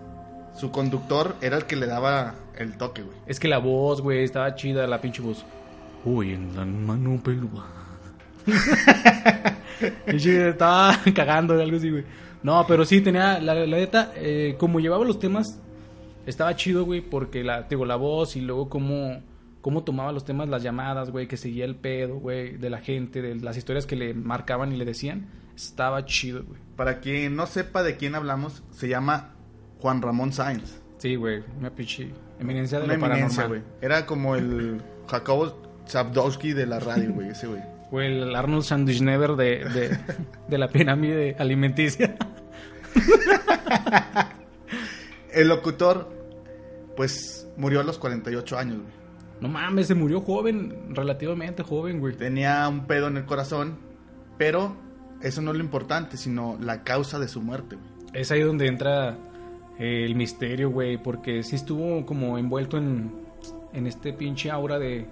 su 0.55 0.69
conductor 0.71 1.35
era 1.41 1.57
el 1.57 1.65
que 1.65 1.75
le 1.77 1.87
daba 1.87 2.35
el 2.57 2.77
toque, 2.77 3.01
güey. 3.03 3.17
Es 3.25 3.39
que 3.39 3.47
la 3.47 3.57
voz, 3.57 4.01
güey, 4.01 4.23
estaba 4.23 4.53
chida, 4.55 4.85
la 4.85 4.99
pinche 5.01 5.21
voz. 5.21 5.45
Uy, 6.05 6.33
en 6.33 6.55
la 6.55 6.65
mano 6.65 7.19
peluda. 7.23 7.63
Estaba 10.07 10.97
cagando 11.15 11.55
de 11.55 11.63
algo 11.63 11.77
así, 11.77 11.89
güey. 11.89 12.03
No, 12.43 12.65
pero 12.67 12.85
sí 12.85 13.01
tenía, 13.01 13.39
la, 13.39 13.53
la 13.53 13.77
neta, 13.77 14.11
eh, 14.15 14.55
como 14.57 14.79
llevaba 14.79 15.05
los 15.05 15.19
temas, 15.19 15.59
estaba 16.25 16.55
chido, 16.55 16.85
güey, 16.85 17.01
porque 17.01 17.43
la, 17.43 17.63
digo, 17.63 17.85
la 17.85 17.95
voz 17.95 18.35
y 18.35 18.41
luego 18.41 18.69
cómo, 18.69 19.21
cómo 19.61 19.83
tomaba 19.83 20.11
los 20.11 20.25
temas, 20.25 20.49
las 20.49 20.63
llamadas, 20.63 21.09
güey, 21.11 21.27
que 21.27 21.37
seguía 21.37 21.65
el 21.65 21.75
pedo, 21.75 22.15
güey, 22.15 22.57
de 22.57 22.69
la 22.69 22.79
gente, 22.79 23.21
de 23.21 23.35
las 23.35 23.57
historias 23.57 23.85
que 23.85 23.95
le 23.95 24.13
marcaban 24.13 24.71
y 24.71 24.77
le 24.77 24.85
decían, 24.85 25.27
estaba 25.55 26.05
chido, 26.05 26.43
güey. 26.43 26.59
Para 26.75 26.99
quien 26.99 27.35
no 27.35 27.45
sepa 27.47 27.83
de 27.83 27.97
quién 27.97 28.15
hablamos, 28.15 28.63
se 28.71 28.87
llama 28.87 29.35
Juan 29.79 30.01
Ramón 30.01 30.31
Sáenz. 30.33 30.79
Sí, 30.97 31.15
güey, 31.15 31.43
una 31.59 31.71
pinche 31.71 32.09
eminencia 32.39 32.79
de 32.79 32.85
Una 32.85 32.95
lo 32.97 33.05
eminencia, 33.05 33.43
paranormal. 33.43 33.63
güey. 33.79 33.81
Era 33.81 34.05
como 34.05 34.35
el 34.35 34.81
Jacobo 35.07 35.57
Zabdowski 35.87 36.53
de 36.53 36.65
la 36.67 36.79
radio, 36.79 37.11
güey, 37.13 37.29
ese 37.29 37.47
güey. 37.47 37.61
O 37.91 37.99
el 37.99 38.33
Arnold 38.35 38.63
Schwarzenegger 38.63 39.35
de, 39.35 39.65
de, 39.65 39.97
de 40.47 40.57
la 40.57 40.69
pirámide 40.69 41.35
alimenticia. 41.37 42.15
El 45.33 45.47
locutor, 45.47 46.09
pues, 46.95 47.47
murió 47.57 47.79
a 47.79 47.83
los 47.83 47.97
48 47.97 48.57
años, 48.57 48.77
güey. 48.77 48.93
No 49.39 49.47
mames, 49.49 49.87
se 49.87 49.95
murió 49.95 50.21
joven, 50.21 50.93
relativamente 50.95 51.63
joven, 51.63 51.99
güey. 51.99 52.15
Tenía 52.15 52.67
un 52.67 52.85
pedo 52.85 53.07
en 53.07 53.17
el 53.17 53.25
corazón, 53.25 53.77
pero 54.37 54.75
eso 55.21 55.41
no 55.41 55.51
es 55.51 55.57
lo 55.57 55.63
importante, 55.63 56.17
sino 56.17 56.57
la 56.61 56.83
causa 56.83 57.17
de 57.17 57.27
su 57.27 57.41
muerte, 57.41 57.75
güey. 57.75 57.89
Es 58.13 58.31
ahí 58.31 58.41
donde 58.41 58.67
entra 58.67 59.17
eh, 59.79 60.05
el 60.05 60.15
misterio, 60.15 60.69
güey, 60.69 61.01
porque 61.01 61.41
sí 61.43 61.55
estuvo 61.55 62.05
como 62.05 62.37
envuelto 62.37 62.77
en, 62.77 63.11
en 63.73 63.87
este 63.87 64.13
pinche 64.13 64.51
aura 64.51 64.77
de... 64.77 65.07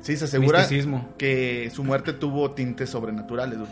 Sí, 0.00 0.16
se 0.16 0.24
asegura 0.24 0.60
Misticismo. 0.60 1.10
que 1.16 1.70
su 1.72 1.84
muerte 1.84 2.12
tuvo 2.12 2.50
tintes 2.50 2.90
sobrenaturales, 2.90 3.58
güey. 3.58 3.70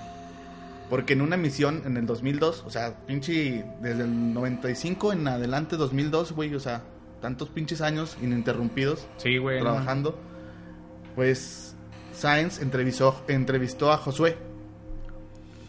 Porque 0.91 1.13
en 1.15 1.23
una 1.23 1.37
emisión 1.37 1.83
en 1.87 1.97
el 1.97 2.05
2002, 2.05 2.65
o 2.67 2.71
sea, 2.71 2.99
pinche 3.07 3.65
desde 3.81 4.03
el 4.03 4.35
95 4.35 5.13
en 5.13 5.27
adelante, 5.29 5.77
2002, 5.77 6.33
güey, 6.33 6.53
o 6.55 6.61
sea, 6.61 6.83
tantos 7.23 7.49
pinches 7.49 7.81
años 7.81 8.17
ininterrumpidos 8.21 9.07
Sí, 9.19 9.39
güey. 9.39 9.59
no. 9.59 9.63
trabajando, 9.65 10.19
pues 11.15 11.77
Sáenz 12.13 12.61
entrevistó, 12.61 13.23
entrevistó 13.29 13.93
a 13.93 13.99
Josué, 13.99 14.37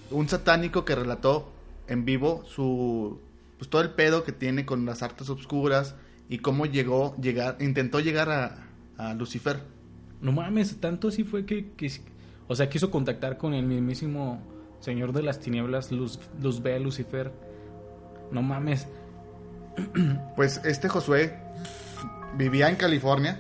un 0.10 0.28
satánico 0.28 0.84
que 0.86 0.96
relató 0.96 1.52
en 1.88 2.04
vivo 2.06 2.44
su 2.46 3.20
pues 3.58 3.70
todo 3.70 3.82
el 3.82 3.92
pedo 3.92 4.24
que 4.24 4.32
tiene 4.32 4.66
con 4.66 4.86
las 4.86 5.04
artes 5.04 5.30
obscuras 5.30 5.94
y 6.30 6.40
cómo 6.40 6.66
llegó 6.66 7.16
llegar 7.22 7.58
intentó 7.60 8.00
llegar 8.00 8.30
a, 8.30 8.68
a 8.98 9.14
Lucifer. 9.14 9.60
No 10.20 10.32
mames, 10.32 10.78
tanto 10.80 11.10
así 11.10 11.24
fue 11.24 11.46
que, 11.46 11.72
que- 11.74 11.92
O 12.48 12.56
sea, 12.56 12.70
quiso 12.70 12.90
contactar 12.90 13.38
con 13.38 13.54
el 13.54 13.66
mismísimo 13.66 14.42
señor 14.82 15.14
de 15.14 15.24
las 15.24 15.40
tinieblas, 15.40 15.92
Luz, 15.92 16.20
Luzbel, 16.42 16.84
Lucifer. 16.84 17.32
No 18.32 18.42
mames. 18.42 18.88
Pues 20.36 20.62
este 20.66 20.90
Josué 20.90 21.38
vivía 22.38 22.70
en 22.70 22.76
California 22.76 23.40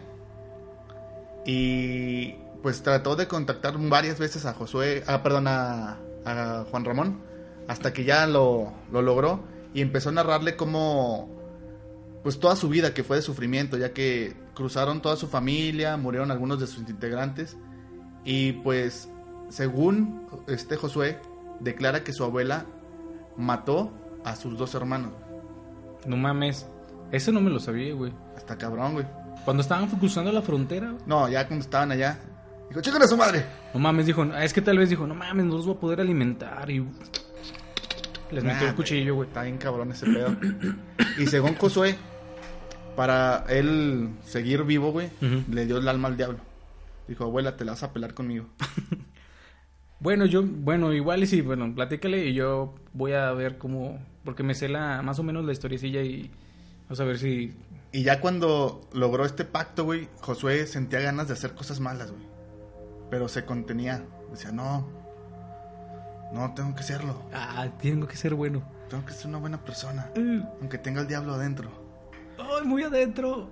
y 1.45 2.33
pues 2.61 2.83
trató 2.83 3.15
de 3.15 3.27
contactar 3.27 3.77
varias 3.77 4.19
veces 4.19 4.45
a 4.45 4.53
Josué, 4.53 5.03
ah, 5.07 5.23
perdón, 5.23 5.47
a, 5.47 5.97
a 6.25 6.65
Juan 6.69 6.85
Ramón, 6.85 7.21
hasta 7.67 7.91
que 7.91 8.03
ya 8.03 8.27
lo, 8.27 8.71
lo 8.91 9.01
logró 9.01 9.43
y 9.73 9.81
empezó 9.81 10.09
a 10.09 10.11
narrarle 10.13 10.55
cómo, 10.55 11.29
pues 12.23 12.39
toda 12.39 12.55
su 12.55 12.69
vida 12.69 12.93
que 12.93 13.03
fue 13.03 13.17
de 13.17 13.23
sufrimiento, 13.23 13.77
ya 13.77 13.93
que 13.93 14.35
cruzaron 14.53 15.01
toda 15.01 15.15
su 15.15 15.27
familia, 15.27 15.97
murieron 15.97 16.29
algunos 16.31 16.59
de 16.59 16.67
sus 16.67 16.87
integrantes 16.87 17.57
y 18.23 18.53
pues 18.53 19.09
según 19.49 20.27
este 20.47 20.77
Josué 20.77 21.19
declara 21.61 22.03
que 22.03 22.13
su 22.13 22.23
abuela 22.23 22.65
mató 23.37 23.91
a 24.23 24.35
sus 24.35 24.57
dos 24.57 24.75
hermanos. 24.75 25.11
No 26.05 26.17
mames. 26.17 26.67
Eso 27.11 27.31
no 27.31 27.41
me 27.41 27.49
lo 27.49 27.59
sabía, 27.59 27.93
güey. 27.93 28.13
Hasta 28.35 28.57
cabrón, 28.57 28.93
güey. 28.93 29.05
Cuando 29.45 29.61
estaban 29.61 29.87
cruzando 29.87 30.31
la 30.31 30.41
frontera, 30.41 30.91
güey. 30.91 31.03
No, 31.05 31.29
ya 31.29 31.47
cuando 31.47 31.63
estaban 31.63 31.91
allá. 31.91 32.19
Dijo, 32.69 32.81
chéquenle 32.81 33.05
a 33.05 33.09
su 33.09 33.17
madre. 33.17 33.45
No 33.73 33.79
mames, 33.79 34.05
dijo, 34.05 34.23
es 34.23 34.53
que 34.53 34.61
tal 34.61 34.77
vez 34.77 34.89
dijo, 34.89 35.05
no 35.05 35.15
mames, 35.15 35.45
no 35.45 35.55
los 35.55 35.65
voy 35.65 35.75
a 35.75 35.79
poder 35.79 36.01
alimentar. 36.01 36.69
Y 36.69 36.85
les 38.31 38.43
metió 38.43 38.67
el 38.67 38.75
cuchillo, 38.75 39.15
güey. 39.15 39.27
Está 39.27 39.43
bien 39.43 39.57
cabrón 39.57 39.91
ese 39.91 40.05
pedo. 40.05 40.35
y 41.17 41.27
según 41.27 41.55
Josué, 41.55 41.97
para 42.95 43.45
él 43.49 44.09
seguir 44.23 44.63
vivo, 44.63 44.91
güey, 44.91 45.09
le 45.49 45.65
dio 45.65 45.77
el 45.77 45.87
alma 45.87 46.07
al 46.07 46.17
diablo. 46.17 46.39
Dijo, 47.07 47.25
abuela, 47.25 47.57
te 47.57 47.65
la 47.65 47.73
vas 47.73 47.83
a 47.83 47.91
pelar 47.91 48.13
conmigo. 48.13 48.45
Bueno, 50.01 50.25
yo, 50.25 50.43
bueno, 50.43 50.91
igual 50.93 51.21
y 51.23 51.27
sí, 51.27 51.41
bueno, 51.41 51.73
platícale 51.73 52.25
y 52.25 52.33
yo 52.33 52.73
voy 52.93 53.13
a 53.13 53.31
ver 53.33 53.57
cómo, 53.59 53.99
porque 54.25 54.41
me 54.43 54.55
sé 54.55 54.67
la, 54.67 55.01
más 55.03 55.19
o 55.19 55.23
menos 55.23 55.45
la 55.45 55.51
historiecilla 55.51 56.01
y 56.01 56.31
vamos 56.85 56.99
a 56.99 57.03
ver 57.03 57.19
si, 57.19 57.53
Y 57.91 58.01
ya 58.03 58.19
cuando 58.19 58.81
logró 58.93 59.25
este 59.25 59.45
pacto, 59.45 59.85
güey, 59.85 60.07
Josué 60.21 60.65
sentía 60.65 61.01
ganas 61.01 61.27
de 61.27 61.33
hacer 61.33 61.53
cosas 61.53 61.79
malas, 61.79 62.11
güey. 62.11 62.23
Pero 63.11 63.27
se 63.27 63.45
contenía. 63.45 64.03
Decía, 64.31 64.51
no, 64.51 64.87
no, 66.33 66.53
tengo 66.55 66.73
que 66.73 66.83
serlo. 66.83 67.21
ah, 67.33 67.67
tengo 67.81 68.07
que 68.07 68.15
ser 68.15 68.33
bueno. 68.33 68.63
Tengo 68.89 69.05
que 69.05 69.13
ser 69.13 69.27
una 69.27 69.37
buena 69.37 69.63
persona. 69.63 70.09
Eh, 70.15 70.41
Aunque 70.61 70.77
tenga 70.77 71.01
el 71.01 71.07
diablo 71.07 71.33
adentro. 71.33 71.69
Ay, 72.39 72.65
muy 72.65 72.83
adentro. 72.83 73.49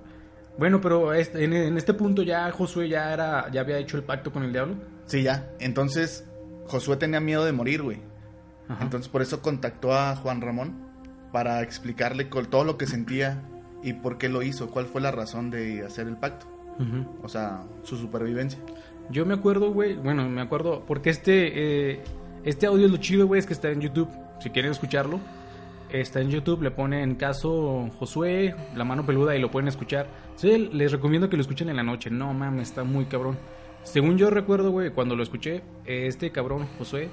Bueno, 0.58 0.82
pero 0.82 1.14
en, 1.14 1.54
en 1.54 1.78
este 1.78 1.94
punto 1.94 2.24
ya 2.24 2.50
Josué 2.52 2.90
ya 2.90 3.14
era, 3.14 3.50
ya 3.52 3.62
había 3.62 3.78
hecho 3.78 3.98
el 3.98 4.04
pacto 4.04 4.32
con 4.32 4.44
el 4.44 4.52
diablo. 4.52 4.76
Sí, 5.06 5.24
ya. 5.24 5.50
Entonces, 5.60 6.26
Josué 6.70 6.98
tenía 6.98 7.20
miedo 7.20 7.44
de 7.44 7.52
morir, 7.52 7.82
güey. 7.82 7.98
Ajá. 8.68 8.84
Entonces, 8.84 9.10
por 9.10 9.22
eso 9.22 9.42
contactó 9.42 9.94
a 9.94 10.16
Juan 10.16 10.42
Ramón 10.42 10.90
para 11.32 11.62
explicarle 11.62 12.26
todo 12.26 12.64
lo 12.64 12.78
que 12.78 12.88
sentía 12.88 13.42
y 13.84 13.94
por 13.94 14.18
qué 14.18 14.30
lo 14.30 14.42
hizo, 14.42 14.70
cuál 14.70 14.86
fue 14.86 15.02
la 15.02 15.12
razón 15.12 15.52
de 15.52 15.86
hacer 15.86 16.08
el 16.08 16.18
pacto. 16.18 16.48
O 17.22 17.28
sea, 17.28 17.64
su 17.84 17.98
supervivencia. 17.98 18.58
Yo 19.10 19.26
me 19.26 19.34
acuerdo, 19.34 19.74
güey, 19.74 19.96
bueno, 19.96 20.30
me 20.30 20.40
acuerdo, 20.40 20.86
porque 20.88 21.10
este, 21.10 21.92
eh, 21.92 22.04
este 22.46 22.68
audio 22.68 22.86
es 22.86 22.92
lo 22.92 22.98
chido, 22.98 23.28
güey, 23.28 23.40
es 23.40 23.46
que 23.46 23.52
está 23.52 23.70
en 23.70 23.82
YouTube. 23.82 24.08
Si 24.40 24.50
quieren 24.50 24.72
escucharlo, 24.72 25.20
está 25.90 26.22
en 26.22 26.30
YouTube, 26.30 26.62
le 26.62 26.72
ponen 26.72 27.16
caso 27.16 27.90
Josué, 28.00 28.56
la 28.76 28.86
mano 28.86 29.06
peluda 29.06 29.36
y 29.36 29.42
lo 29.42 29.52
pueden 29.52 29.68
escuchar. 29.68 30.08
Sí, 30.36 30.70
les 30.72 30.94
recomiendo 30.94 31.30
que 31.30 31.36
lo 31.36 31.42
escuchen 31.42 31.70
en 31.70 31.76
la 31.76 31.84
noche. 31.84 32.10
No 32.10 32.34
mames, 32.34 32.70
está 32.70 32.86
muy 32.86 33.06
cabrón. 33.06 33.38
Según 33.84 34.18
yo 34.18 34.30
recuerdo, 34.30 34.72
güey, 34.72 34.92
cuando 34.92 35.16
lo 35.16 35.24
escuché, 35.24 35.62
este 35.86 36.32
cabrón, 36.32 36.68
Josué, 36.78 37.10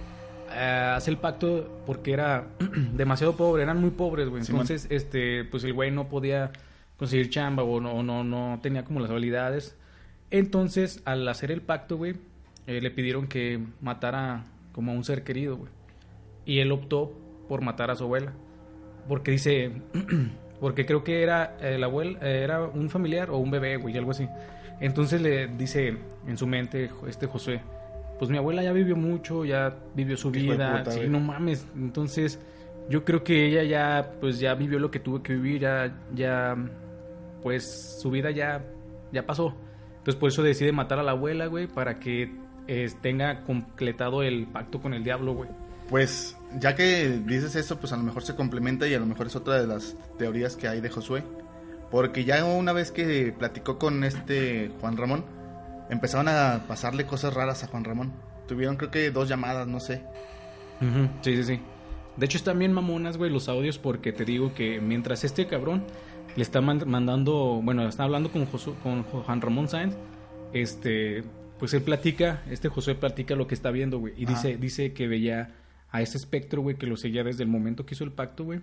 eh, 0.52 0.92
hace 0.94 1.10
el 1.10 1.16
pacto 1.16 1.80
porque 1.86 2.12
era 2.12 2.46
demasiado 2.94 3.36
pobre, 3.36 3.62
eran 3.62 3.80
muy 3.80 3.90
pobres, 3.90 4.28
güey. 4.28 4.42
Entonces, 4.46 4.86
este, 4.90 5.44
pues 5.44 5.64
el 5.64 5.72
güey 5.72 5.90
no 5.90 6.08
podía 6.08 6.52
conseguir 6.96 7.30
chamba 7.30 7.62
o 7.62 7.80
no, 7.80 8.02
no, 8.02 8.24
no 8.24 8.58
tenía 8.62 8.84
como 8.84 9.00
las 9.00 9.10
habilidades. 9.10 9.76
Entonces, 10.30 11.02
al 11.04 11.26
hacer 11.28 11.50
el 11.50 11.62
pacto, 11.62 11.96
güey, 11.96 12.14
eh, 12.66 12.80
le 12.80 12.90
pidieron 12.90 13.26
que 13.26 13.60
matara 13.80 14.44
como 14.72 14.92
a 14.92 14.94
un 14.94 15.04
ser 15.04 15.24
querido, 15.24 15.56
güey. 15.56 15.70
Y 16.44 16.58
él 16.60 16.72
optó 16.72 17.12
por 17.48 17.62
matar 17.62 17.90
a 17.90 17.96
su 17.96 18.04
abuela. 18.04 18.32
Porque 19.08 19.30
dice, 19.30 19.72
porque 20.60 20.86
creo 20.86 21.04
que 21.04 21.22
era 21.22 21.56
el 21.60 21.82
abuelo, 21.82 22.18
eh, 22.22 22.42
era 22.42 22.62
un 22.62 22.90
familiar 22.90 23.30
o 23.30 23.38
un 23.38 23.50
bebé, 23.50 23.76
güey, 23.76 23.96
algo 23.96 24.10
así. 24.10 24.28
Entonces 24.80 25.20
le 25.20 25.46
dice 25.48 25.96
en 26.26 26.36
su 26.36 26.46
mente 26.46 26.90
este 27.06 27.26
José, 27.26 27.60
pues 28.18 28.30
mi 28.30 28.38
abuela 28.38 28.62
ya 28.62 28.72
vivió 28.72 28.96
mucho, 28.96 29.44
ya 29.44 29.74
vivió 29.94 30.16
su 30.16 30.30
vida, 30.30 30.78
puta, 30.78 30.90
sí, 30.90 30.98
güey. 30.98 31.10
no 31.10 31.20
mames. 31.20 31.66
Entonces, 31.74 32.38
yo 32.88 33.04
creo 33.04 33.24
que 33.24 33.46
ella 33.46 33.62
ya, 33.64 34.12
pues 34.20 34.38
ya 34.38 34.54
vivió 34.54 34.78
lo 34.78 34.90
que 34.90 35.00
tuvo 35.00 35.22
que 35.22 35.34
vivir, 35.34 35.62
ya, 35.62 35.94
ya, 36.14 36.56
pues 37.42 37.98
su 38.00 38.10
vida 38.10 38.30
ya, 38.30 38.64
ya 39.12 39.26
pasó. 39.26 39.54
Entonces 39.98 40.20
por 40.20 40.28
eso 40.28 40.42
decide 40.42 40.72
matar 40.72 40.98
a 40.98 41.02
la 41.02 41.12
abuela, 41.12 41.46
güey, 41.46 41.66
para 41.66 41.98
que 41.98 42.32
eh, 42.68 42.90
tenga 43.02 43.42
completado 43.42 44.22
el 44.22 44.46
pacto 44.46 44.80
con 44.80 44.94
el 44.94 45.02
diablo, 45.02 45.34
güey. 45.34 45.50
Pues, 45.88 46.36
ya 46.58 46.74
que 46.74 47.20
dices 47.24 47.54
eso, 47.56 47.78
pues 47.78 47.92
a 47.92 47.96
lo 47.96 48.02
mejor 48.02 48.22
se 48.22 48.34
complementa 48.34 48.88
y 48.88 48.94
a 48.94 48.98
lo 48.98 49.06
mejor 49.06 49.28
es 49.28 49.36
otra 49.36 49.60
de 49.60 49.66
las 49.66 49.96
teorías 50.18 50.56
que 50.56 50.68
hay 50.68 50.80
de 50.80 50.90
Josué. 50.90 51.22
Porque 51.90 52.24
ya 52.24 52.44
una 52.44 52.72
vez 52.72 52.90
que 52.92 53.32
platicó 53.38 53.78
con 53.78 54.02
este 54.04 54.70
Juan 54.80 54.96
Ramón, 54.96 55.24
empezaron 55.90 56.28
a 56.28 56.64
pasarle 56.66 57.06
cosas 57.06 57.32
raras 57.34 57.62
a 57.64 57.68
Juan 57.68 57.84
Ramón. 57.84 58.12
Tuvieron 58.48 58.76
creo 58.76 58.90
que 58.90 59.10
dos 59.10 59.28
llamadas, 59.28 59.66
no 59.68 59.80
sé. 59.80 60.02
Sí, 61.22 61.36
sí, 61.36 61.44
sí. 61.44 61.60
De 62.16 62.26
hecho, 62.26 62.38
están 62.38 62.58
bien 62.58 62.72
mamonas, 62.72 63.16
güey, 63.18 63.30
los 63.30 63.48
audios, 63.48 63.78
porque 63.78 64.12
te 64.12 64.24
digo 64.24 64.52
que 64.54 64.80
mientras 64.80 65.22
este 65.24 65.46
cabrón 65.46 65.84
le 66.34 66.42
está 66.42 66.60
man- 66.60 66.82
mandando, 66.86 67.60
bueno, 67.62 67.86
está 67.88 68.04
hablando 68.04 68.30
con, 68.30 68.46
Josu- 68.50 68.74
con 68.82 69.02
Juan 69.04 69.40
Ramón 69.40 69.68
Sáenz, 69.68 69.96
este, 70.52 71.24
pues 71.58 71.72
él 71.74 71.82
platica, 71.82 72.42
este 72.50 72.68
José 72.68 72.94
platica 72.94 73.34
lo 73.36 73.46
que 73.46 73.54
está 73.54 73.70
viendo, 73.70 73.98
güey, 73.98 74.14
y 74.16 74.24
Ajá. 74.24 74.34
dice, 74.34 74.56
dice 74.56 74.92
que 74.92 75.08
veía 75.08 75.54
a 75.90 76.02
ese 76.02 76.16
espectro, 76.18 76.62
güey, 76.62 76.76
que 76.76 76.86
lo 76.86 76.96
seguía 76.96 77.22
desde 77.24 77.42
el 77.42 77.48
momento 77.48 77.84
que 77.86 77.94
hizo 77.94 78.04
el 78.04 78.12
pacto, 78.12 78.44
güey, 78.44 78.60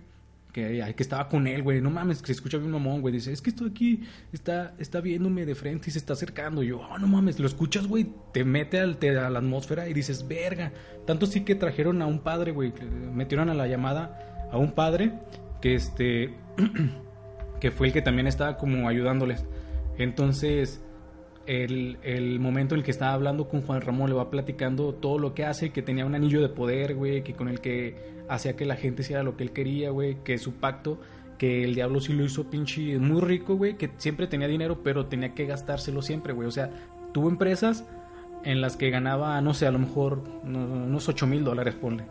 que, 0.54 0.94
que 0.96 1.02
estaba 1.02 1.28
con 1.28 1.48
él, 1.48 1.62
güey, 1.64 1.80
no 1.80 1.90
mames, 1.90 2.20
que 2.20 2.28
se 2.28 2.32
escucha 2.34 2.58
bien 2.58 2.70
mamón, 2.70 3.00
güey, 3.00 3.12
dice, 3.12 3.32
es 3.32 3.42
que 3.42 3.50
estoy 3.50 3.70
aquí, 3.70 4.04
está, 4.32 4.74
está 4.78 5.00
viéndome 5.00 5.44
de 5.44 5.56
frente 5.56 5.90
y 5.90 5.92
se 5.92 5.98
está 5.98 6.12
acercando, 6.12 6.62
y 6.62 6.68
yo, 6.68 6.78
oh, 6.80 6.96
no 6.98 7.08
mames, 7.08 7.40
lo 7.40 7.46
escuchas, 7.48 7.88
güey, 7.88 8.06
te 8.32 8.44
mete 8.44 8.78
al, 8.78 8.96
te- 8.98 9.18
a 9.18 9.28
la 9.30 9.40
atmósfera 9.40 9.88
y 9.88 9.92
dices, 9.94 10.28
verga, 10.28 10.72
tanto 11.06 11.26
sí 11.26 11.40
que 11.40 11.56
trajeron 11.56 12.00
a 12.02 12.06
un 12.06 12.20
padre, 12.20 12.52
güey, 12.52 12.72
metieron 13.12 13.50
a 13.50 13.54
la 13.54 13.66
llamada 13.66 14.46
a 14.52 14.56
un 14.56 14.70
padre 14.70 15.12
que 15.60 15.74
este, 15.74 16.32
que 17.60 17.72
fue 17.72 17.88
el 17.88 17.92
que 17.92 18.00
también 18.02 18.28
estaba 18.28 18.56
como 18.56 18.88
ayudándoles, 18.88 19.44
entonces... 19.98 20.80
El, 21.46 21.98
el 22.02 22.40
momento 22.40 22.74
en 22.74 22.78
el 22.80 22.84
que 22.84 22.90
estaba 22.90 23.12
hablando 23.12 23.48
con 23.48 23.60
Juan 23.62 23.80
Ramón 23.82 24.08
le 24.08 24.16
va 24.16 24.30
platicando 24.30 24.94
todo 24.94 25.18
lo 25.18 25.34
que 25.34 25.44
hace, 25.44 25.70
que 25.70 25.82
tenía 25.82 26.06
un 26.06 26.14
anillo 26.14 26.40
de 26.40 26.48
poder, 26.48 26.94
güey, 26.94 27.22
que 27.22 27.34
con 27.34 27.48
el 27.48 27.60
que 27.60 27.96
hacía 28.28 28.56
que 28.56 28.64
la 28.64 28.76
gente 28.76 29.02
hiciera 29.02 29.22
lo 29.22 29.36
que 29.36 29.44
él 29.44 29.50
quería, 29.52 29.90
güey, 29.90 30.16
que 30.24 30.38
su 30.38 30.54
pacto, 30.54 30.98
que 31.36 31.62
el 31.64 31.74
diablo 31.74 32.00
sí 32.00 32.14
lo 32.14 32.24
hizo 32.24 32.44
pinche 32.48 32.98
muy 32.98 33.20
rico, 33.20 33.56
güey, 33.56 33.76
que 33.76 33.90
siempre 33.98 34.26
tenía 34.26 34.48
dinero, 34.48 34.80
pero 34.82 35.06
tenía 35.06 35.34
que 35.34 35.44
gastárselo 35.44 36.00
siempre, 36.00 36.32
güey. 36.32 36.48
O 36.48 36.52
sea, 36.52 36.70
tuvo 37.12 37.28
empresas 37.28 37.84
en 38.44 38.60
las 38.62 38.76
que 38.78 38.88
ganaba, 38.90 39.38
no 39.42 39.52
sé, 39.52 39.66
a 39.66 39.70
lo 39.70 39.78
mejor 39.78 40.22
no- 40.44 40.64
unos 40.64 41.08
8 41.08 41.26
mil 41.26 41.44
dólares, 41.44 41.74
ponle. 41.74 42.04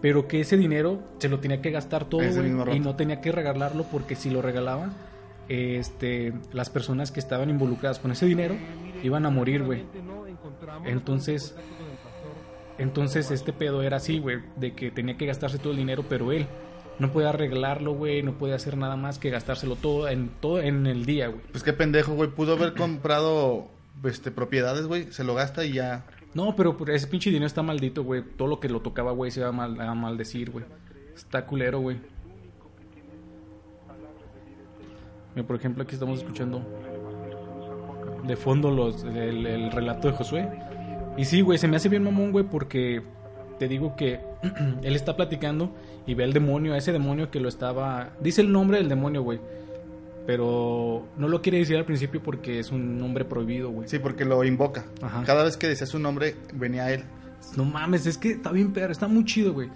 Pero 0.00 0.26
que 0.26 0.40
ese 0.40 0.56
dinero 0.56 1.00
se 1.18 1.28
lo 1.28 1.40
tenía 1.40 1.60
que 1.60 1.70
gastar 1.70 2.06
todo, 2.06 2.22
güey, 2.40 2.50
y 2.76 2.80
no 2.80 2.96
tenía 2.96 3.20
que 3.20 3.32
regalarlo 3.32 3.84
porque 3.84 4.14
si 4.16 4.30
lo 4.30 4.40
regalaba, 4.40 4.88
este, 5.50 6.32
las 6.52 6.70
personas 6.70 7.10
que 7.10 7.18
estaban 7.18 7.50
involucradas 7.50 7.98
con 7.98 8.12
ese 8.12 8.24
dinero 8.24 8.54
iban 9.02 9.26
a 9.26 9.30
morir, 9.30 9.64
güey. 9.64 9.82
Entonces, 10.84 11.56
entonces 12.78 13.32
este 13.32 13.52
pedo 13.52 13.82
era 13.82 13.96
así, 13.96 14.20
güey, 14.20 14.38
de 14.54 14.74
que 14.74 14.92
tenía 14.92 15.16
que 15.16 15.26
gastarse 15.26 15.58
todo 15.58 15.72
el 15.72 15.78
dinero, 15.78 16.04
pero 16.08 16.30
él 16.30 16.46
no 17.00 17.10
podía 17.10 17.30
arreglarlo, 17.30 17.94
güey, 17.94 18.22
no 18.22 18.38
podía 18.38 18.54
hacer 18.54 18.76
nada 18.76 18.94
más 18.94 19.18
que 19.18 19.30
gastárselo 19.30 19.74
todo 19.74 20.08
en 20.08 20.28
todo 20.40 20.60
en 20.60 20.86
el 20.86 21.04
día, 21.04 21.26
güey. 21.26 21.40
Pues 21.50 21.64
qué 21.64 21.72
pendejo, 21.72 22.14
güey. 22.14 22.30
Pudo 22.30 22.52
haber 22.52 22.74
comprado 22.74 23.68
este, 24.04 24.30
propiedades, 24.30 24.86
güey. 24.86 25.10
Se 25.10 25.24
lo 25.24 25.34
gasta 25.34 25.64
y 25.64 25.72
ya. 25.72 26.06
No, 26.32 26.54
pero 26.54 26.76
ese 26.86 27.08
pinche 27.08 27.30
dinero 27.30 27.46
está 27.46 27.62
maldito, 27.62 28.04
güey. 28.04 28.22
Todo 28.22 28.46
lo 28.46 28.60
que 28.60 28.68
lo 28.68 28.82
tocaba, 28.82 29.10
güey, 29.10 29.32
se 29.32 29.40
iba 29.40 29.48
a, 29.48 29.52
mal, 29.52 29.80
a 29.80 29.94
maldecir, 29.94 30.50
güey. 30.50 30.64
Está 31.16 31.44
culero, 31.44 31.80
güey. 31.80 31.96
Mira, 35.34 35.46
por 35.46 35.56
ejemplo, 35.56 35.82
aquí 35.82 35.94
estamos 35.94 36.18
escuchando 36.18 36.62
de 38.26 38.36
fondo 38.36 38.70
los 38.70 39.04
el, 39.04 39.46
el 39.46 39.72
relato 39.72 40.08
de 40.08 40.14
Josué. 40.14 40.48
Y 41.16 41.24
sí, 41.24 41.40
güey, 41.40 41.58
se 41.58 41.68
me 41.68 41.76
hace 41.76 41.88
bien 41.88 42.02
mamón, 42.02 42.32
güey, 42.32 42.44
porque 42.44 43.02
te 43.58 43.68
digo 43.68 43.94
que 43.96 44.20
él 44.82 44.96
está 44.96 45.16
platicando 45.16 45.74
y 46.06 46.14
ve 46.14 46.24
al 46.24 46.32
demonio, 46.32 46.72
a 46.74 46.78
ese 46.78 46.92
demonio 46.92 47.30
que 47.30 47.40
lo 47.40 47.48
estaba... 47.48 48.10
Dice 48.20 48.40
el 48.40 48.50
nombre 48.50 48.78
del 48.78 48.88
demonio, 48.88 49.22
güey. 49.22 49.40
Pero 50.26 51.08
no 51.16 51.28
lo 51.28 51.42
quiere 51.42 51.58
decir 51.58 51.76
al 51.76 51.84
principio 51.84 52.22
porque 52.22 52.58
es 52.58 52.70
un 52.70 52.98
nombre 52.98 53.24
prohibido, 53.24 53.70
güey. 53.70 53.88
Sí, 53.88 53.98
porque 53.98 54.24
lo 54.24 54.42
invoca. 54.44 54.86
Ajá. 55.02 55.24
Cada 55.24 55.44
vez 55.44 55.56
que 55.56 55.66
decía 55.66 55.86
su 55.86 55.98
nombre, 55.98 56.36
venía 56.54 56.92
él. 56.92 57.04
No 57.56 57.64
mames, 57.64 58.06
es 58.06 58.16
que 58.16 58.32
está 58.32 58.52
bien 58.52 58.72
perro, 58.72 58.92
está 58.92 59.08
muy 59.08 59.24
chido, 59.24 59.52
güey. 59.52 59.68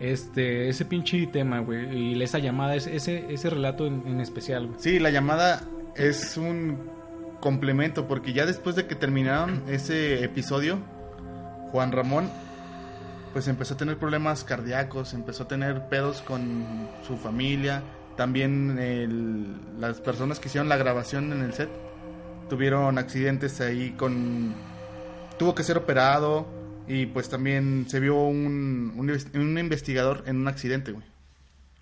Este, 0.00 0.68
ese 0.68 0.84
pinche 0.84 1.26
tema, 1.28 1.60
güey. 1.60 2.14
Y 2.14 2.22
esa 2.22 2.38
llamada, 2.38 2.74
ese, 2.74 2.96
ese, 2.96 3.50
relato 3.50 3.86
en, 3.86 4.20
especial, 4.20 4.66
güey. 4.66 4.80
Sí, 4.80 4.98
la 4.98 5.10
llamada 5.10 5.62
es 5.94 6.36
un 6.36 6.78
complemento, 7.40 8.06
porque 8.08 8.32
ya 8.32 8.46
después 8.46 8.76
de 8.76 8.86
que 8.86 8.94
terminaron 8.94 9.62
ese 9.68 10.24
episodio, 10.24 10.78
Juan 11.70 11.92
Ramón 11.92 12.30
pues 13.32 13.48
empezó 13.48 13.74
a 13.74 13.76
tener 13.78 13.96
problemas 13.96 14.44
cardíacos, 14.44 15.14
empezó 15.14 15.44
a 15.44 15.48
tener 15.48 15.88
pedos 15.88 16.20
con 16.20 16.66
su 17.06 17.16
familia, 17.16 17.82
también 18.16 19.58
las 19.78 20.00
personas 20.00 20.38
que 20.38 20.48
hicieron 20.48 20.68
la 20.68 20.76
grabación 20.76 21.32
en 21.32 21.40
el 21.40 21.54
set 21.54 21.70
tuvieron 22.48 22.98
accidentes 22.98 23.60
ahí 23.60 23.92
con... 23.92 24.54
tuvo 25.38 25.54
que 25.54 25.62
ser 25.62 25.78
operado 25.78 26.46
y 26.92 27.06
pues 27.06 27.28
también 27.28 27.84
se 27.88 28.00
vio 28.00 28.16
un, 28.22 28.92
un, 28.96 29.08
inves- 29.08 29.34
un 29.38 29.58
investigador 29.58 30.24
en 30.26 30.36
un 30.36 30.48
accidente, 30.48 30.92
güey. 30.92 31.04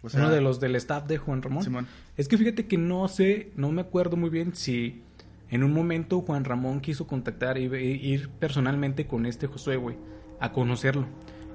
O 0.02 0.08
sea, 0.08 0.20
Uno 0.22 0.30
de 0.30 0.40
los 0.40 0.60
del 0.60 0.76
staff 0.76 1.06
de 1.06 1.18
Juan 1.18 1.42
Ramón. 1.42 1.62
Simón. 1.62 1.86
Es 2.16 2.26
que 2.28 2.38
fíjate 2.38 2.66
que 2.66 2.78
no 2.78 3.06
sé, 3.08 3.50
no 3.56 3.70
me 3.70 3.82
acuerdo 3.82 4.16
muy 4.16 4.30
bien 4.30 4.54
si 4.54 5.02
En 5.50 5.64
un 5.64 5.72
momento 5.72 6.20
Juan 6.20 6.44
Ramón 6.44 6.80
quiso 6.80 7.06
contactar 7.08 7.58
y 7.58 7.64
ir 7.64 8.28
personalmente 8.38 9.06
con 9.08 9.26
este 9.26 9.46
Josué, 9.48 9.76
güey, 9.76 9.96
a 10.38 10.52
conocerlo. 10.52 11.06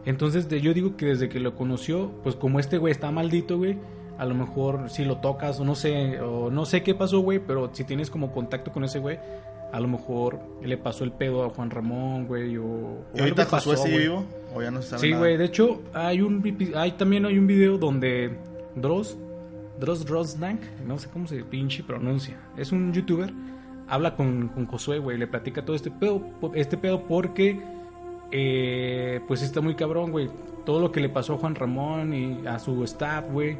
Entonces 0.06 0.50
de, 0.50 0.60
yo 0.62 0.74
digo 0.74 0.98
que 0.98 1.06
desde 1.06 1.30
que 1.30 1.40
lo 1.40 1.56
conoció, 1.56 2.12
pues 2.24 2.36
como 2.36 2.60
este 2.60 2.78
güey 2.78 2.92
está 2.92 3.10
maldito, 3.10 3.58
güey, 3.58 3.78
a 4.20 4.26
lo 4.26 4.36
mejor 4.36 4.90
si 4.90 5.06
lo 5.06 5.18
tocas 5.18 5.60
o 5.62 5.66
no 5.66 5.76
sé, 5.76 6.20
o 6.20 6.52
no 6.52 6.66
sé 6.66 6.84
qué 6.84 6.94
pasó, 6.94 7.20
güey, 7.22 7.40
pero 7.40 7.72
si 7.74 7.84
tienes 7.86 8.10
como 8.10 8.32
contacto 8.34 8.72
con 8.74 8.84
ese 8.84 9.00
güey, 9.00 9.18
a 9.76 9.80
lo 9.80 9.88
mejor 9.88 10.40
le 10.64 10.78
pasó 10.78 11.04
el 11.04 11.12
pedo 11.12 11.44
a 11.44 11.50
Juan 11.50 11.70
Ramón, 11.70 12.28
güey, 12.28 12.58
o, 12.58 13.06
¿Y 13.14 13.20
ahorita 13.20 13.46
Josué 13.46 13.78
sigue 13.78 13.98
vivo? 13.98 14.26
¿O 14.54 14.62
ya 14.62 14.72
no 14.72 14.82
se 14.82 14.92
sabe 14.92 15.02
Sí, 15.02 15.14
güey, 15.14 15.38
de 15.38 15.46
hecho 15.46 15.82
hay 15.94 16.22
un 16.22 16.42
hay 16.76 16.92
también 16.94 17.26
hay 17.26 17.38
un 17.38 17.48
video 17.48 17.78
donde 17.78 18.38
Dross 18.76 19.18
Dross 19.80 20.06
Drosdank, 20.06 20.62
no 20.86 20.98
sé 20.98 21.10
cómo 21.10 21.28
se 21.28 21.44
pinche 21.44 21.84
pronuncia, 21.84 22.38
es 22.56 22.72
un 22.72 22.94
youtuber, 22.94 23.34
habla 23.88 24.16
con, 24.16 24.48
con 24.48 24.66
Josué, 24.66 25.00
güey, 25.00 25.18
le 25.18 25.28
platica 25.28 25.66
todo 25.66 25.76
este 25.76 25.92
pedo, 25.92 26.22
este 26.54 26.78
pedo 26.78 27.04
porque 27.04 27.62
eh, 28.32 29.22
pues 29.28 29.42
está 29.42 29.62
muy 29.62 29.76
cabrón, 29.76 30.12
güey. 30.12 30.30
Todo 30.66 30.80
lo 30.80 30.92
que 30.92 31.00
le 31.00 31.10
pasó 31.10 31.34
a 31.34 31.38
Juan 31.38 31.56
Ramón 31.56 32.14
y 32.14 32.48
a 32.48 32.60
su 32.60 32.84
staff, 32.84 33.26
güey. 33.32 33.58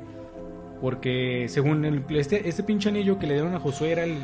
Porque 0.82 1.46
según 1.50 1.86
el, 1.86 2.04
este, 2.10 2.48
este 2.50 2.64
pinche 2.64 2.90
anillo 2.90 3.20
que 3.20 3.28
le 3.28 3.36
dieron 3.36 3.54
a 3.54 3.60
Josué 3.60 3.92
era 3.92 4.04
el. 4.04 4.18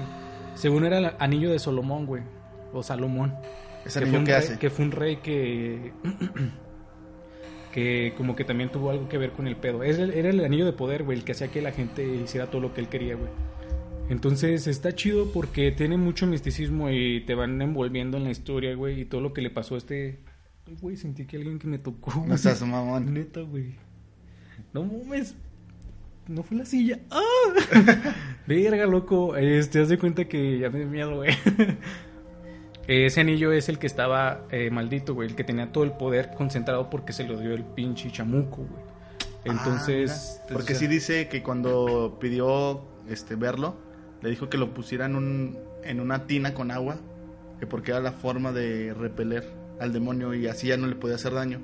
Según 0.56 0.86
era 0.86 0.98
el 0.98 1.12
anillo 1.20 1.52
de 1.52 1.60
Solomón, 1.60 2.06
güey. 2.06 2.24
O 2.74 2.84
Salomón. 2.84 3.34
¿Ese 3.86 4.00
anillo 4.00 4.24
que 4.24 4.34
hace? 4.34 4.60
Que 4.60 4.70
fue 4.70 4.86
un 4.86 4.92
rey 4.92 5.18
que. 5.18 5.94
que 7.72 8.14
como 8.18 8.36
que 8.36 8.44
también 8.44 8.70
tuvo 8.70 8.92
algo 8.92 9.08
que 9.08 9.18
ver 9.18 9.32
con 9.32 9.48
el 9.48 9.56
pedo. 9.56 9.84
Era 9.84 10.04
el, 10.04 10.12
era 10.12 10.30
el 10.30 10.44
anillo 10.44 10.66
de 10.66 10.74
poder, 10.74 11.04
güey. 11.04 11.18
El 11.18 11.24
que 11.24 11.32
hacía 11.32 11.48
que 11.48 11.62
la 11.62 11.72
gente 11.72 12.06
hiciera 12.06 12.48
todo 12.48 12.62
lo 12.62 12.74
que 12.74 12.82
él 12.82 12.88
quería, 12.88 13.16
güey. 13.16 13.30
Entonces 14.10 14.68
está 14.68 14.94
chido 14.94 15.32
porque 15.32 15.72
tiene 15.72 15.96
mucho 15.96 16.28
misticismo 16.28 16.90
y 16.90 17.22
te 17.22 17.34
van 17.34 17.62
envolviendo 17.62 18.18
en 18.18 18.26
la 18.26 18.32
historia, 18.32 18.76
güey. 18.76 19.02
Y 19.02 19.06
todo 19.06 19.22
lo 19.22 19.34
que 19.34 19.42
le 19.42 19.50
pasó 19.50 19.76
a 19.76 19.78
este 19.78 20.20
güey, 20.80 20.96
sentí 20.96 21.26
que 21.26 21.38
alguien 21.38 21.60
que 21.60 21.68
me 21.68 21.80
tocó. 21.80 22.26
No 22.28 22.38
seas 22.38 22.62
mamón. 22.62 23.14
Neta, 23.14 23.42
güey. 23.42 23.76
No 24.74 24.84
mames. 24.84 25.36
No 26.32 26.44
fue 26.44 26.58
la 26.58 26.66
silla. 26.66 27.00
¡Ah! 27.10 27.20
Verga, 28.48 28.86
loco. 28.86 29.36
Este, 29.36 29.82
haz 29.82 29.90
de 29.90 29.98
cuenta 29.98 30.26
que 30.26 30.60
ya 30.60 30.70
me 30.70 30.80
dio 30.80 30.88
miedo, 30.88 31.16
güey. 31.18 31.32
Ese 32.88 33.20
anillo 33.20 33.52
es 33.52 33.68
el 33.68 33.80
que 33.80 33.88
estaba 33.88 34.46
eh, 34.50 34.70
maldito, 34.70 35.14
güey. 35.14 35.28
El 35.28 35.36
que 35.36 35.44
tenía 35.44 35.74
todo 35.74 35.84
el 35.84 35.92
poder 35.92 36.32
concentrado 36.34 36.90
porque 36.90 37.12
se 37.12 37.26
lo 37.26 37.38
dio 37.38 37.54
el 37.54 37.66
pinche 37.66 38.10
chamuco, 38.12 38.64
güey. 38.64 38.84
Entonces. 39.44 40.40
Ah, 40.42 40.48
porque 40.54 40.74
sí 40.74 40.88
dice 40.88 41.28
que 41.28 41.44
cuando 41.44 42.18
pidió 42.22 42.82
este 43.10 43.36
verlo, 43.36 43.76
le 44.22 44.30
dijo 44.30 44.50
que 44.50 44.58
lo 44.58 44.74
pusiera 44.74 45.08
en, 45.08 45.18
un, 45.18 45.60
en 45.84 46.00
una 46.00 46.28
tina 46.28 46.54
con 46.54 46.72
agua. 46.72 46.98
Que 47.60 47.68
porque 47.68 47.92
era 47.92 48.00
la 48.00 48.14
forma 48.14 48.54
de 48.54 48.94
repeler 48.94 49.52
al 49.82 49.92
demonio 49.92 50.34
y 50.34 50.48
así 50.48 50.68
ya 50.68 50.78
no 50.78 50.88
le 50.88 50.96
podía 50.96 51.16
hacer 51.16 51.34
daño. 51.34 51.60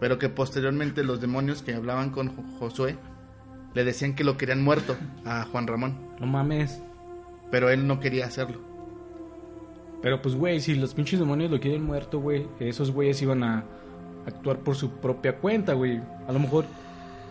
Pero 0.00 0.18
que 0.18 0.28
posteriormente 0.28 1.02
los 1.02 1.22
demonios 1.22 1.62
que 1.62 1.74
hablaban 1.74 2.10
con 2.10 2.28
Josué 2.58 2.98
le 3.74 3.84
decían 3.84 4.14
que 4.14 4.24
lo 4.24 4.36
querían 4.36 4.62
muerto 4.62 4.96
a 5.24 5.44
Juan 5.44 5.66
Ramón. 5.66 5.98
No 6.20 6.26
mames. 6.26 6.82
Pero 7.50 7.70
él 7.70 7.86
no 7.86 8.00
quería 8.00 8.26
hacerlo. 8.26 8.60
Pero 10.02 10.20
pues, 10.20 10.34
güey, 10.34 10.60
si 10.60 10.74
los 10.74 10.94
pinches 10.94 11.20
demonios 11.20 11.50
lo 11.50 11.60
quieren 11.60 11.84
muerto, 11.84 12.18
güey, 12.18 12.46
esos 12.58 12.90
güeyes 12.90 13.22
iban 13.22 13.44
a 13.44 13.64
actuar 14.26 14.58
por 14.58 14.74
su 14.74 14.90
propia 14.90 15.36
cuenta, 15.36 15.74
güey. 15.74 16.00
A 16.26 16.32
lo 16.32 16.40
mejor 16.40 16.64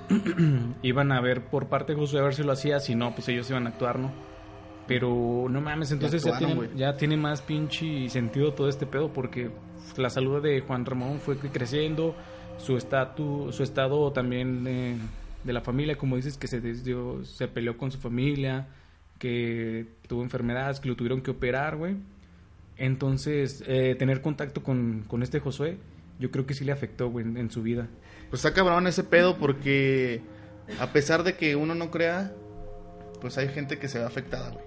iban 0.81 1.11
a 1.11 1.21
ver 1.21 1.45
por 1.45 1.67
parte 1.67 1.93
de 1.93 1.99
Josué 1.99 2.21
a 2.21 2.23
ver 2.23 2.33
si 2.33 2.43
lo 2.43 2.51
hacía, 2.53 2.79
si 2.79 2.95
no, 2.95 3.13
pues 3.13 3.27
ellos 3.29 3.49
iban 3.49 3.67
a 3.67 3.69
actuar, 3.69 3.99
¿no? 3.99 4.11
Pero 4.87 5.47
no 5.49 5.61
mames, 5.61 5.91
entonces 5.91 6.23
ya, 6.23 6.37
tiene, 6.37 6.69
ya 6.75 6.97
tiene 6.97 7.15
más 7.15 7.41
pinche 7.41 8.09
sentido 8.09 8.53
todo 8.53 8.67
este 8.67 8.85
pedo 8.85 9.13
porque 9.13 9.51
la 9.95 10.09
salud 10.09 10.41
de 10.41 10.61
Juan 10.61 10.85
Ramón 10.85 11.19
fue 11.19 11.37
creciendo, 11.37 12.15
su 12.57 12.77
estatus, 12.77 13.55
su 13.55 13.63
estado 13.63 14.11
también 14.11 14.99
de 15.43 15.53
la 15.53 15.61
familia, 15.61 15.97
como 15.97 16.15
dices, 16.15 16.37
que 16.37 16.47
se 16.47 16.61
desdió, 16.61 17.23
se 17.25 17.47
peleó 17.47 17.77
con 17.77 17.91
su 17.91 17.99
familia, 17.99 18.67
que 19.19 19.87
tuvo 20.07 20.23
enfermedades, 20.23 20.79
que 20.79 20.89
lo 20.89 20.95
tuvieron 20.95 21.21
que 21.21 21.31
operar, 21.31 21.77
güey. 21.77 21.95
Entonces, 22.77 23.63
eh, 23.67 23.95
tener 23.97 24.21
contacto 24.21 24.63
con, 24.63 25.03
con, 25.07 25.21
este 25.23 25.39
Josué, 25.39 25.77
yo 26.19 26.31
creo 26.31 26.45
que 26.45 26.53
sí 26.53 26.65
le 26.65 26.71
afectó, 26.71 27.09
güey, 27.09 27.25
en, 27.25 27.37
en, 27.37 27.51
su 27.51 27.61
vida. 27.61 27.87
Pues 28.29 28.43
está 28.43 28.55
cabrón 28.55 28.87
ese 28.87 29.03
pedo 29.03 29.37
porque 29.37 30.21
a 30.79 30.91
pesar 30.91 31.23
de 31.23 31.35
que 31.35 31.55
uno 31.55 31.75
no 31.75 31.91
crea, 31.91 32.33
pues 33.19 33.37
hay 33.37 33.49
gente 33.49 33.77
que 33.77 33.87
se 33.87 33.99
ve 33.99 34.05
afectada, 34.05 34.49
güey. 34.49 34.65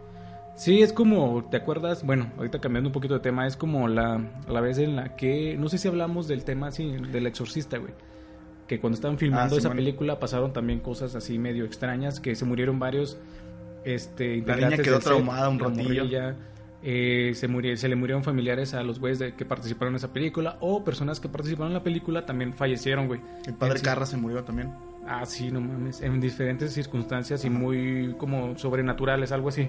Sí, 0.57 0.83
es 0.83 0.93
como, 0.93 1.49
¿te 1.51 1.57
acuerdas? 1.57 2.05
Bueno, 2.05 2.31
ahorita 2.37 2.61
cambiando 2.61 2.89
un 2.89 2.93
poquito 2.93 3.15
de 3.15 3.21
tema, 3.21 3.47
es 3.47 3.57
como 3.57 3.89
la, 3.89 4.21
la 4.49 4.61
vez 4.61 4.79
en 4.79 4.95
la 4.95 5.17
que, 5.17 5.57
no 5.59 5.69
sé 5.69 5.79
si 5.79 5.89
hablamos 5.89 6.29
del 6.29 6.45
tema 6.45 6.69
así, 6.69 6.93
del 6.93 7.27
exorcista, 7.27 7.79
güey. 7.79 7.93
Que 8.67 8.81
cuando 8.81 8.95
estaban 8.95 9.19
filmando 9.19 9.55
Ah, 9.55 9.59
esa 9.59 9.69
Simón. 9.69 9.77
película 9.77 10.19
pasaron 10.19 10.53
también 10.53 10.81
cosas 10.81 11.15
así 11.15 11.39
medio 11.39 11.65
extrañas, 11.65 12.19
que 12.21 12.35
se 12.35 12.45
murieron 12.45 12.79
varios, 12.79 13.19
este, 13.85 14.43
La 14.47 14.57
niña 14.57 14.77
quedó 14.79 14.99
traumada 15.01 15.49
un 15.49 15.59
ratillo. 15.59 16.05
eh, 16.87 17.33
se, 17.35 17.49
murió, 17.49 17.77
se 17.77 17.89
le 17.89 17.97
murieron 17.97 18.23
familiares 18.25 18.75
a 18.75 18.83
los 18.83 18.99
güeyes 19.01 19.19
de- 19.19 19.35
que 19.35 19.45
participaron 19.47 19.93
en 19.95 19.97
esa 19.97 20.13
película, 20.13 20.57
o 20.61 20.85
personas 20.85 21.19
que 21.21 21.29
participaron 21.29 21.69
en 21.69 21.75
la 21.75 21.83
película 21.83 22.27
también 22.27 22.53
fallecieron, 22.53 23.07
güey. 23.07 23.21
El 23.47 23.55
padre 23.55 23.79
sí- 23.79 23.85
Carra 23.85 24.05
se 24.07 24.17
murió 24.19 24.45
también. 24.45 24.71
Ah, 25.07 25.25
sí, 25.27 25.51
no 25.51 25.61
mames. 25.61 26.01
En 26.03 26.21
diferentes 26.21 26.73
circunstancias 26.73 27.45
y 27.45 27.51
muy 27.51 28.15
como 28.19 28.57
sobrenaturales, 28.59 29.33
algo 29.33 29.49
así. 29.51 29.69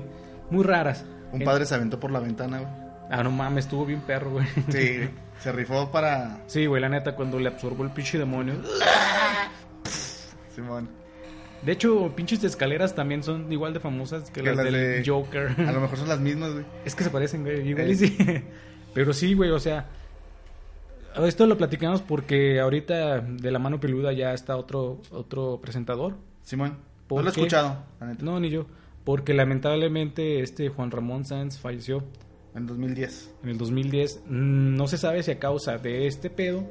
Muy 0.50 0.64
raras. 0.64 1.06
Un 1.34 1.42
En- 1.42 1.46
padre 1.46 1.66
se 1.66 1.76
aventó 1.76 2.00
por 2.00 2.12
la 2.12 2.20
ventana, 2.20 2.60
güey. 2.60 2.72
Ah, 3.10 3.24
no 3.24 3.32
mames, 3.32 3.66
estuvo 3.66 3.86
bien 3.86 4.02
perro, 4.02 4.32
güey. 4.32 4.46
Sí. 4.70 5.10
se 5.40 5.52
rifó 5.52 5.92
para 5.92 6.44
Sí, 6.48 6.66
güey, 6.66 6.82
la 6.82 6.90
neta, 6.90 7.16
cuando 7.16 7.40
le 7.40 7.50
absorbó 7.50 7.84
el 7.84 7.92
pinche 7.92 8.18
demonio. 8.18 8.56
Simón. 10.54 10.90
De 11.62 11.72
hecho, 11.72 12.14
pinches 12.16 12.44
escaleras 12.44 12.94
también 12.96 13.24
son 13.24 13.52
igual 13.52 13.74
de 13.74 13.80
famosas 13.80 14.30
que, 14.30 14.42
Que 14.42 14.48
las, 14.48 14.56
las 14.58 14.66
del 14.66 14.74
de- 14.74 15.04
Joker. 15.06 15.56
A 15.68 15.72
lo 15.72 15.82
mejor 15.82 15.98
son 15.98 16.08
las 16.08 16.20
mismas, 16.20 16.54
güey. 16.54 16.66
Es 16.86 16.94
que 16.96 17.04
se 17.04 17.10
parecen, 17.10 17.44
güey. 17.44 17.68
Igual 17.68 17.88
Eh. 17.88 17.92
y 17.92 17.96
sí. 17.96 18.18
Pero 18.94 19.14
sí, 19.14 19.34
güey, 19.34 19.50
o 19.52 19.60
sea. 19.60 19.88
Esto 21.26 21.46
lo 21.48 21.58
platicamos 21.58 22.02
porque 22.02 22.60
ahorita 22.60 23.22
de 23.22 23.52
la 23.52 23.58
mano 23.58 23.80
peluda 23.80 24.12
ya 24.12 24.34
está 24.34 24.58
otro, 24.58 25.02
otro 25.12 25.60
presentador. 25.62 26.16
Simón. 26.44 26.78
¿Por 27.08 27.18
No 27.20 27.24
lo 27.24 27.30
he 27.30 27.32
escuchado, 27.32 27.84
la 28.00 28.08
neta. 28.08 28.24
No, 28.24 28.40
ni 28.40 28.50
yo. 28.50 28.66
Porque 29.06 29.34
lamentablemente 29.34 30.42
este 30.42 30.70
Juan 30.70 30.92
Ramón 30.92 31.24
Sanz 31.26 31.58
falleció 31.58 32.04
En 32.56 32.66
2010. 32.68 33.32
en 33.44 33.50
el 33.50 33.58
2010. 33.58 34.22
Mm, 34.28 34.76
No 34.76 34.88
se 34.88 34.98
sabe 34.98 35.22
si 35.24 35.32
a 35.32 35.40
causa 35.40 35.78
de 35.78 36.08
este 36.08 36.30
pedo 36.30 36.64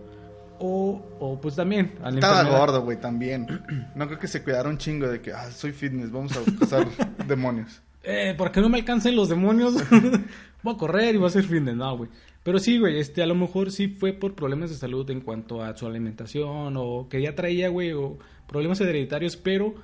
o, 0.58 1.02
o 1.20 1.40
pues 1.40 1.56
también 1.56 1.92
a 2.02 2.10
la 2.10 2.16
Estaba 2.16 2.40
enfermedad. 2.40 2.60
gordo, 2.60 2.82
güey, 2.82 3.00
también. 3.00 3.46
No 3.94 4.06
creo 4.06 4.18
que 4.18 4.28
se 4.28 4.42
cuidara 4.42 4.68
un 4.68 4.78
chingo 4.78 5.08
de 5.08 5.20
que, 5.20 5.32
ah, 5.32 5.50
soy 5.50 5.72
fitness, 5.72 6.10
vamos 6.10 6.32
a 6.36 6.58
cazar 6.58 6.86
demonios. 7.28 7.82
Eh, 8.02 8.34
¿por 8.36 8.52
qué 8.52 8.60
no 8.60 8.68
me 8.68 8.78
alcancen 8.78 9.16
los 9.16 9.28
demonios? 9.28 9.74
voy 10.62 10.74
a 10.74 10.76
correr 10.76 11.14
y 11.14 11.18
voy 11.18 11.26
a 11.26 11.28
hacer 11.28 11.46
de 11.46 11.60
no, 11.74 11.96
güey. 11.96 12.10
Pero 12.42 12.58
sí, 12.58 12.78
güey, 12.78 12.98
este, 13.00 13.22
a 13.22 13.26
lo 13.26 13.34
mejor 13.34 13.70
sí 13.70 13.88
fue 13.88 14.12
por 14.12 14.34
problemas 14.34 14.68
de 14.70 14.76
salud 14.76 15.08
en 15.10 15.22
cuanto 15.22 15.62
a 15.62 15.74
su 15.76 15.86
alimentación 15.86 16.74
o 16.76 17.08
que 17.08 17.22
ya 17.22 17.34
traía, 17.34 17.68
güey, 17.70 17.92
o 17.92 18.18
problemas 18.46 18.78
hereditarios, 18.82 19.36
pero 19.38 19.74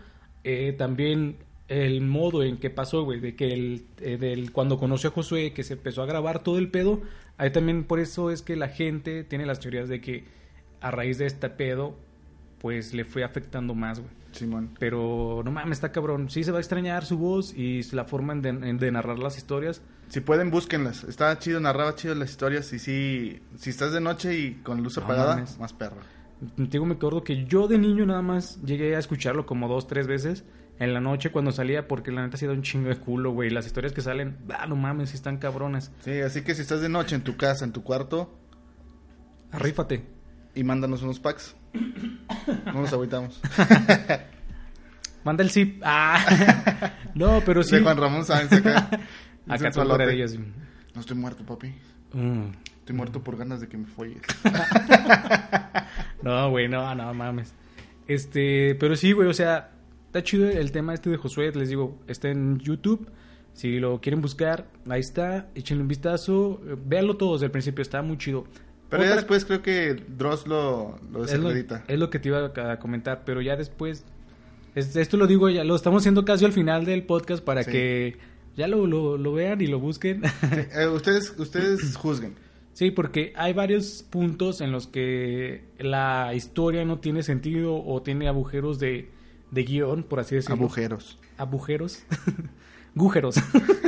eh, 0.45 0.75
también 0.77 1.37
el 1.71 2.01
modo 2.01 2.43
en 2.43 2.59
que 2.59 2.69
pasó, 2.69 3.05
güey, 3.05 3.21
de 3.21 3.37
que 3.37 3.53
el, 3.55 3.87
eh, 4.01 4.17
del, 4.19 4.51
cuando 4.51 4.77
conoció 4.77 5.11
a 5.11 5.13
Josué, 5.13 5.53
que 5.53 5.63
se 5.63 5.75
empezó 5.75 6.03
a 6.03 6.07
grabar 6.07 6.43
todo 6.43 6.59
el 6.59 6.69
pedo, 6.69 7.01
ahí 7.39 7.51
también 7.51 7.85
por 7.85 8.01
eso 8.01 8.33
es 8.33 8.43
que 8.43 8.57
la 8.57 8.69
gente 8.69 9.23
tiene 9.23 9.47
las 9.47 9.61
teorías 9.61 9.89
de 9.89 10.01
que 10.01 10.25
a 10.81 10.91
raíz 10.91 11.19
de 11.19 11.27
este 11.27 11.49
pedo, 11.49 11.97
pues 12.59 12.93
le 12.93 13.05
fue 13.05 13.23
afectando 13.23 13.75
más, 13.75 14.01
güey. 14.01 14.11
Simón. 14.33 14.71
Pero 14.81 15.43
no 15.45 15.53
mames, 15.53 15.79
está 15.79 15.93
cabrón. 15.93 16.29
Sí 16.29 16.43
se 16.43 16.51
va 16.51 16.59
a 16.59 16.61
extrañar 16.61 17.05
su 17.05 17.19
voz 17.19 17.55
y 17.57 17.83
la 17.93 18.05
forma 18.05 18.33
en 18.33 18.43
de, 18.43 18.53
de 18.53 18.91
narrar 18.91 19.21
las 19.21 19.37
historias. 19.37 19.81
Si 20.09 20.21
pueden, 20.21 20.51
búsquenlas. 20.51 21.05
Está 21.05 21.39
chido, 21.39 21.61
narraba 21.61 21.95
chido 21.95 22.17
las 22.17 22.31
historias. 22.31 22.73
Y 22.73 22.81
sí, 22.81 23.41
si 23.57 23.71
estás 23.71 23.93
de 23.93 24.01
noche 24.01 24.37
y 24.37 24.55
con 24.63 24.83
luz 24.83 24.97
No 24.99 25.05
apagada, 25.05 25.35
mames. 25.37 25.59
más 25.59 25.73
perro. 25.73 25.99
Digo, 26.57 26.85
me 26.87 26.95
acuerdo 26.95 27.23
que 27.23 27.45
yo 27.45 27.69
de 27.69 27.79
niño 27.79 28.07
nada 28.07 28.23
más 28.23 28.61
llegué 28.63 28.97
a 28.97 28.99
escucharlo 28.99 29.47
como 29.47 29.69
dos, 29.69 29.87
tres 29.87 30.07
veces 30.07 30.45
en 30.81 30.95
la 30.95 31.01
noche 31.01 31.31
cuando 31.31 31.53
salía 31.53 31.87
porque 31.87 32.11
la 32.11 32.23
neta 32.23 32.39
sí 32.39 32.47
da 32.47 32.53
un 32.53 32.63
chingo 32.63 32.89
de 32.89 32.97
culo, 32.97 33.33
güey. 33.33 33.51
Las 33.51 33.67
historias 33.67 33.93
que 33.93 34.01
salen, 34.01 34.39
ah, 34.59 34.67
no 34.67 34.77
mames, 34.77 35.13
están 35.13 35.37
cabronas. 35.37 35.93
Sí, 36.01 36.21
así 36.21 36.41
que 36.43 36.55
si 36.55 36.63
estás 36.63 36.81
de 36.81 36.89
noche 36.89 37.15
en 37.15 37.23
tu 37.23 37.37
casa, 37.37 37.67
en 37.67 37.73
tu 37.73 37.85
cuarto, 37.85 38.35
Arrífate. 39.53 40.07
y 40.55 40.65
mándanos 40.65 41.03
unos 41.03 41.21
packs. 41.21 41.55
No 42.65 42.81
nos 42.81 42.93
agüitamos. 42.95 43.41
Manda 45.25 45.45
el 45.45 45.51
zip. 45.51 45.83
Ah. 45.85 46.95
no, 47.15 47.43
pero 47.45 47.63
sí. 47.63 47.77
De 47.77 47.83
Juan 47.83 47.99
Ramón 47.99 48.25
Sáenz 48.25 48.51
acá. 48.53 48.89
Acá 49.47 49.59
sensualote. 49.59 50.07
de. 50.07 50.39
No 50.95 51.01
estoy 51.01 51.17
muerto, 51.17 51.45
papi. 51.45 51.75
Mm. 52.15 52.53
Estoy 52.79 52.97
muerto 52.97 53.23
por 53.23 53.37
ganas 53.37 53.61
de 53.61 53.69
que 53.69 53.77
me 53.77 53.87
folles. 53.87 54.23
No, 56.23 56.51
güey, 56.51 56.69
no, 56.69 56.95
no 56.95 57.13
mames. 57.15 57.55
Este, 58.07 58.77
pero 58.77 58.97
sí, 58.97 59.13
güey, 59.13 59.29
o 59.29 59.35
sea, 59.35 59.71
está 60.11 60.23
chido 60.25 60.49
el 60.49 60.73
tema 60.73 60.93
este 60.93 61.09
de 61.09 61.17
Josué, 61.17 61.53
les 61.55 61.69
digo, 61.69 61.97
está 62.09 62.29
en 62.31 62.59
YouTube. 62.59 63.07
Si 63.53 63.79
lo 63.79 64.01
quieren 64.01 64.21
buscar, 64.21 64.67
ahí 64.89 65.01
está, 65.01 65.49
échenle 65.55 65.83
un 65.83 65.89
vistazo, 65.89 66.61
véanlo 66.87 67.17
todo 67.17 67.35
desde 67.35 67.47
el 67.47 67.53
principio, 67.53 67.83
está 67.83 68.03
muy 68.03 68.17
chido. 68.19 68.45
Pero 68.89 69.05
ya 69.05 69.15
después 69.17 69.45
creo 69.45 69.63
que 69.63 69.95
Dross 69.95 70.47
lo, 70.49 70.99
lo 71.13 71.25
es 71.25 71.33
lo, 71.39 71.49
desacredita. 71.51 71.85
es 71.87 71.99
lo 71.99 72.11
que 72.11 72.19
te 72.19 72.29
iba 72.29 72.47
a 72.47 72.79
comentar, 72.81 73.23
pero 73.25 73.41
ya 73.41 73.57
después, 73.57 74.05
es- 74.75 74.97
esto 74.97 75.17
lo 75.17 75.27
digo 75.29 75.49
ya, 75.49 75.63
lo 75.65 75.77
estamos 75.77 76.03
haciendo 76.03 76.25
casi 76.25 76.45
al 76.45 76.53
final 76.53 76.85
del 76.85 77.05
podcast 77.05 77.45
para 77.45 77.63
Sí. 77.63 77.71
que 77.71 78.17
ya 78.57 78.67
lo, 78.67 78.87
lo, 78.87 79.17
lo 79.17 79.33
vean 79.33 79.61
y 79.61 79.67
lo 79.69 79.79
busquen. 79.79 80.23
Eh, 80.77 80.87
ustedes, 80.89 81.35
ustedes 81.39 81.97
juzguen. 81.97 82.35
Sí, 82.73 82.91
porque 82.91 83.33
hay 83.37 83.53
varios 83.53 84.03
puntos 84.09 84.61
en 84.61 84.73
los 84.73 84.87
que 84.87 85.65
la 85.79 86.33
historia 86.35 86.85
no 86.85 86.99
tiene 86.99 87.23
sentido 87.23 87.77
o 87.85 88.01
tiene 88.03 88.27
agujeros 88.29 88.79
de, 88.81 89.09
de 89.51 89.65
guion, 89.65 90.03
por 90.03 90.21
así 90.21 90.37
decirlo. 90.37 90.57
Agujeros. 90.57 91.19
Agujeros. 91.37 92.05
Gújeros. 92.95 93.37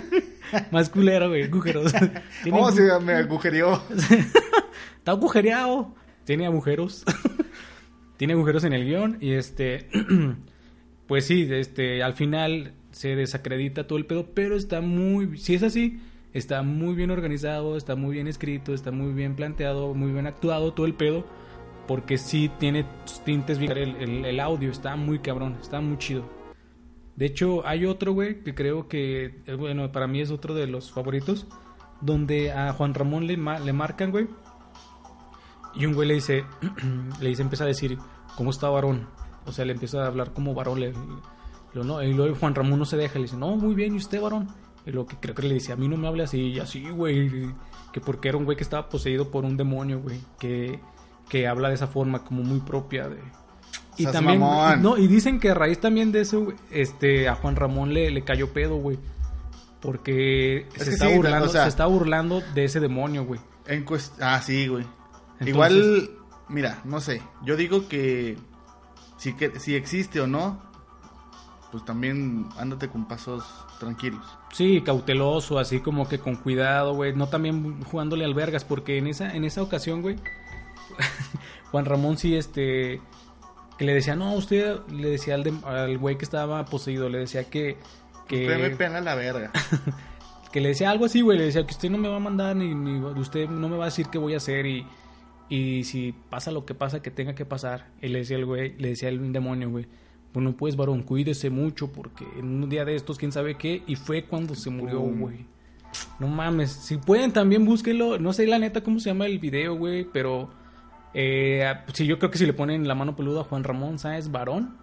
Más 0.71 0.91
culero, 0.91 1.29
güey. 1.29 1.51
Tiene 2.43 2.59
Oh, 2.61 2.71
sí, 2.71 2.83
me 3.03 3.15
agujereó. 3.15 3.83
Está 4.99 5.13
agujereado. 5.13 5.95
Tiene 6.25 6.47
agujeros. 6.47 7.05
Tiene 8.17 8.35
agujeros 8.35 8.65
en 8.65 8.73
el 8.73 8.85
guion. 8.85 9.19
Y 9.21 9.33
este. 9.33 9.89
pues 11.07 11.27
sí, 11.27 11.49
este. 11.51 12.03
Al 12.03 12.15
final 12.15 12.75
se 12.91 13.17
desacredita 13.17 13.87
todo 13.87 13.99
el 13.99 14.07
pedo. 14.07 14.29
Pero 14.35 14.57
está 14.57 14.81
muy. 14.81 15.39
Si 15.39 15.55
es 15.55 15.63
así, 15.63 16.01
está 16.35 16.63
muy 16.63 16.95
bien 16.95 17.11
organizado. 17.11 17.77
Está 17.77 17.97
muy 17.97 18.15
bien 18.15 18.29
escrito. 18.29 18.75
Está 18.75 18.91
muy 18.91 19.13
bien 19.15 19.35
planteado. 19.35 19.95
Muy 19.95 20.13
bien 20.13 20.27
actuado 20.27 20.75
todo 20.75 20.87
el 20.87 20.95
pedo. 20.95 21.27
Porque 21.87 22.19
sí 22.19 22.51
tiene 22.59 22.87
tintes. 23.25 23.59
El, 23.59 24.41
audio 24.41 24.71
está 24.71 24.97
muy 24.97 25.19
cabrón. 25.19 25.59
Está 25.61 25.81
muy 25.81 25.99
chido. 25.99 26.25
De 27.17 27.27
hecho, 27.27 27.67
hay 27.67 27.85
otro, 27.85 28.13
güey, 28.13 28.43
que 28.43 28.55
creo 28.55 28.89
que, 28.89 29.43
eh, 29.47 29.55
bueno, 29.55 29.93
para 29.93 30.07
mí 30.07 30.21
es 30.21 30.31
otro 30.31 30.55
de 30.55 30.67
los 30.67 30.91
favoritos, 30.91 31.47
donde 32.01 32.53
a 32.53 32.73
Juan 32.73 32.95
Ramón 32.95 33.27
le, 33.27 33.37
le 33.37 33.73
marcan, 33.73 34.11
güey, 34.11 34.29
y 35.75 35.87
un 35.87 35.95
güey 35.95 36.09
le 36.09 36.15
dice, 36.15 36.45
le 37.21 37.29
dice, 37.29 37.43
empieza 37.43 37.65
a 37.65 37.67
decir, 37.67 37.99
¿cómo 38.37 38.51
está 38.51 38.69
varón? 38.69 39.09
O 39.47 39.53
sea, 39.53 39.65
le 39.65 39.73
empieza 39.73 40.03
a 40.03 40.07
hablar 40.07 40.33
como 40.33 40.55
varón, 40.55 40.81
le, 40.81 40.93
y 41.75 42.13
luego 42.13 42.37
Juan 42.37 42.55
Ramón 42.55 42.79
no 42.79 42.85
se 42.85 42.97
deja, 42.97 43.19
le 43.19 43.25
dice, 43.25 43.37
no, 43.37 43.57
muy 43.57 43.75
bien, 43.75 43.95
¿y 43.95 43.97
usted 43.97 44.21
varón? 44.21 44.49
Y 44.85 44.91
lo 44.91 45.07
que 45.07 45.17
creo 45.17 45.35
que 45.35 45.43
le 45.43 45.55
dice, 45.55 45.73
a 45.73 45.77
mí 45.77 45.89
no 45.89 45.97
me 45.97 46.09
hable 46.09 46.25
así, 46.25 46.39
y 46.39 46.59
así, 46.59 46.89
güey, 46.91 47.51
que 47.93 48.01
porque 48.01 48.29
era 48.29 48.39
un 48.39 48.45
güey 48.45 48.57
que 48.57 48.65
estaba 48.65 48.89
poseído 48.89 49.31
por 49.31 49.45
un 49.45 49.57
demonio, 49.57 50.01
güey, 50.01 50.21
que, 50.39 50.81
que 51.29 51.47
habla 51.49 51.69
de 51.69 51.75
esa 51.77 51.87
forma 51.87 52.25
como 52.25 52.43
muy 52.43 52.61
propia 52.61 53.09
de... 53.09 53.19
Y 53.97 54.05
Seas 54.05 54.15
también, 54.15 54.41
mamón. 54.41 54.83
no, 54.83 54.97
y 54.97 55.07
dicen 55.07 55.39
que 55.39 55.51
a 55.51 55.55
raíz 55.55 55.79
también 55.79 56.13
de 56.13 56.23
eso, 56.23 56.49
este, 56.71 57.29
a 57.29 57.35
Juan 57.35 57.57
Ramón 57.57 57.93
le, 57.93 58.11
le 58.11 58.23
cayó 58.25 58.53
pedo, 58.53 58.77
güey. 58.77 58.99
Porque 59.81 60.69
Es 60.75 60.85
se, 60.85 60.91
está 60.93 61.09
sí, 61.09 61.17
burlando, 61.17 61.47
o 61.47 61.49
sea- 61.49 61.65
se 61.65 61.69
está 61.69 61.87
burlando 61.87 62.41
de 62.55 62.65
ese 62.65 62.81
demonio, 62.81 63.25
güey. 63.25 63.41
En 63.67 63.85
ah, 64.21 64.41
sí, 64.41 64.67
güey. 64.69 64.85
Entonces- 65.41 65.49
Igual, 65.49 66.11
mira, 66.49 66.81
no 66.85 67.01
sé. 67.01 67.21
Yo 67.45 67.57
digo 67.57 67.89
que 67.89 68.39
si, 69.19 69.35
que 69.35 69.59
si 69.61 69.75
existe 69.75 70.21
o 70.21 70.27
no, 70.27 70.63
pues 71.71 71.85
también 71.85 72.47
ándate 72.59 72.89
con 72.89 73.07
pasos 73.09 73.45
tranquilos. 73.81 74.25
Sí, 74.53 74.83
cauteloso, 74.83 75.59
así 75.59 75.81
como 75.81 76.09
que 76.09 76.19
con 76.19 76.37
cuidado, 76.37 76.95
güey. 76.95 77.15
No 77.15 77.29
también 77.29 77.83
jugándole 77.85 78.25
al 78.25 78.35
vergas, 78.35 78.65
porque 78.65 78.99
en 78.99 79.07
esa, 79.07 79.35
en 79.35 79.45
esa 79.45 79.63
ocasión, 79.63 80.01
güey, 80.03 80.17
Juan 81.71 81.85
Ramón 81.85 82.19
sí, 82.19 82.35
este, 82.37 83.01
que 83.79 83.85
le 83.85 83.95
decía, 83.95 84.15
no, 84.17 84.35
usted, 84.35 84.77
le 84.91 85.11
decía 85.11 85.35
al, 85.35 85.45
dem- 85.45 85.65
al 85.65 85.97
güey 85.99 86.19
que 86.19 86.25
estaba 86.25 86.65
poseído, 86.65 87.09
le 87.09 87.19
decía 87.19 87.45
que, 87.45 87.77
Usted 88.25 88.61
me 88.63 88.71
que, 88.71 88.77
pena 88.77 89.01
la 89.01 89.15
verga. 89.15 89.51
que 90.53 90.61
le 90.61 90.71
decía 90.71 90.91
algo 90.91 91.07
así, 91.07 91.21
güey, 91.23 91.39
le 91.39 91.45
decía 91.47 91.65
que 91.67 91.73
usted 91.73 91.91
no 91.91 91.99
me 91.99 92.09
va 92.09 92.17
a 92.17 92.21
mandar, 92.21 92.55
ni, 92.57 92.75
ni 92.75 93.01
usted 93.01 93.49
no 93.49 93.69
me 93.69 93.77
va 93.77 93.85
a 93.85 93.89
decir 93.89 94.07
qué 94.09 94.19
voy 94.19 94.35
a 94.35 94.39
hacer, 94.39 94.67
y, 94.67 94.87
y 95.49 95.85
si 95.85 96.15
pasa 96.31 96.51
lo 96.51 96.65
que 96.65 96.75
pasa, 96.75 97.03
que 97.03 97.11
tenga 97.11 97.35
que 97.35 97.45
pasar. 97.45 97.89
Y 98.01 98.09
le 98.09 98.21
decía 98.21 98.37
el 98.37 98.47
güey, 98.47 98.75
le 98.79 98.89
decía 98.89 99.09
el 99.09 99.33
demonio, 99.33 99.71
güey. 99.71 99.87
Bueno, 100.33 100.57
pues, 100.57 100.77
varón, 100.77 101.03
cuídese 101.03 101.51
mucho 101.51 101.93
porque 101.93 102.25
en 102.39 102.63
un 102.63 102.71
día 102.71 102.85
de 102.87 102.95
estos, 102.95 103.19
quién 103.19 103.33
sabe 103.33 103.57
qué, 103.57 103.83
y 103.87 103.97
fue 103.97 104.25
cuando 104.25 104.55
se 104.55 104.71
murió, 104.71 105.01
güey. 105.01 105.47
No 106.19 106.27
mames, 106.29 106.71
si 106.71 106.97
pueden 106.97 107.33
también 107.33 107.67
búsquenlo. 107.67 108.19
No 108.19 108.33
sé 108.33 108.47
la 108.47 108.59
neta 108.59 108.83
cómo 108.83 108.99
se 108.99 109.11
llama 109.11 109.27
el 109.27 109.39
video, 109.39 109.75
güey, 109.75 110.05
pero 110.05 110.49
eh, 111.15 111.73
sí, 111.93 112.07
yo 112.07 112.19
creo 112.19 112.31
que 112.31 112.39
si 112.39 112.47
le 112.47 112.53
ponen 112.53 112.89
la 112.89 112.95
mano 112.95 113.17
peluda 113.17 113.43
a 113.43 113.45
Juan 113.45 113.65
Ramón 113.65 113.99
Sáez 113.99 114.31
Varón, 114.31 114.77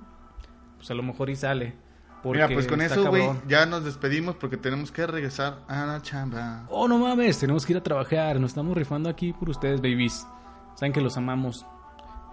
pues 0.77 0.89
a 0.91 0.93
lo 0.93 1.03
mejor 1.03 1.30
y 1.30 1.36
sale. 1.36 1.75
Mira, 2.23 2.49
pues 2.49 2.67
con 2.67 2.82
eso, 2.82 3.07
güey, 3.07 3.30
ya 3.47 3.65
nos 3.65 3.86
despedimos 3.86 4.36
porque 4.36 4.57
tenemos 4.57 4.91
que 4.91 5.07
regresar 5.07 5.59
a 5.67 5.86
la 5.86 6.01
chamba. 6.01 6.65
Oh, 6.69 6.88
no 6.88 6.97
mames, 6.97 7.39
tenemos 7.39 7.65
que 7.65 7.73
ir 7.73 7.77
a 7.77 7.84
trabajar. 7.84 8.39
Nos 8.39 8.51
estamos 8.51 8.75
rifando 8.75 9.09
aquí 9.09 9.32
por 9.32 9.49
ustedes, 9.49 9.80
babies. 9.82 10.27
Saben 10.75 10.91
que 10.91 11.01
los 11.01 11.15
amamos. 11.15 11.65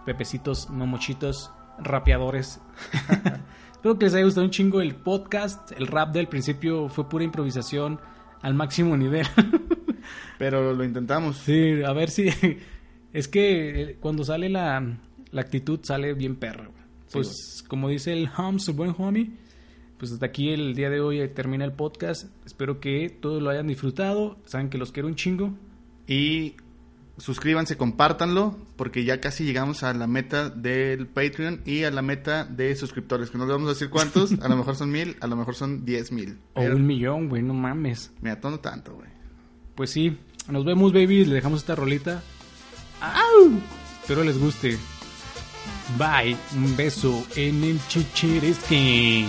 Pepecitos, 0.05 0.71
mamochitos, 0.71 1.53
rapeadores. 1.79 2.61
Espero 3.73 3.99
que 3.99 4.07
les 4.07 4.15
haya 4.15 4.25
gustado 4.25 4.45
un 4.45 4.51
chingo 4.51 4.81
el 4.81 4.97
podcast. 4.97 5.71
El 5.73 5.87
rap 5.87 6.13
del 6.13 6.27
principio 6.27 6.89
fue 6.89 7.09
pura 7.09 7.25
improvisación 7.25 8.01
al 8.43 8.55
máximo 8.55 8.97
nivel. 8.97 9.27
Pero 10.39 10.75
lo 10.75 10.85
intentamos. 10.85 11.37
sí, 11.37 11.83
a 11.85 11.93
ver 11.93 12.11
si. 12.11 12.29
Es 13.17 13.29
que 13.29 13.83
eh, 13.83 13.97
cuando 13.99 14.25
sale 14.25 14.51
la, 14.51 14.99
la 15.31 15.41
actitud, 15.41 15.81
sale 15.83 16.13
bien 16.13 16.37
perra. 16.37 16.65
güey. 16.67 16.85
Pues, 17.11 17.65
como 17.67 17.89
dice 17.89 18.13
el 18.13 18.29
Hams, 18.37 18.69
el 18.69 18.75
buen 18.75 18.95
homie. 18.99 19.31
Pues 19.97 20.13
hasta 20.13 20.27
aquí 20.27 20.51
el 20.51 20.75
día 20.75 20.91
de 20.91 21.01
hoy 21.01 21.21
eh, 21.21 21.29
termina 21.29 21.65
el 21.65 21.73
podcast. 21.73 22.27
Espero 22.45 22.79
que 22.79 23.09
todos 23.09 23.43
lo 23.43 23.49
hayan 23.49 23.69
disfrutado. 23.69 24.37
Saben 24.45 24.69
que 24.69 24.77
los 24.77 24.93
quiero 24.93 25.09
un 25.09 25.15
chingo. 25.15 25.55
Y 26.07 26.57
suscríbanse, 27.17 27.79
compártanlo, 27.79 28.59
porque 28.77 29.05
ya 29.07 29.19
casi 29.19 29.45
llegamos 29.45 29.83
a 29.83 29.95
la 29.95 30.07
meta 30.07 30.51
del 30.51 31.07
Patreon 31.07 31.63
y 31.65 31.85
a 31.85 31.91
la 31.91 32.03
meta 32.03 32.45
de 32.45 32.77
suscriptores, 32.77 33.31
que 33.31 33.39
no 33.39 33.47
les 33.47 33.55
vamos 33.55 33.69
a 33.71 33.73
decir 33.73 33.89
cuántos, 33.89 34.33
a 34.43 34.49
lo 34.49 34.57
mejor 34.59 34.77
son 34.77 34.91
mil, 34.91 35.17
a 35.23 35.27
lo 35.27 35.37
mejor 35.37 35.55
son 35.55 35.87
diez 35.87 36.13
mil. 36.13 36.37
O 36.53 36.61
Pero, 36.61 36.77
un 36.77 36.87
millón, 36.87 37.31
güey, 37.31 37.43
no 37.43 37.55
mames. 37.55 38.13
Mira, 38.21 38.39
todo 38.39 38.53
no 38.53 38.61
tanto, 38.61 38.95
güey. 38.95 39.09
Pues 39.75 39.89
sí, 39.89 40.19
nos 40.51 40.67
vemos, 40.67 40.93
babies. 40.93 41.29
Le 41.29 41.37
dejamos 41.37 41.61
esta 41.61 41.75
rolita. 41.75 42.23
¡Au! 43.15 43.61
Espero 44.01 44.23
les 44.25 44.39
guste. 44.39 44.79
Bye. 45.99 46.37
Un 46.57 46.77
beso 46.77 47.25
en 47.37 47.63
el 47.65 47.81
chichirisque. 47.89 49.27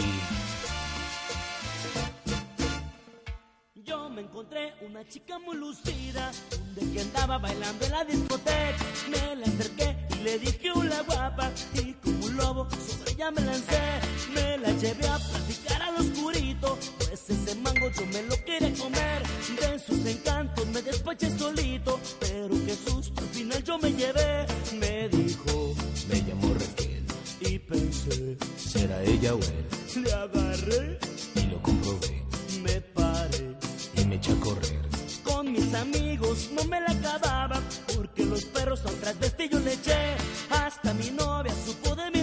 Yo 3.76 4.10
me 4.10 4.22
encontré 4.22 4.74
una 4.82 5.08
chica 5.08 5.40
muy 5.40 5.56
lucida, 5.58 6.32
de 6.78 6.92
que 6.92 7.02
andaba 7.02 7.38
bailando 7.40 7.86
en 7.86 7.92
la 7.92 8.04
discoteca. 8.06 8.86
Me 9.10 9.36
la 9.36 9.46
acerqué 9.48 9.96
y 10.16 10.24
le 10.24 10.40
dije 10.40 10.72
hola 10.74 11.02
guapa, 11.08 11.52
y 11.74 11.94
como 11.94 12.26
un 12.26 12.38
lobo 12.38 12.68
sobre 12.70 13.12
ella 13.14 13.32
me 13.32 13.42
lancé. 13.42 13.82
Me 14.34 14.58
la 14.58 14.72
llevé 14.74 15.08
a 15.08 15.18
platicar 15.18 15.82
al 15.82 15.96
oscurito, 15.96 16.78
pues 16.98 17.30
ese 17.30 17.56
mango 17.56 17.90
yo 17.90 18.06
me 18.08 18.22
lo 18.24 18.36
quería 18.46 18.74
comer. 18.76 19.24
De 19.60 19.80
sus 19.80 20.06
encantos 20.06 20.68
me 20.68 20.82
despaché 20.82 21.36
solito, 21.38 22.00
pero 22.20 22.50
qué 22.66 22.76
susto 22.76 23.22
al 23.22 23.30
final 23.30 23.64
yo 23.64 23.78
me 23.80 23.92
llevé. 23.92 24.46
Me 24.80 25.10
dijo, 25.10 25.76
Me 26.10 26.22
llamo 26.22 26.54
Raquel, 26.54 27.06
y 27.42 27.60
pensé, 27.60 28.38
será 28.58 29.02
ella 29.04 29.34
o 29.34 29.40
él, 29.40 30.04
le 30.04 30.14
agarré, 30.14 31.00
y 31.36 31.42
lo 31.48 31.62
comprobé, 31.62 32.24
me 32.62 32.82
paré. 32.82 33.56
y 33.96 34.06
me 34.06 34.16
eché 34.16 34.32
a 34.32 34.36
correr. 34.40 34.77
Mis 35.48 35.74
amigos 35.74 36.50
no 36.54 36.64
me 36.66 36.82
la 36.82 36.92
acababa 36.92 37.62
porque 37.96 38.26
los 38.26 38.44
perros 38.46 38.86
al 38.86 38.96
trasvesti 38.96 39.48
yo 39.50 39.60
le 39.60 39.74
eché. 39.74 40.16
Hasta 40.50 40.94
mi 40.94 41.10
novia 41.12 41.54
supo 41.66 41.96
de 41.96 42.12
mi 42.12 42.17